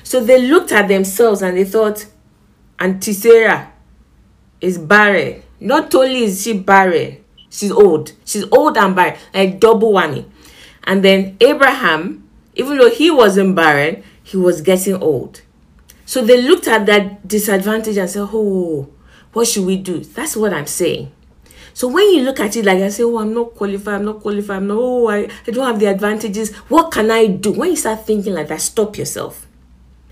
So 0.03 0.21
they 0.23 0.47
looked 0.47 0.73
at 0.73 0.89
themselves 0.89 1.43
and 1.43 1.57
they 1.57 1.65
thought, 1.65 2.07
Auntie 2.79 3.13
Sarah 3.13 3.73
is 4.61 4.79
barren. 4.79 5.43
Not 5.61 5.95
only 5.95 6.25
is 6.25 6.43
she 6.43 6.59
barren, 6.59 7.25
she's 7.49 7.71
old. 7.71 8.13
She's 8.25 8.45
old 8.51 8.77
and 8.77 8.95
barren, 8.95 9.19
like 9.33 9.61
double 9.61 9.93
whammy. 9.93 10.29
And 10.85 11.05
then 11.05 11.37
Abraham, 11.41 12.29
even 12.55 12.79
though 12.79 12.91
he 12.91 13.11
wasn't 13.11 13.55
barren, 13.57 14.03
he 14.23 14.37
was 14.37 14.61
getting 14.61 14.95
old. 14.95 15.43
So 16.05 16.25
they 16.25 16.41
looked 16.41 16.69
at 16.69 16.87
that 16.87 17.27
disadvantage 17.27 17.97
and 17.97 18.09
said, 18.11 18.29
Oh, 18.33 18.89
what 19.33 19.49
should 19.49 19.65
we 19.65 19.77
do? 19.77 20.01
That's 20.01 20.37
what 20.37 20.53
I'm 20.53 20.67
saying. 20.67 21.11
So 21.77 21.89
when 21.89 22.11
you 22.15 22.23
look 22.23 22.41
at 22.41 22.57
it 22.57 22.65
like 22.65 22.79
I 22.79 22.89
say, 22.89 23.03
oh, 23.03 23.19
I'm 23.19 23.35
not 23.35 23.55
qualified, 23.55 23.97
I'm 23.97 24.07
not 24.07 24.21
qualified, 24.21 24.57
I'm 24.57 24.67
not, 24.67 24.79
oh, 24.79 25.09
I, 25.09 25.29
I 25.47 25.51
don't 25.51 25.67
have 25.67 25.79
the 25.79 25.85
advantages. 25.85 26.55
What 26.71 26.91
can 26.91 27.11
I 27.11 27.27
do? 27.27 27.53
When 27.53 27.69
you 27.69 27.77
start 27.77 28.07
thinking 28.07 28.33
like 28.33 28.49
that, 28.49 28.63
stop 28.63 28.97
yourself. 28.97 29.47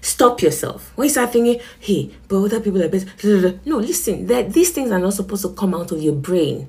Stop 0.03 0.43
yourself. 0.43 0.93
When 0.95 1.07
you 1.07 1.11
start 1.11 1.33
thinking, 1.33 1.63
hey, 1.81 2.11
but 2.29 2.37
other 2.37 2.61
people 2.61 2.83
are 2.83 2.91
better. 2.91 3.61
No, 3.65 3.79
listen, 3.79 4.27
that 4.27 4.53
these 4.53 4.73
things 4.73 4.91
are 4.91 4.99
not 4.99 5.15
supposed 5.15 5.41
to 5.41 5.55
come 5.55 5.75
out 5.75 5.91
of 5.91 6.03
your 6.03 6.13
brain. 6.13 6.69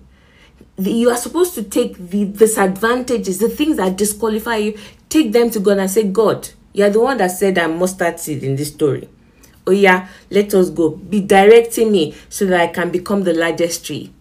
The, 0.78 0.94
you 0.94 1.10
are 1.10 1.18
supposed 1.18 1.56
to 1.56 1.64
take 1.64 1.98
the 1.98 2.24
disadvantages, 2.24 3.40
the 3.40 3.50
things 3.50 3.76
that 3.76 3.98
disqualify 3.98 4.56
you, 4.56 4.78
take 5.10 5.34
them 5.34 5.50
to 5.50 5.60
God 5.60 5.78
and 5.80 5.92
say, 5.92 6.08
God, 6.08 6.48
you're 6.72 6.90
the 6.90 7.02
one 7.02 7.18
that 7.18 7.32
said 7.32 7.58
I'm 7.58 7.80
mustard 7.80 8.18
seed 8.22 8.46
in 8.46 8.56
this 8.56 8.70
story. 8.70 9.10
Oh 9.68 9.72
yeah, 9.72 10.08
let 10.30 10.54
us 10.54 10.70
go. 10.70 10.92
Be 10.92 11.20
directing 11.20 11.92
me 11.92 12.16
so 12.30 12.46
that 12.46 12.62
I 12.62 12.68
can 12.68 12.92
become 12.92 13.24
the 13.26 13.34
largest 13.34 13.86
tree. 13.86 14.14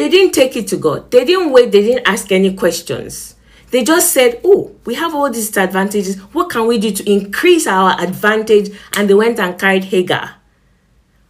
They 0.00 0.08
didn't 0.08 0.32
take 0.32 0.56
it 0.56 0.66
to 0.68 0.78
God. 0.78 1.10
They 1.10 1.26
didn't 1.26 1.52
wait. 1.52 1.72
They 1.72 1.82
didn't 1.82 2.08
ask 2.08 2.32
any 2.32 2.54
questions. 2.54 3.34
They 3.70 3.84
just 3.84 4.14
said, 4.14 4.40
Oh, 4.42 4.74
we 4.86 4.94
have 4.94 5.14
all 5.14 5.28
these 5.28 5.54
advantages. 5.58 6.16
What 6.32 6.48
can 6.48 6.66
we 6.66 6.78
do 6.78 6.90
to 6.90 7.12
increase 7.12 7.66
our 7.66 8.00
advantage? 8.00 8.70
And 8.96 9.10
they 9.10 9.12
went 9.12 9.38
and 9.38 9.60
carried 9.60 9.84
Hagar. 9.84 10.36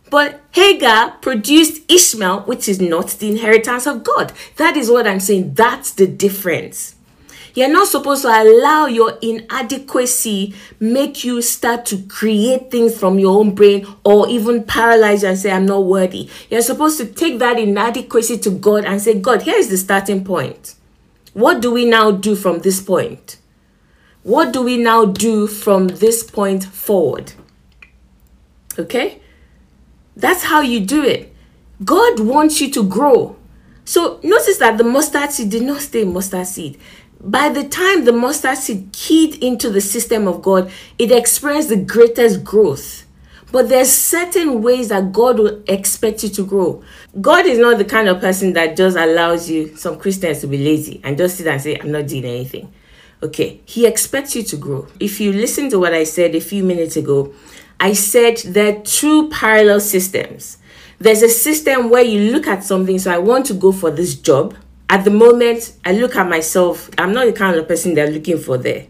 But 0.09 0.41
Hagar 0.53 1.16
produced 1.21 1.83
Ishmael, 1.91 2.43
which 2.43 2.68
is 2.68 2.81
not 2.81 3.09
the 3.09 3.31
inheritance 3.31 3.89
of 3.89 4.05
God. 4.05 4.33
That 4.55 4.77
is 4.77 4.89
what 4.89 5.05
I'm 5.05 5.18
saying. 5.18 5.55
That's 5.55 5.91
the 5.91 6.07
difference. 6.07 6.95
You're 7.55 7.73
not 7.73 7.89
supposed 7.89 8.23
to 8.23 8.29
allow 8.29 8.87
your 8.87 9.19
inadequacy 9.21 10.55
make 10.79 11.25
you 11.25 11.43
start 11.43 11.87
to 11.87 12.03
create 12.03 12.71
things 12.71 12.99
from 12.99 13.19
your 13.19 13.39
own 13.39 13.55
brain 13.55 13.87
or 14.05 14.29
even 14.29 14.65
paralyze 14.65 15.25
and 15.25 15.39
say, 15.39 15.51
I'm 15.51 15.67
not 15.67 15.85
worthy. 15.85 16.29
You're 16.49 16.63
supposed 16.63 16.99
to 16.99 17.07
take 17.07 17.39
that 17.39 17.59
inadequacy 17.59 18.39
to 18.39 18.51
God 18.51 18.85
and 18.85 19.01
say, 19.01 19.19
God, 19.19 19.43
here 19.43 19.57
is 19.57 19.71
the 19.71 19.77
starting 19.77 20.25
point. 20.25 20.75
What 21.33 21.61
do 21.61 21.71
we 21.71 21.85
now 21.85 22.11
do 22.11 22.35
from 22.35 22.61
this 22.61 22.81
point? 22.81 23.39
What 24.23 24.53
do 24.53 24.63
we 24.63 24.77
now 24.77 25.07
do 25.07 25.47
from 25.47 25.89
this 25.89 26.23
point 26.23 26.65
forward? 26.65 27.33
Okay? 28.79 29.21
That's 30.17 30.45
how 30.45 30.61
you 30.61 30.81
do 30.81 31.03
it. 31.03 31.35
God 31.85 32.21
wants 32.21 32.61
you 32.61 32.71
to 32.73 32.83
grow. 32.83 33.37
So 33.85 34.21
notice 34.23 34.59
that 34.59 34.79
the 34.79 34.85
mustard 34.85 35.33
seed 35.33 35.51
did 35.51 35.63
not 35.63 35.81
stay 35.81 36.05
mustard 36.05 36.47
seed 36.47 36.79
by 37.21 37.51
the 37.51 37.68
time 37.68 38.05
the 38.05 38.12
mustard 38.12 38.57
seed 38.57 38.93
keyed 38.93 39.43
into 39.43 39.71
the 39.71 39.81
system 39.81 40.27
of 40.27 40.43
God, 40.43 40.73
it 40.99 41.12
experienced 41.12 41.68
the 41.68 41.77
greatest 41.77 42.45
growth. 42.45 43.07
But 43.53 43.68
there's 43.68 43.91
certain 43.91 44.62
ways 44.62 44.89
that 44.89 45.12
God 45.12 45.39
will 45.39 45.62
expect 45.66 46.23
you 46.23 46.29
to 46.31 46.47
grow. 46.47 46.83
God 47.21 47.47
is 47.47 47.59
not 47.59 47.79
the 47.79 47.85
kind 47.85 48.09
of 48.09 48.21
person 48.21 48.53
that 48.53 48.77
just 48.77 48.97
allows 48.97 49.51
you, 49.51 49.77
some 49.77 49.99
Christians, 49.99 50.41
to 50.41 50.47
be 50.47 50.59
lazy 50.59 51.01
and 51.03 51.18
just 51.18 51.37
sit 51.37 51.49
and 51.49 51.61
say, 51.61 51.77
I'm 51.77 51.91
not 51.91 52.07
doing 52.07 52.25
anything. 52.25 52.73
Okay, 53.23 53.61
He 53.66 53.87
expects 53.87 54.37
you 54.37 54.43
to 54.45 54.57
grow. 54.57 54.87
If 55.01 55.21
you 55.21 55.33
listen 55.33 55.68
to 55.71 55.79
what 55.81 55.93
I 55.93 56.05
said 56.05 56.35
a 56.35 56.41
few 56.41 56.62
minutes 56.62 56.97
ago, 56.97 57.35
I 57.79 57.93
said 57.95 58.39
there 58.47 58.77
are 58.77 58.81
two 58.83 59.29
parallel 59.31 59.81
systems. 59.81 60.59
There's 60.99 61.23
a 61.23 61.29
system 61.29 61.91
where 61.91 62.05
you 62.05 62.31
look 62.31 62.47
at 62.47 62.62
something, 62.62 62.99
so 62.99 63.11
I 63.11 63.18
want 63.18 63.47
to 63.47 63.55
go 63.55 63.73
for 63.73 63.91
this 63.91 64.14
job 64.14 64.55
at 64.91 65.05
the 65.05 65.11
moment, 65.11 65.72
I 65.84 65.93
look 65.93 66.16
at 66.16 66.28
myself, 66.28 66.91
I'm 66.99 67.12
not 67.12 67.24
the 67.26 67.32
kind 67.32 67.57
of 67.57 67.68
person 67.68 67.95
they're 67.95 68.11
looking 68.11 68.38
for 68.38 68.59
there. 68.59 68.88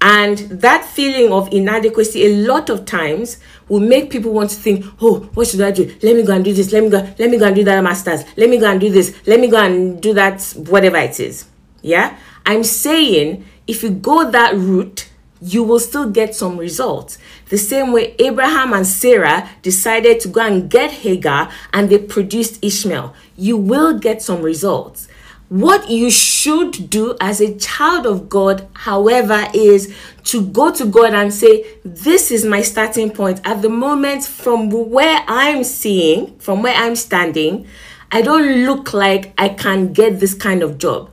And 0.00 0.36
that 0.38 0.84
feeling 0.84 1.32
of 1.32 1.52
inadequacy, 1.52 2.26
a 2.26 2.36
lot 2.38 2.68
of 2.68 2.84
times, 2.86 3.38
will 3.68 3.78
make 3.78 4.10
people 4.10 4.32
want 4.32 4.50
to 4.50 4.56
think, 4.56 4.84
oh, 5.00 5.20
what 5.34 5.46
should 5.46 5.60
I 5.60 5.70
do? 5.70 5.84
Let 6.02 6.16
me 6.16 6.24
go 6.24 6.34
and 6.34 6.44
do 6.44 6.52
this. 6.52 6.72
Let 6.72 6.82
me 6.82 6.90
go, 6.90 7.08
let 7.20 7.30
me 7.30 7.38
go 7.38 7.46
and 7.46 7.54
do 7.54 7.62
that 7.62 7.80
master's. 7.84 8.24
Let 8.36 8.50
me 8.50 8.58
go 8.58 8.68
and 8.68 8.80
do 8.80 8.90
this. 8.90 9.16
Let 9.24 9.38
me 9.38 9.46
go 9.46 9.58
and 9.58 10.02
do 10.02 10.12
that, 10.14 10.42
whatever 10.56 10.96
it 10.96 11.20
is. 11.20 11.46
Yeah? 11.82 12.18
I'm 12.44 12.64
saying 12.64 13.44
if 13.68 13.84
you 13.84 13.90
go 13.90 14.28
that 14.28 14.56
route, 14.56 15.08
you 15.40 15.62
will 15.62 15.78
still 15.78 16.10
get 16.10 16.34
some 16.34 16.56
results. 16.56 17.18
The 17.48 17.58
same 17.58 17.92
way 17.92 18.16
Abraham 18.18 18.72
and 18.72 18.86
Sarah 18.86 19.48
decided 19.62 20.18
to 20.20 20.28
go 20.28 20.40
and 20.40 20.68
get 20.68 20.90
Hagar 20.90 21.48
and 21.72 21.90
they 21.90 21.98
produced 21.98 22.58
Ishmael. 22.62 23.14
You 23.36 23.56
will 23.56 23.98
get 23.98 24.20
some 24.22 24.42
results. 24.42 25.08
What 25.52 25.90
you 25.90 26.10
should 26.10 26.88
do 26.88 27.14
as 27.20 27.42
a 27.42 27.54
child 27.58 28.06
of 28.06 28.30
God, 28.30 28.66
however, 28.72 29.48
is 29.52 29.94
to 30.24 30.46
go 30.46 30.72
to 30.72 30.86
God 30.86 31.12
and 31.12 31.30
say, 31.30 31.66
This 31.84 32.30
is 32.30 32.46
my 32.46 32.62
starting 32.62 33.10
point. 33.10 33.38
At 33.44 33.60
the 33.60 33.68
moment, 33.68 34.24
from 34.24 34.70
where 34.70 35.22
I'm 35.28 35.62
seeing, 35.62 36.38
from 36.38 36.62
where 36.62 36.74
I'm 36.74 36.96
standing, 36.96 37.66
I 38.10 38.22
don't 38.22 38.64
look 38.64 38.94
like 38.94 39.34
I 39.36 39.50
can 39.50 39.92
get 39.92 40.20
this 40.20 40.32
kind 40.32 40.62
of 40.62 40.78
job. 40.78 41.10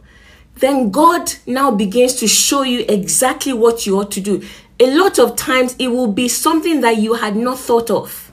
Then 0.55 0.89
God 0.89 1.33
now 1.45 1.71
begins 1.71 2.15
to 2.21 2.27
show 2.29 2.61
you 2.61 2.85
exactly 2.87 3.51
what 3.51 3.85
you 3.85 3.99
ought 3.99 4.11
to 4.11 4.21
do. 4.21 4.41
A 4.79 4.97
lot 4.97 5.19
of 5.19 5.35
times, 5.35 5.75
it 5.77 5.89
will 5.89 6.13
be 6.13 6.29
something 6.29 6.79
that 6.79 6.95
you 6.95 7.15
had 7.15 7.35
not 7.35 7.59
thought 7.59 7.91
of 7.91 8.29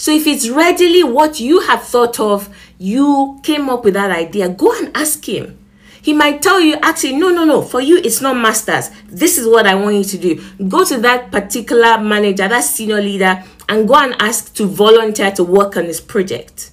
so 0.00 0.12
if 0.12 0.26
it's 0.26 0.48
readily 0.48 1.04
what 1.04 1.40
you 1.40 1.60
have 1.60 1.82
thought 1.82 2.18
of, 2.18 2.48
you 2.80 3.38
came 3.42 3.68
up 3.68 3.84
with 3.84 3.92
that 3.92 4.10
idea, 4.10 4.48
go 4.48 4.72
and 4.78 4.90
ask 4.96 5.28
him. 5.28 5.58
He 6.00 6.14
might 6.14 6.40
tell 6.40 6.58
you, 6.62 6.76
actually, 6.80 7.16
no, 7.16 7.28
no, 7.28 7.44
no, 7.44 7.60
for 7.60 7.82
you, 7.82 7.98
it's 7.98 8.22
not 8.22 8.38
masters. 8.38 8.88
This 9.06 9.36
is 9.36 9.46
what 9.46 9.66
I 9.66 9.74
want 9.74 9.96
you 9.96 10.04
to 10.04 10.18
do. 10.18 10.66
Go 10.66 10.82
to 10.86 10.96
that 11.00 11.30
particular 11.30 11.98
manager, 11.98 12.48
that 12.48 12.64
senior 12.64 13.02
leader, 13.02 13.44
and 13.68 13.86
go 13.86 13.96
and 13.96 14.14
ask 14.18 14.54
to 14.54 14.64
volunteer 14.66 15.30
to 15.32 15.44
work 15.44 15.76
on 15.76 15.84
this 15.84 16.00
project. 16.00 16.70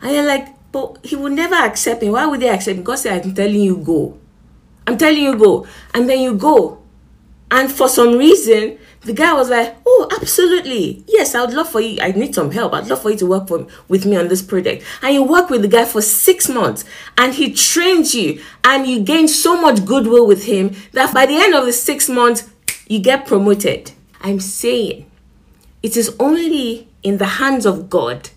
And 0.00 0.12
you're 0.12 0.26
like, 0.26 0.46
but 0.70 0.98
he 1.04 1.16
will 1.16 1.30
never 1.30 1.56
accept 1.56 2.02
me. 2.02 2.10
Why 2.10 2.24
would 2.26 2.38
they 2.38 2.50
accept 2.50 2.76
me? 2.76 2.82
Because 2.84 3.04
I'm 3.06 3.34
telling 3.34 3.60
you, 3.60 3.78
go. 3.78 4.16
I'm 4.86 4.96
telling 4.96 5.24
you, 5.24 5.36
go. 5.36 5.66
And 5.92 6.08
then 6.08 6.20
you 6.20 6.34
go. 6.34 6.80
And 7.50 7.70
for 7.72 7.88
some 7.88 8.18
reason, 8.18 8.78
the 9.02 9.12
guy 9.12 9.32
was 9.32 9.48
like, 9.48 9.76
"Oh, 9.86 10.08
absolutely, 10.20 11.04
yes, 11.08 11.34
I 11.34 11.40
would 11.40 11.54
love 11.54 11.70
for 11.70 11.80
you. 11.80 11.98
I 12.00 12.12
need 12.12 12.34
some 12.34 12.50
help. 12.50 12.74
I'd 12.74 12.88
love 12.88 13.02
for 13.02 13.10
you 13.10 13.16
to 13.18 13.26
work 13.26 13.48
for, 13.48 13.66
with 13.88 14.04
me 14.04 14.16
on 14.16 14.28
this 14.28 14.42
project." 14.42 14.84
And 15.02 15.14
you 15.14 15.22
work 15.22 15.48
with 15.48 15.62
the 15.62 15.68
guy 15.68 15.84
for 15.84 16.02
six 16.02 16.48
months, 16.48 16.84
and 17.16 17.34
he 17.34 17.52
trains 17.52 18.14
you, 18.14 18.42
and 18.64 18.86
you 18.86 19.00
gain 19.00 19.28
so 19.28 19.60
much 19.60 19.84
goodwill 19.86 20.26
with 20.26 20.44
him 20.44 20.74
that 20.92 21.14
by 21.14 21.26
the 21.26 21.36
end 21.36 21.54
of 21.54 21.64
the 21.64 21.72
six 21.72 22.08
months, 22.08 22.48
you 22.86 22.98
get 22.98 23.26
promoted. 23.26 23.92
I'm 24.20 24.40
saying, 24.40 25.10
it 25.82 25.96
is 25.96 26.14
only 26.18 26.88
in 27.02 27.18
the 27.18 27.26
hands 27.26 27.64
of 27.64 27.88
God 27.88 28.30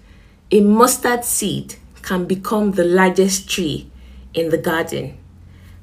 a 0.52 0.60
mustard 0.60 1.24
seed 1.24 1.76
can 2.02 2.26
become 2.26 2.72
the 2.72 2.84
largest 2.84 3.50
tree 3.50 3.90
in 4.34 4.50
the 4.50 4.58
garden. 4.58 5.18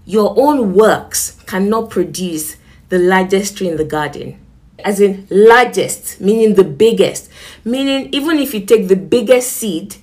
Your 0.05 0.35
own 0.37 0.75
works 0.75 1.33
cannot 1.47 1.91
produce 1.91 2.57
the 2.89 2.99
largest 2.99 3.57
tree 3.57 3.69
in 3.69 3.77
the 3.77 3.85
garden 3.85 4.39
as 4.85 5.01
in 5.01 5.27
largest, 5.31 6.21
meaning 6.21 6.55
the 6.55 6.65
biggest. 6.65 7.31
Meaning, 7.65 8.09
even 8.13 8.39
if 8.39 8.55
you 8.55 8.65
take 8.65 8.89
the 8.89 8.97
biggest 8.97 9.53
seed, 9.53 9.97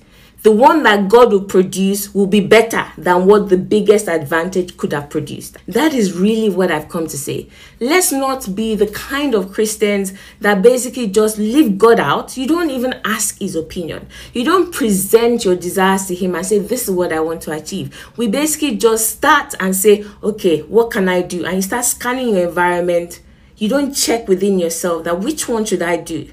the 0.46 0.52
one 0.52 0.84
that 0.84 1.08
God 1.08 1.32
will 1.32 1.42
produce 1.42 2.14
will 2.14 2.28
be 2.28 2.38
better 2.38 2.86
than 2.96 3.26
what 3.26 3.48
the 3.48 3.58
biggest 3.58 4.06
advantage 4.06 4.76
could 4.76 4.92
have 4.92 5.10
produced. 5.10 5.56
That 5.66 5.92
is 5.92 6.16
really 6.16 6.48
what 6.48 6.70
I've 6.70 6.88
come 6.88 7.08
to 7.08 7.18
say. 7.18 7.48
Let's 7.80 8.12
not 8.12 8.54
be 8.54 8.76
the 8.76 8.86
kind 8.86 9.34
of 9.34 9.52
Christians 9.52 10.12
that 10.38 10.62
basically 10.62 11.08
just 11.08 11.36
leave 11.36 11.78
God 11.78 11.98
out. 11.98 12.36
You 12.36 12.46
don't 12.46 12.70
even 12.70 12.94
ask 13.04 13.40
his 13.40 13.56
opinion. 13.56 14.06
You 14.32 14.44
don't 14.44 14.72
present 14.72 15.44
your 15.44 15.56
desires 15.56 16.06
to 16.06 16.14
him 16.14 16.36
and 16.36 16.46
say, 16.46 16.60
This 16.60 16.84
is 16.84 16.94
what 16.94 17.12
I 17.12 17.18
want 17.18 17.40
to 17.42 17.50
achieve. 17.50 18.08
We 18.16 18.28
basically 18.28 18.76
just 18.76 19.10
start 19.10 19.56
and 19.58 19.74
say, 19.74 20.06
Okay, 20.22 20.60
what 20.60 20.92
can 20.92 21.08
I 21.08 21.22
do? 21.22 21.44
And 21.44 21.56
you 21.56 21.62
start 21.62 21.84
scanning 21.86 22.36
your 22.36 22.46
environment 22.46 23.20
you 23.56 23.68
don't 23.68 23.94
check 23.94 24.28
within 24.28 24.58
yourself 24.58 25.04
that 25.04 25.20
which 25.20 25.48
one 25.48 25.64
should 25.64 25.82
I 25.82 25.96
do? 25.96 26.30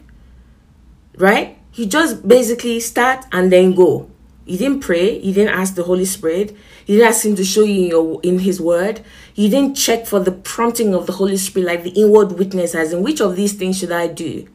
Right? 1.17 1.57
You 1.75 1.85
just 1.85 2.27
basically 2.27 2.79
start 2.79 3.25
and 3.31 3.51
then 3.51 3.73
go. 3.73 4.09
You 4.45 4.57
didn't 4.57 4.81
pray, 4.81 5.19
you 5.19 5.33
didn't 5.33 5.53
ask 5.53 5.75
the 5.75 5.83
Holy 5.83 6.05
Spirit, 6.05 6.51
you 6.85 6.97
didn't 6.97 7.07
ask 7.07 7.25
him 7.25 7.35
to 7.35 7.45
show 7.45 7.63
you 7.63 7.83
in 7.83 7.89
your 7.89 8.19
in 8.23 8.39
his 8.39 8.59
word, 8.59 9.01
you 9.35 9.49
didn't 9.49 9.75
check 9.75 10.05
for 10.05 10.19
the 10.19 10.33
prompting 10.33 10.93
of 10.93 11.07
the 11.07 11.13
Holy 11.13 11.37
Spirit, 11.37 11.67
like 11.67 11.83
the 11.83 11.91
inward 11.91 12.33
witness, 12.33 12.75
as 12.75 12.91
in 12.91 13.03
which 13.03 13.21
of 13.21 13.35
these 13.35 13.53
things 13.53 13.79
should 13.79 13.91
I 13.91 14.07
do? 14.07 14.47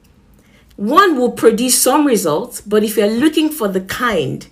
one 0.78 1.16
will 1.18 1.32
produce 1.32 1.76
some 1.82 2.06
results, 2.06 2.60
but 2.60 2.84
if 2.84 2.96
you're 2.96 3.08
looking 3.08 3.50
for 3.50 3.66
the 3.66 3.80
kind 3.80 4.46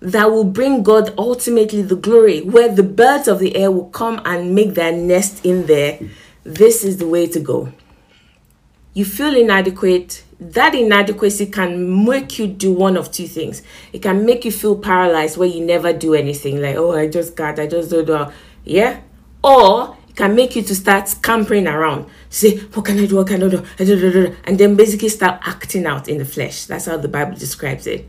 that 0.00 0.30
will 0.30 0.44
bring 0.44 0.82
God 0.82 1.12
ultimately 1.18 1.82
the 1.82 1.96
glory, 1.96 2.40
where 2.40 2.74
the 2.74 2.82
birds 2.82 3.28
of 3.28 3.40
the 3.40 3.54
air 3.54 3.70
will 3.70 3.90
come 3.90 4.22
and 4.24 4.54
make 4.54 4.72
their 4.72 4.90
nest 4.90 5.44
in 5.44 5.66
there, 5.66 6.00
this 6.44 6.82
is 6.82 6.96
the 6.96 7.06
way 7.06 7.26
to 7.26 7.38
go. 7.38 7.70
You 8.92 9.04
feel 9.04 9.36
inadequate, 9.36 10.24
that 10.40 10.74
inadequacy 10.74 11.46
can 11.46 12.04
make 12.04 12.38
you 12.38 12.46
do 12.48 12.72
one 12.72 12.96
of 12.96 13.12
two 13.12 13.28
things. 13.28 13.62
It 13.92 14.02
can 14.02 14.26
make 14.26 14.44
you 14.44 14.50
feel 14.50 14.76
paralyzed 14.76 15.36
where 15.36 15.48
you 15.48 15.64
never 15.64 15.92
do 15.92 16.14
anything, 16.14 16.60
like, 16.60 16.76
oh, 16.76 16.92
I 16.92 17.08
just 17.08 17.36
got, 17.36 17.58
I 17.58 17.66
just 17.66 17.90
do, 17.90 18.04
do. 18.04 18.26
Yeah? 18.64 19.00
Or 19.44 19.96
it 20.08 20.16
can 20.16 20.34
make 20.34 20.56
you 20.56 20.62
to 20.62 20.74
start 20.74 21.08
scampering 21.08 21.68
around. 21.68 22.06
Say, 22.30 22.58
what 22.58 22.84
can 22.84 22.98
I 22.98 23.06
do? 23.06 23.16
What 23.16 23.28
can 23.28 23.42
I 23.42 23.48
do? 23.48 24.36
And 24.44 24.58
then 24.58 24.74
basically 24.74 25.08
start 25.08 25.40
acting 25.46 25.86
out 25.86 26.08
in 26.08 26.18
the 26.18 26.24
flesh. 26.24 26.66
That's 26.66 26.86
how 26.86 26.96
the 26.96 27.08
Bible 27.08 27.36
describes 27.36 27.86
it. 27.86 28.08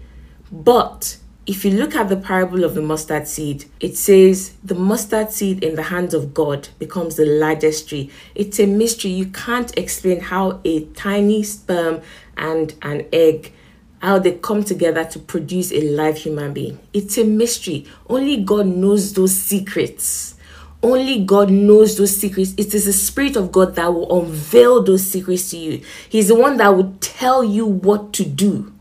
But 0.51 1.17
if 1.47 1.65
you 1.65 1.71
look 1.71 1.95
at 1.95 2.07
the 2.07 2.17
parable 2.17 2.63
of 2.63 2.75
the 2.75 2.81
mustard 2.81 3.27
seed, 3.27 3.65
it 3.79 3.97
says 3.97 4.53
the 4.63 4.75
mustard 4.75 5.31
seed 5.31 5.63
in 5.63 5.75
the 5.75 5.83
hands 5.83 6.13
of 6.13 6.33
God 6.33 6.69
becomes 6.77 7.15
the 7.15 7.25
largest 7.25 7.89
tree. 7.89 8.11
It's 8.35 8.59
a 8.59 8.67
mystery. 8.67 9.11
You 9.11 9.25
can't 9.27 9.75
explain 9.77 10.19
how 10.19 10.61
a 10.63 10.85
tiny 10.85 11.43
sperm 11.43 12.01
and 12.37 12.75
an 12.83 13.07
egg 13.11 13.53
how 14.01 14.17
they 14.17 14.31
come 14.31 14.63
together 14.63 15.05
to 15.05 15.19
produce 15.19 15.71
a 15.71 15.81
live 15.91 16.17
human 16.17 16.53
being. 16.53 16.79
It's 16.91 17.17
a 17.17 17.23
mystery. 17.23 17.85
Only 18.09 18.37
God 18.37 18.65
knows 18.65 19.13
those 19.13 19.35
secrets. 19.35 20.35
Only 20.81 21.23
God 21.23 21.51
knows 21.51 21.97
those 21.97 22.17
secrets. 22.17 22.55
It 22.57 22.73
is 22.73 22.85
the 22.85 22.93
Spirit 22.93 23.35
of 23.35 23.51
God 23.51 23.75
that 23.75 23.93
will 23.93 24.23
unveil 24.23 24.81
those 24.81 25.05
secrets 25.05 25.51
to 25.51 25.57
you. 25.57 25.81
He's 26.09 26.29
the 26.29 26.35
one 26.35 26.57
that 26.57 26.69
will 26.69 26.95
tell 26.99 27.43
you 27.43 27.67
what 27.67 28.11
to 28.13 28.25
do. 28.25 28.73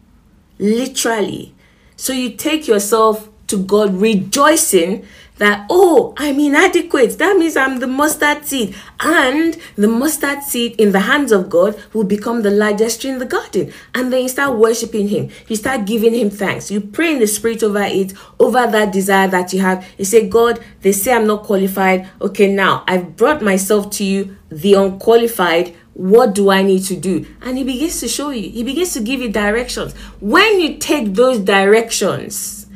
Literally. 0.59 1.55
So 2.01 2.15
you 2.15 2.31
take 2.31 2.67
yourself 2.67 3.29
to 3.49 3.63
God 3.63 3.93
rejoicing 3.93 5.05
that, 5.37 5.67
oh, 5.69 6.15
I'm 6.17 6.41
inadequate. 6.41 7.19
That 7.19 7.37
means 7.37 7.59
I'm 7.59 7.79
the 7.79 7.87
mustard 7.87 8.47
seed. 8.47 8.75
And 9.01 9.59
the 9.77 9.87
mustard 9.87 10.43
seed 10.43 10.81
in 10.81 10.93
the 10.93 11.01
hands 11.01 11.31
of 11.31 11.51
God 11.51 11.79
will 11.93 12.05
become 12.05 12.41
the 12.41 12.51
largest 12.51 13.03
tree 13.03 13.11
in 13.11 13.19
the 13.19 13.27
garden. 13.27 13.71
And 13.95 14.11
then 14.11 14.23
you 14.23 14.31
start 14.31 14.57
worshiping 14.57 15.09
Him. 15.09 15.29
You 15.47 15.57
start 15.57 15.85
giving 15.85 16.15
Him 16.15 16.31
thanks. 16.31 16.71
You 16.71 16.81
pray 16.81 17.13
in 17.13 17.19
the 17.19 17.27
Spirit 17.27 17.63
over 17.63 17.83
it, 17.83 18.15
over 18.39 18.67
that 18.67 18.95
desire 18.95 19.29
that 19.29 19.53
you 19.53 19.61
have. 19.61 19.87
You 19.99 20.07
say, 20.07 20.27
God, 20.27 20.59
they 20.81 20.93
say 20.93 21.13
I'm 21.13 21.27
not 21.27 21.43
qualified. 21.43 22.09
Okay, 22.23 22.51
now 22.51 22.83
I've 22.89 23.15
brought 23.15 23.43
myself 23.43 23.91
to 23.91 24.05
you, 24.05 24.39
the 24.49 24.73
unqualified 24.73 25.77
what 26.01 26.35
do 26.35 26.51
I 26.51 26.63
need 26.63 26.85
to 26.85 26.97
do? 26.97 27.27
And 27.43 27.59
he 27.59 27.65
begins 27.65 28.01
to 28.01 28.09
show 28.09 28.31
you, 28.31 28.49
he 28.49 28.65
begins 28.65 28.95
to 28.95 29.01
give 29.01 29.21
you 29.21 29.31
directions. 29.31 29.93
When 30.19 30.59
you 30.59 30.79
take 30.79 31.13
those 31.13 31.39
directions, 31.41 32.67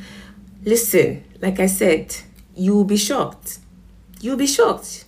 listen, 0.62 1.25
like 1.41 1.59
I 1.59 1.64
said, 1.64 2.14
you 2.55 2.75
will 2.75 2.85
be 2.85 2.99
shocked. 2.99 3.61
You'll 4.20 4.37
be 4.37 4.47
shocked. 4.47 5.04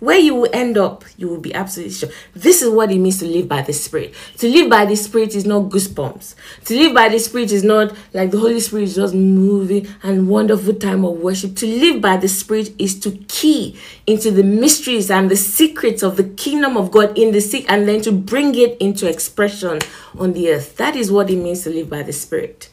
Where 0.00 0.18
you 0.18 0.34
will 0.36 0.50
end 0.52 0.78
up, 0.78 1.04
you 1.16 1.28
will 1.28 1.40
be 1.40 1.52
absolutely 1.52 1.92
sure. 1.92 2.10
This 2.32 2.62
is 2.62 2.70
what 2.70 2.92
it 2.92 2.98
means 2.98 3.18
to 3.18 3.26
live 3.26 3.48
by 3.48 3.62
the 3.62 3.72
Spirit. 3.72 4.14
To 4.36 4.48
live 4.48 4.70
by 4.70 4.84
the 4.84 4.94
Spirit 4.94 5.34
is 5.34 5.44
not 5.44 5.70
goosebumps. 5.70 6.36
To 6.66 6.76
live 6.76 6.94
by 6.94 7.08
the 7.08 7.18
Spirit 7.18 7.50
is 7.50 7.64
not 7.64 7.96
like 8.12 8.30
the 8.30 8.38
Holy 8.38 8.60
Spirit 8.60 8.84
is 8.84 8.94
just 8.94 9.12
moving 9.12 9.88
and 10.04 10.28
wonderful 10.28 10.74
time 10.74 11.04
of 11.04 11.18
worship. 11.18 11.56
To 11.56 11.66
live 11.66 12.00
by 12.00 12.16
the 12.16 12.28
Spirit 12.28 12.72
is 12.78 12.98
to 13.00 13.10
key 13.26 13.76
into 14.06 14.30
the 14.30 14.44
mysteries 14.44 15.10
and 15.10 15.28
the 15.28 15.36
secrets 15.36 16.04
of 16.04 16.16
the 16.16 16.24
kingdom 16.24 16.76
of 16.76 16.92
God 16.92 17.18
in 17.18 17.32
the 17.32 17.40
sick 17.40 17.64
and 17.68 17.88
then 17.88 18.00
to 18.02 18.12
bring 18.12 18.54
it 18.54 18.76
into 18.78 19.08
expression 19.08 19.80
on 20.16 20.32
the 20.32 20.52
earth. 20.52 20.76
That 20.76 20.94
is 20.94 21.10
what 21.10 21.28
it 21.28 21.36
means 21.36 21.64
to 21.64 21.70
live 21.70 21.90
by 21.90 22.04
the 22.04 22.12
Spirit. 22.12 22.70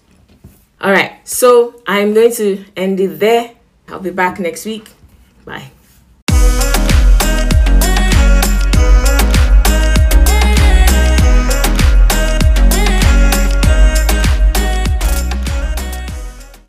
All 0.80 0.92
right, 0.92 1.28
so 1.28 1.82
I'm 1.88 2.14
going 2.14 2.34
to 2.34 2.64
end 2.78 3.00
it 3.00 3.20
there. 3.20 3.56
I'll 3.88 4.00
be 4.00 4.12
back 4.12 4.40
next 4.40 4.66
week. 4.66 4.92
Bye. 5.44 5.72